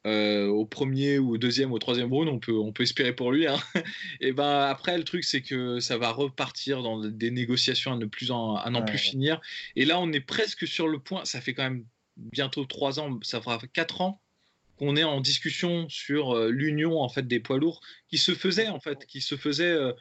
euh, 0.04 0.48
au 0.48 0.66
premier 0.66 1.20
ou 1.20 1.34
au 1.34 1.38
deuxième 1.38 1.70
ou 1.70 1.76
au 1.76 1.78
troisième 1.78 2.12
round, 2.12 2.28
on 2.28 2.40
peut, 2.40 2.56
on 2.56 2.72
peut 2.72 2.82
espérer 2.82 3.14
pour 3.14 3.30
lui. 3.30 3.46
Hein. 3.46 3.58
Et 4.20 4.32
ben 4.32 4.62
après, 4.62 4.98
le 4.98 5.04
truc, 5.04 5.22
c'est 5.22 5.42
que 5.42 5.78
ça 5.78 5.96
va 5.96 6.10
repartir 6.10 6.82
dans 6.82 6.98
des 6.98 7.30
négociations 7.30 7.92
à 7.92 7.96
ne 7.96 8.06
plus 8.06 8.32
en, 8.32 8.56
à 8.56 8.68
n'en 8.70 8.82
plus 8.82 8.98
finir. 8.98 9.40
Et 9.76 9.84
là, 9.84 10.00
on 10.00 10.10
est 10.12 10.20
presque 10.20 10.66
sur 10.66 10.88
le 10.88 10.98
point. 10.98 11.24
Ça 11.24 11.40
fait 11.40 11.54
quand 11.54 11.62
même 11.62 11.84
bientôt 12.16 12.64
trois 12.64 12.98
ans, 12.98 13.20
ça 13.22 13.40
fera 13.40 13.60
quatre 13.72 14.00
ans 14.00 14.20
qu'on 14.76 14.96
est 14.96 15.04
en 15.04 15.20
discussion 15.20 15.88
sur 15.88 16.32
euh, 16.32 16.50
l'union 16.50 17.00
en 17.00 17.08
fait 17.08 17.28
des 17.28 17.38
poids 17.38 17.58
lourds 17.58 17.80
qui 18.08 18.18
se 18.18 18.34
faisait 18.34 18.68
en 18.68 18.80
fait, 18.80 19.06
qui 19.06 19.20
se 19.20 19.36
faisait. 19.36 19.70
Euh, 19.70 19.92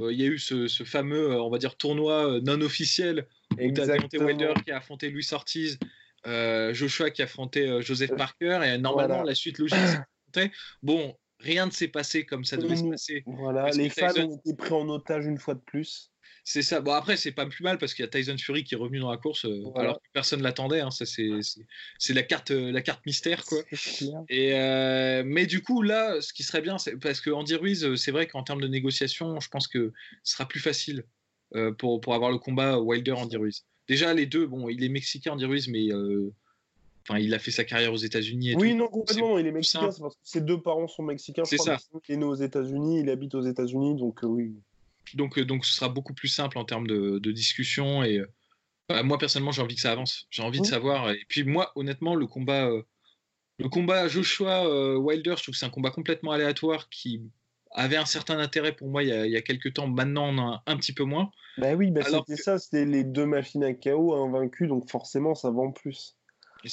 il 0.00 0.18
y 0.18 0.22
a 0.22 0.26
eu 0.26 0.38
ce, 0.38 0.68
fameux, 0.84 1.38
on 1.40 1.50
va 1.50 1.58
dire, 1.58 1.76
tournoi 1.76 2.40
non 2.42 2.60
officiel 2.60 3.26
où 3.58 3.72
tu 3.72 3.80
as 3.80 3.86
Wilder 4.14 4.54
qui 4.64 4.70
a 4.70 4.76
affronté 4.76 5.10
Louis 5.10 5.26
Ortiz 5.32 5.78
euh, 6.26 6.74
Joshua 6.74 7.10
qui 7.10 7.22
affrontait 7.22 7.66
euh, 7.66 7.80
Joseph 7.80 8.14
Parker, 8.16 8.60
et 8.64 8.78
normalement, 8.78 9.22
la 9.22 9.34
suite 9.34 9.58
logique, 9.58 9.78
c'est 10.34 10.50
Bon, 10.82 11.16
rien 11.38 11.66
ne 11.66 11.70
s'est 11.70 11.88
passé 11.88 12.24
comme 12.24 12.44
ça 12.44 12.56
devait 12.56 12.76
se 12.76 12.84
passer. 12.84 13.22
Voilà, 13.26 13.70
les 13.70 13.88
fans 13.88 14.12
ont 14.16 14.36
été 14.36 14.54
pris 14.54 14.72
en 14.72 14.88
otage 14.88 15.26
une 15.26 15.38
fois 15.38 15.54
de 15.54 15.60
plus. 15.60 16.12
C'est 16.42 16.62
ça. 16.62 16.80
Bon, 16.80 16.92
après, 16.92 17.16
c'est 17.16 17.32
pas 17.32 17.46
plus 17.46 17.62
mal 17.62 17.78
parce 17.78 17.92
qu'il 17.92 18.02
y 18.02 18.08
a 18.08 18.10
Tyson 18.10 18.36
Fury 18.38 18.64
qui 18.64 18.74
est 18.74 18.78
revenu 18.78 18.98
dans 18.98 19.10
la 19.10 19.18
course 19.18 19.44
euh, 19.44 19.62
alors 19.76 20.00
que 20.00 20.08
personne 20.12 20.42
l'attendait. 20.42 20.80
Hein. 20.80 20.90
Ça, 20.90 21.04
c'est 21.04 22.14
la 22.14 22.22
carte, 22.22 22.50
la 22.50 22.80
carte 22.80 23.04
mystère, 23.06 23.44
quoi. 23.44 23.62
Et 24.28 24.52
mais 25.24 25.46
du 25.46 25.62
coup, 25.62 25.82
là, 25.82 26.20
ce 26.20 26.32
qui 26.32 26.42
serait 26.42 26.62
bien, 26.62 26.78
c'est 26.78 26.96
parce 26.96 27.20
que 27.20 27.30
Andy 27.30 27.54
Ruiz, 27.56 27.94
c'est 27.96 28.10
vrai 28.10 28.26
qu'en 28.26 28.42
termes 28.42 28.60
de 28.60 28.68
négociation, 28.68 29.38
je 29.40 29.48
pense 29.48 29.68
que 29.68 29.92
ce 30.22 30.34
sera 30.34 30.46
plus 30.46 30.60
facile 30.60 31.04
pour, 31.78 32.00
pour 32.00 32.14
avoir 32.14 32.30
le 32.30 32.38
combat 32.38 32.78
Wilder-Andy 32.78 33.36
Ruiz. 33.36 33.64
Déjà, 33.90 34.14
les 34.14 34.26
deux, 34.26 34.46
bon, 34.46 34.68
il 34.68 34.84
est 34.84 34.88
mexicain, 34.88 35.32
Andy 35.32 35.46
Ruiz, 35.46 35.66
mais 35.66 35.92
euh, 35.92 36.32
enfin, 37.02 37.18
il 37.18 37.34
a 37.34 37.40
fait 37.40 37.50
sa 37.50 37.64
carrière 37.64 37.92
aux 37.92 37.96
États-Unis. 37.96 38.54
Oui, 38.54 38.72
non, 38.72 38.86
complètement. 38.86 39.36
Il 39.36 39.48
est 39.48 39.50
mexicain, 39.50 39.90
c'est 39.90 40.00
parce 40.00 40.14
que 40.14 40.20
ses 40.22 40.42
deux 40.42 40.62
parents 40.62 40.86
sont 40.86 41.02
mexicains. 41.02 41.44
C'est 41.44 41.56
ça. 41.56 41.76
Il 42.08 42.14
est 42.14 42.16
né 42.18 42.24
aux 42.24 42.36
États-Unis, 42.36 43.00
il 43.00 43.10
habite 43.10 43.34
aux 43.34 43.42
États-Unis, 43.42 43.96
donc 43.96 44.22
euh, 44.22 44.28
oui. 44.28 44.54
Donc, 45.14 45.40
donc 45.40 45.66
ce 45.66 45.74
sera 45.74 45.88
beaucoup 45.88 46.14
plus 46.14 46.28
simple 46.28 46.56
en 46.56 46.64
termes 46.64 46.86
de, 46.86 47.32
discussion. 47.32 48.04
Et 48.04 48.22
bah, 48.88 49.02
moi, 49.02 49.18
personnellement, 49.18 49.50
j'ai 49.50 49.62
envie 49.62 49.74
que 49.74 49.80
ça 49.80 49.90
avance. 49.90 50.28
J'ai 50.30 50.44
envie 50.44 50.60
de 50.60 50.66
savoir. 50.66 51.10
Et 51.10 51.24
puis, 51.26 51.42
moi, 51.42 51.72
honnêtement, 51.74 52.14
le 52.14 52.28
combat, 52.28 52.70
le 53.58 53.68
combat 53.68 54.06
Joshua-Wilder, 54.06 55.34
je 55.36 55.42
trouve 55.42 55.54
que 55.54 55.58
c'est 55.58 55.66
un 55.66 55.70
combat 55.70 55.90
complètement 55.90 56.30
aléatoire 56.30 56.88
qui 56.90 57.22
avait 57.72 57.96
un 57.96 58.06
certain 58.06 58.38
intérêt 58.38 58.72
pour 58.72 58.88
moi 58.88 59.02
il 59.02 59.08
y 59.08 59.36
a, 59.36 59.42
quelques 59.42 59.74
temps. 59.74 59.86
Maintenant, 59.86 60.28
on 60.28 60.38
en 60.38 60.52
a 60.52 60.62
un 60.66 60.76
petit 60.76 60.92
peu 60.92 61.04
moins. 61.04 61.30
Bah 61.58 61.74
oui, 61.74 61.90
bah 61.90 62.02
c'était 62.02 62.36
ça, 62.36 62.58
c'était 62.58 62.84
les 62.84 63.04
deux 63.04 63.26
machines 63.26 63.64
à 63.64 63.74
KO 63.74 64.14
invaincus, 64.14 64.68
donc 64.68 64.90
forcément, 64.90 65.34
ça 65.34 65.50
vend 65.50 65.70
plus. 65.70 66.16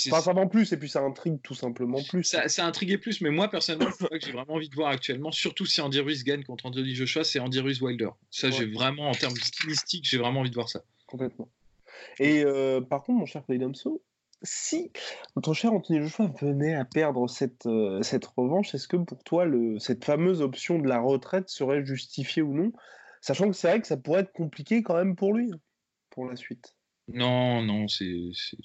Enfin, 0.08 0.22
ça 0.22 0.34
vend 0.34 0.48
plus 0.48 0.74
et 0.74 0.78
puis 0.78 0.90
ça 0.90 1.02
intrigue 1.02 1.40
tout 1.42 1.54
simplement 1.54 2.00
plus. 2.10 2.24
Ça, 2.24 2.50
ça 2.50 2.66
intriguait 2.66 2.98
plus, 2.98 3.22
mais 3.22 3.30
moi 3.30 3.50
personnellement, 3.50 3.90
que 4.12 4.20
j'ai 4.20 4.32
vraiment 4.32 4.56
envie 4.56 4.70
de 4.70 4.76
voir 4.76 4.90
actuellement, 4.90 5.32
surtout 5.32 5.66
si 5.66 5.80
Andy 5.80 6.02
Ruiz 6.02 6.24
gagne 6.24 6.44
contre 6.44 6.66
Anthony 6.66 6.94
Joshua, 6.94 7.24
c'est 7.24 7.40
Andy 7.40 7.60
Ruiz 7.60 7.82
Wilder. 7.82 8.10
Ça, 8.30 8.50
j'ai 8.50 8.66
vraiment, 8.66 9.10
en 9.10 9.14
termes 9.14 9.36
stylistiques, 9.36 10.08
j'ai 10.08 10.18
vraiment 10.18 10.42
envie 10.42 10.50
de 10.50 10.56
voir 10.56 10.70
ça. 10.70 10.84
Complètement. 11.06 11.48
Et 12.20 12.44
euh, 12.44 12.82
par 12.82 13.04
contre, 13.04 13.20
mon 13.20 13.26
cher 13.26 13.44
Damso, 13.48 14.02
si 14.44 14.92
notre 15.36 15.54
cher 15.54 15.74
Anthony 15.74 16.02
Joshua 16.02 16.32
venait 16.42 16.76
à 16.76 16.86
perdre 16.86 17.28
cette, 17.30 17.66
euh, 17.66 18.02
cette 18.02 18.26
revanche, 18.26 18.74
est-ce 18.76 18.88
que 18.88 18.98
pour 18.98 19.24
toi, 19.24 19.46
le, 19.46 19.80
cette 19.80 20.06
fameuse 20.06 20.42
option 20.42 20.80
de 20.80 20.88
la 20.88 21.00
retraite 21.00 21.50
serait 21.50 21.86
justifiée 21.86 22.42
ou 22.42 22.54
non? 22.54 22.72
Sachant 23.22 23.50
que 23.50 23.56
c'est 23.56 23.68
vrai 23.68 23.82
que 23.82 23.88
ça 23.88 23.98
pourrait 23.98 24.22
être 24.22 24.34
compliqué 24.34 24.84
quand 24.84 24.96
même 24.96 25.16
pour 25.16 25.34
lui, 25.34 25.52
pour 26.10 26.26
la 26.26 26.36
suite. 26.36 26.76
Non, 27.08 27.62
non, 27.62 27.88
c'est, 27.88 28.16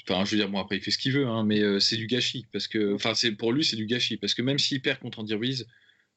enfin, 0.02 0.24
je 0.24 0.32
veux 0.32 0.36
dire, 0.36 0.48
bon 0.48 0.58
après 0.58 0.76
il 0.76 0.82
fait 0.82 0.90
ce 0.90 0.98
qu'il 0.98 1.12
veut, 1.12 1.26
hein, 1.26 1.44
mais 1.44 1.60
euh, 1.60 1.78
c'est 1.78 1.96
du 1.96 2.06
gâchis 2.06 2.46
parce 2.52 2.66
que, 2.66 2.94
enfin, 2.94 3.14
c'est 3.14 3.32
pour 3.32 3.52
lui 3.52 3.64
c'est 3.64 3.76
du 3.76 3.86
gâchis 3.86 4.16
parce 4.16 4.34
que 4.34 4.42
même 4.42 4.58
s'il 4.58 4.82
perd 4.82 4.98
contre 4.98 5.20
Andy 5.20 5.34
Ruiz, 5.34 5.66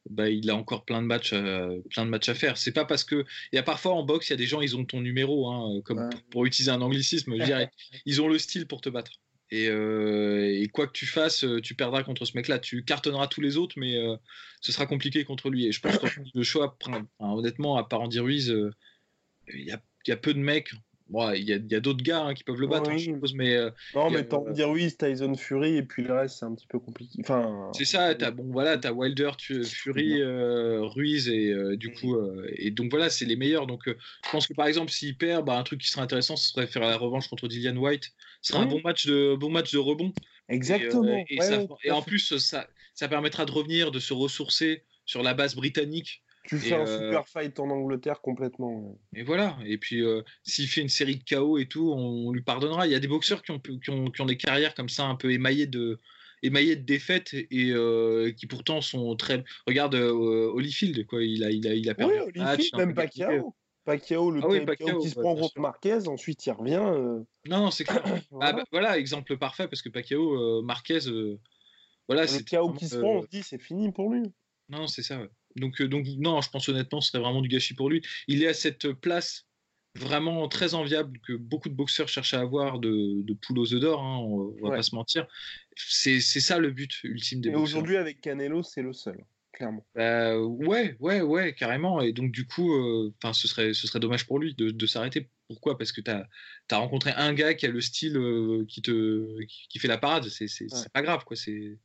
bah, 0.10 0.30
il 0.30 0.50
a 0.50 0.56
encore 0.56 0.86
plein 0.86 1.02
de 1.02 1.08
matchs, 1.08 1.34
à, 1.34 1.70
plein 1.90 2.06
de 2.06 2.10
matchs 2.10 2.30
à 2.30 2.36
faire. 2.36 2.58
C'est 2.58 2.72
pas 2.72 2.86
parce 2.86 3.04
que, 3.04 3.26
il 3.52 3.56
y 3.56 3.60
a 3.60 3.64
parfois 3.64 3.94
en 3.94 4.04
boxe, 4.04 4.30
il 4.30 4.32
y 4.32 4.34
a 4.34 4.38
des 4.38 4.46
gens, 4.46 4.62
ils 4.62 4.76
ont 4.76 4.86
ton 4.86 5.02
numéro, 5.02 5.50
hein, 5.50 5.82
comme 5.84 6.10
pour, 6.30 6.46
utiliser 6.46 6.72
un 6.72 6.82
anglicisme, 6.82 7.36
je 7.38 7.44
dirais, 7.44 7.72
ils 8.06 8.22
ont 8.22 8.28
le 8.28 8.38
style 8.38 8.68
pour 8.68 8.82
te 8.82 8.90
battre. 8.90 9.12
Et, 9.52 9.70
euh, 9.70 10.60
et, 10.62 10.68
quoi 10.70 10.88
que 10.88 10.92
tu 10.92 11.06
fasses, 11.06 11.46
tu 11.64 11.76
perdras 11.76 12.04
contre 12.04 12.26
ce 12.26 12.36
mec-là. 12.36 12.60
Tu 12.60 12.84
cartonneras 12.84 13.28
tous 13.28 13.42
les 13.42 13.58
autres, 13.58 13.76
mais 13.78 13.96
euh, 13.96 14.16
ce 14.62 14.72
sera 14.72 14.86
compliqué 14.86 15.24
contre 15.24 15.50
lui. 15.50 15.68
Et 15.68 15.72
je 15.72 15.80
pense 15.82 15.98
que 15.98 16.08
le 16.34 16.44
choix, 16.44 16.78
honnêtement, 17.20 17.78
à 17.78 17.84
part 17.84 18.02
Andy 18.02 18.20
Ruiz, 18.20 18.56
il 19.54 19.80
y 20.08 20.12
a 20.12 20.18
peu 20.18 20.34
de 20.34 20.40
mecs 20.40 20.72
il 21.10 21.44
y 21.44 21.54
a, 21.54 21.80
d'autres 21.80 22.04
gars 22.04 22.24
hein, 22.24 22.34
qui 22.34 22.44
peuvent 22.44 22.60
le 22.60 22.68
battre, 22.68 22.92
je 22.92 22.98
suppose, 22.98 23.34
mais. 23.34 23.56
Euh, 23.56 23.70
non, 23.94 24.10
mais 24.10 24.24
tant 24.26 24.50
dire 24.50 24.70
oui, 24.70 24.92
Tyson 24.92 25.36
Fury, 25.36 25.78
et 25.78 25.84
puis 25.84 26.04
le 26.04 26.14
reste, 26.14 26.40
c'est 26.40 26.46
un 26.46 26.56
petit 26.56 26.68
peu 26.68 26.80
compliqué. 26.80 27.20
Enfin... 27.22 27.70
C'est 27.74 27.86
ça, 27.86 28.08
as, 28.08 28.32
bon, 28.32 28.46
voilà, 28.52 28.80
as 28.84 28.92
Wilder, 28.92 29.32
Fury, 29.38 30.22
euh, 30.22 30.82
Ruiz, 30.82 31.30
et 31.30 31.52
euh, 31.52 31.78
du 31.78 31.92
coup, 31.92 32.18
et 32.56 32.72
donc 32.72 32.92
voilà, 32.92 33.10
c'est 33.10 33.26
les 33.26 33.36
meilleurs. 33.36 33.68
Donc, 33.68 33.84
je 33.86 34.32
pense 34.32 34.48
que 34.48 34.54
par 34.54 34.68
exemple, 34.68 34.92
s'il 34.92 35.18
perd, 35.18 35.46
bah, 35.46 35.58
un 35.58 35.64
truc 35.64 35.82
qui 35.82 35.90
serait 35.90 36.02
intéressant, 36.02 36.36
ce 36.36 36.50
serait 36.50 36.68
faire 36.68 36.82
la 36.82 36.98
revanche 36.98 37.28
contre 37.28 37.48
Dillian 37.48 37.78
White. 37.78 38.12
Ce 38.42 38.54
serait 38.54 38.64
un 38.64 38.68
bon 38.68 38.82
match, 38.84 39.06
de, 39.06 39.36
bon 39.36 39.50
match 39.50 39.72
de 39.72 39.78
rebond. 39.78 40.14
Exactement. 40.50 41.24
Et, 41.84 41.92
en 41.92 42.02
plus, 42.02 42.38
ça, 42.38 42.68
ça 42.94 43.08
permettra 43.08 43.46
de 43.46 43.52
revenir, 43.52 43.92
de 43.92 44.00
se 44.00 44.14
ressourcer 44.14 44.84
sur 45.06 45.22
la 45.22 45.34
base 45.34 45.56
britannique 45.56 46.24
tu 46.48 46.58
fais 46.58 46.76
un 46.76 46.86
super 46.86 47.22
euh, 47.22 47.24
fight 47.26 47.60
en 47.60 47.70
Angleterre 47.70 48.22
complètement. 48.22 48.98
Et 49.16 49.24
voilà. 49.24 49.58
Et 49.66 49.78
puis, 49.78 50.02
euh, 50.02 50.22
s'il 50.44 50.68
fait 50.68 50.82
une 50.82 50.90
série 50.90 51.18
de 51.18 51.24
KO 51.24 51.58
et 51.58 51.68
tout, 51.68 51.92
on, 51.92 52.32
lui 52.32 52.42
pardonnera. 52.42 52.86
Il 52.86 52.92
y 52.92 52.96
a 52.96 53.00
des 53.00 53.08
boxeurs 53.08 53.42
qui 53.42 53.52
ont, 53.52 53.60
qui 53.60 53.90
ont, 53.90 54.12
qui 54.12 54.22
ont, 54.22 54.26
des 54.26 54.38
carrières 54.38 54.76
comme 54.76 54.90
ça, 54.90 55.06
un 55.06 55.16
peu 55.16 55.32
émaillées 55.32 55.68
de, 55.68 56.00
défaites 56.42 57.34
et 57.34 57.72
euh, 57.72 58.32
qui 58.32 58.46
pourtant 58.48 58.82
sont 58.82 59.16
très. 59.16 59.44
Regarde 59.68 59.96
Holyfield, 59.96 61.06
quoi. 61.08 61.24
Il 61.24 61.44
a, 61.44 61.50
il 61.50 61.68
a, 61.68 61.74
il 61.74 61.90
a 61.90 61.96
perdu. 61.96 62.14
Oui, 62.14 62.20
Holyfield, 62.36 62.76
même 62.78 62.94
Pacquiao. 62.94 63.56
Pacquiao, 63.84 64.32
le 64.32 64.42
ah 64.44 64.76
qui 64.76 65.10
se 65.10 65.20
prend 65.20 65.36
contre 65.36 65.60
Marquez, 65.60 66.08
ensuite 66.08 66.44
il 66.46 66.52
revient. 66.52 67.24
Non, 67.48 67.72
c'est 67.72 67.84
clair. 67.84 68.04
Ah, 68.42 68.54
bah, 68.54 68.64
voilà. 68.72 68.98
exemple 68.98 69.38
parfait 69.38 69.68
parce 69.68 69.82
que 69.82 69.90
Pacquiao, 69.90 70.62
Marquez. 70.62 71.00
voilà, 72.08 72.28
c'est. 72.28 72.40
Pacquiao 72.40 72.74
qui 72.74 72.88
se 72.88 72.98
prend, 72.98 73.16
on 73.16 73.22
se 73.24 73.28
dit 73.28 73.44
c'est 73.44 73.62
fini 73.62 73.92
pour 73.92 74.12
lui. 74.12 74.32
Non, 74.70 74.88
c'est 74.88 75.04
ça, 75.04 75.20
ouais. 75.20 75.30
Donc, 75.56 75.82
euh, 75.82 75.88
donc 75.88 76.06
non, 76.18 76.42
je 76.42 76.50
pense 76.50 76.68
honnêtement, 76.70 77.02
ce 77.02 77.12
serait 77.12 77.24
vraiment 77.24 77.42
du 77.42 77.50
gâchis 77.50 77.74
pour 77.74 77.90
lui. 77.90 78.02
Il 78.28 78.44
est 78.44 78.48
à 78.48 78.54
cette 78.54 78.92
place 78.94 79.46
vraiment 79.96 80.48
très 80.48 80.74
enviable 80.74 81.20
que 81.26 81.34
beaucoup 81.34 81.70
de 81.70 81.74
boxeurs 81.74 82.10
cherchent 82.10 82.34
à 82.34 82.42
avoir 82.42 82.80
de, 82.80 83.22
de 83.22 83.34
poule 83.34 83.60
aux 83.60 83.74
œufs 83.74 83.80
d'or, 83.80 84.02
hein, 84.04 84.18
on, 84.20 84.68
va 84.68 84.76
pas 84.76 84.84
se 84.84 84.94
mentir. 84.94 85.26
C'est 85.76 86.20
ça 86.20 86.60
le 86.60 86.72
but 86.72 87.04
ultime 87.04 87.42
des 87.42 87.50
Et 87.50 87.56
aujourd'hui, 87.56 87.98
avec 87.98 88.22
Canelo, 88.22 88.62
c'est 88.62 88.82
le 88.82 88.94
seul, 88.94 89.24
clairement. 89.54 89.86
Bah, 89.96 90.38
ouais, 90.38 90.98
ouais, 91.00 91.22
ouais, 91.22 91.54
carrément. 91.54 92.02
Et 92.02 92.12
donc, 92.12 92.32
du 92.32 92.46
coup, 92.46 92.74
euh, 92.74 93.14
ce, 93.34 93.48
serait, 93.48 93.74
ce 93.74 93.88
serait 93.88 94.00
dommage 94.00 94.28
pour 94.28 94.40
lui 94.40 94.54
de, 94.54 94.86
s'arrêter. 94.86 95.30
Pourquoi? 95.48 95.78
Parce 95.78 95.92
que 95.92 96.02
tu 96.02 96.12
as, 96.12 96.28
as, 96.72 96.78
rencontré 96.78 97.12
un 97.12 97.34
gars 97.34 97.54
qui 97.54 97.66
a 97.66 97.70
le 97.70 97.82
style 97.82 98.18
euh, 98.18 98.66
qui, 98.68 98.82
te, 98.82 99.42
qui, 99.70 99.80
fait 99.80 99.88
la 99.88 99.98
parade. 99.98 100.26
C'est 100.26 100.68
pas 100.92 101.02
grave, 101.02 101.24
quoi. 101.24 101.38
C'est 101.38 101.78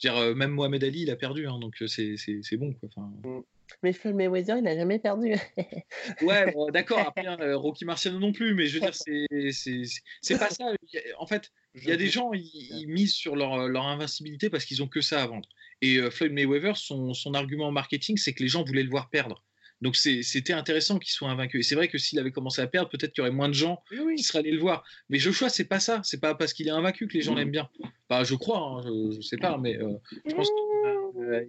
je 0.00 0.08
veux 0.08 0.14
dire, 0.14 0.22
euh, 0.22 0.34
même 0.34 0.52
Mohamed 0.52 0.84
Ali, 0.84 1.02
il 1.02 1.10
a 1.10 1.16
perdu, 1.16 1.46
hein, 1.46 1.58
donc 1.58 1.82
euh, 1.82 1.86
c'est 1.86 2.56
bon. 2.56 2.72
Quoi. 2.74 2.88
Enfin... 2.94 3.10
Mm. 3.24 3.42
Mais 3.82 3.92
Floyd 3.92 4.16
Mayweather, 4.16 4.56
il 4.56 4.62
n'a 4.62 4.74
jamais 4.74 4.98
perdu. 4.98 5.34
ouais, 6.22 6.54
d'accord. 6.72 7.00
Après, 7.00 7.26
hein, 7.26 7.36
euh, 7.40 7.56
Rocky 7.56 7.84
Marciano 7.84 8.18
non 8.18 8.32
plus, 8.32 8.54
mais 8.54 8.66
je 8.66 8.74
veux 8.74 8.80
dire, 8.80 8.94
c'est 8.94 10.38
pas 10.38 10.48
ça. 10.48 10.72
En 11.18 11.26
fait, 11.26 11.50
il 11.74 11.84
y 11.84 11.92
a 11.92 11.96
des 11.96 12.08
gens, 12.08 12.30
ils, 12.32 12.86
misent 12.88 13.12
sur 13.12 13.36
leur, 13.36 13.68
leur, 13.68 13.84
invincibilité 13.84 14.48
parce 14.48 14.64
qu'ils 14.64 14.82
ont 14.82 14.88
que 14.88 15.02
ça 15.02 15.22
à 15.22 15.26
vendre. 15.26 15.48
Et 15.82 16.00
Floyd 16.10 16.32
Mayweather, 16.32 16.76
son, 16.76 17.12
son 17.12 17.34
argument 17.34 17.70
marketing, 17.70 18.16
c'est 18.16 18.32
que 18.32 18.42
les 18.42 18.48
gens 18.48 18.64
voulaient 18.64 18.82
le 18.82 18.90
voir 18.90 19.10
perdre. 19.10 19.44
Donc 19.80 19.96
c'était 19.96 20.52
intéressant 20.52 20.98
qu'il 20.98 21.12
soit 21.12 21.28
invaincu. 21.28 21.60
Et 21.60 21.62
c'est 21.62 21.74
vrai 21.74 21.88
que 21.88 21.98
s'il 21.98 22.18
avait 22.18 22.32
commencé 22.32 22.60
à 22.60 22.66
perdre, 22.66 22.90
peut-être 22.90 23.12
qu'il 23.12 23.22
y 23.22 23.26
aurait 23.26 23.34
moins 23.34 23.48
de 23.48 23.54
gens 23.54 23.82
qui 24.16 24.22
seraient 24.22 24.40
allés 24.40 24.50
le 24.50 24.60
voir. 24.60 24.84
Mais 25.08 25.18
Joshua, 25.18 25.48
c'est 25.48 25.64
pas 25.64 25.80
ça. 25.80 26.00
C'est 26.04 26.20
pas 26.20 26.34
parce 26.34 26.52
qu'il 26.52 26.66
est 26.66 26.72
invaincu 26.72 27.06
que 27.06 27.14
les 27.14 27.22
gens 27.22 27.34
l'aiment 27.34 27.50
bien. 27.50 27.68
Bah, 28.08 28.24
je 28.24 28.34
crois, 28.34 28.58
hein, 28.58 28.82
je, 28.84 29.16
ne 29.16 29.20
sais 29.20 29.36
pas, 29.36 29.56
mais 29.58 29.76
euh, 29.76 29.94
je 30.26 30.34
pense 30.34 30.48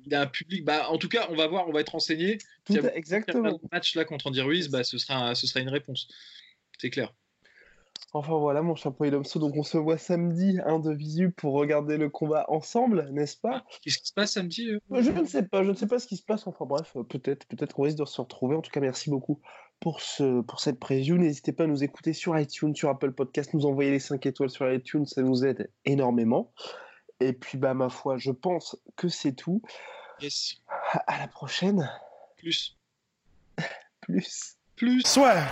qu'il 0.04 0.14
a, 0.14 0.22
un 0.22 0.28
public. 0.28 0.64
Bah, 0.64 0.90
en 0.90 0.98
tout 0.98 1.10
cas, 1.10 1.28
on 1.30 1.36
va 1.36 1.48
voir, 1.48 1.68
on 1.68 1.72
va 1.72 1.82
être 1.82 1.90
renseigné. 1.90 2.38
Tout 2.66 2.76
exactement. 2.94 3.50
Le 3.50 3.70
match 3.72 3.96
là 3.96 4.06
contre 4.06 4.28
Andy 4.28 4.42
Ruiz, 4.42 4.68
bah, 4.68 4.84
ce 4.84 4.98
sera, 4.98 5.34
ce 5.34 5.48
sera 5.48 5.62
une 5.62 5.70
réponse. 5.70 6.08
C'est 6.78 6.90
clair. 6.90 7.14
Enfin 8.14 8.38
voilà 8.38 8.64
mon 8.64 8.76
chapeau 8.76 9.06
et 9.06 9.12
donc 9.12 9.26
on 9.36 9.64
se 9.64 9.78
voit 9.78 9.98
samedi 9.98 10.60
un 10.66 10.80
de 10.80 10.92
visu 10.92 11.32
pour 11.32 11.54
regarder 11.54 11.98
le 11.98 12.10
combat 12.10 12.46
ensemble, 12.48 13.08
n'est-ce 13.12 13.38
pas? 13.38 13.64
Qu'est-ce 13.84 14.00
qui 14.00 14.08
se 14.08 14.14
passe 14.14 14.32
samedi 14.34 14.72
euh? 14.72 14.80
Je 15.02 15.12
ne 15.12 15.26
sais 15.26 15.44
pas, 15.44 15.64
je 15.64 15.70
ne 15.70 15.76
sais 15.76 15.86
pas 15.86 16.00
ce 16.00 16.08
qui 16.08 16.18
se 16.18 16.24
passe, 16.24 16.48
enfin 16.48 16.66
bref, 16.66 16.92
euh, 16.96 17.04
peut-être, 17.04 17.46
peut-être 17.46 17.74
qu'on 17.74 17.84
risque 17.84 18.00
de 18.00 18.06
se 18.06 18.20
retrouver. 18.20 18.56
En 18.56 18.62
tout 18.62 18.72
cas, 18.72 18.80
merci 18.80 19.12
beaucoup 19.12 19.40
pour, 19.80 20.02
ce, 20.02 20.42
pour 20.42 20.60
cette 20.60 20.80
preview. 20.80 21.18
N'hésitez 21.18 21.52
pas 21.52 21.66
à 21.66 21.68
nous 21.68 21.84
écouter 21.84 22.14
sur 22.14 22.38
iTunes, 22.38 22.76
sur 22.76 22.90
Apple 22.90 23.12
Podcast, 23.12 23.54
nous 23.54 23.68
envoyer 23.68 23.92
les 23.92 24.00
5 24.00 24.26
étoiles 24.26 24.50
sur 24.50 24.72
iTunes, 24.72 25.06
ça 25.06 25.22
nous 25.22 25.46
aide 25.46 25.70
énormément. 25.86 26.52
Et 27.20 27.34
puis 27.34 27.58
bah 27.58 27.74
ma 27.74 27.90
foi, 27.90 28.18
je 28.18 28.32
pense 28.32 28.76
que 28.96 29.08
c'est 29.08 29.34
tout. 29.34 29.62
Yes. 30.22 30.56
À 31.06 31.20
la 31.20 31.28
prochaine. 31.28 31.90
Plus. 32.38 32.76
Plus. 34.02 34.58
Plus. 34.76 35.04
Soit. 35.06 35.52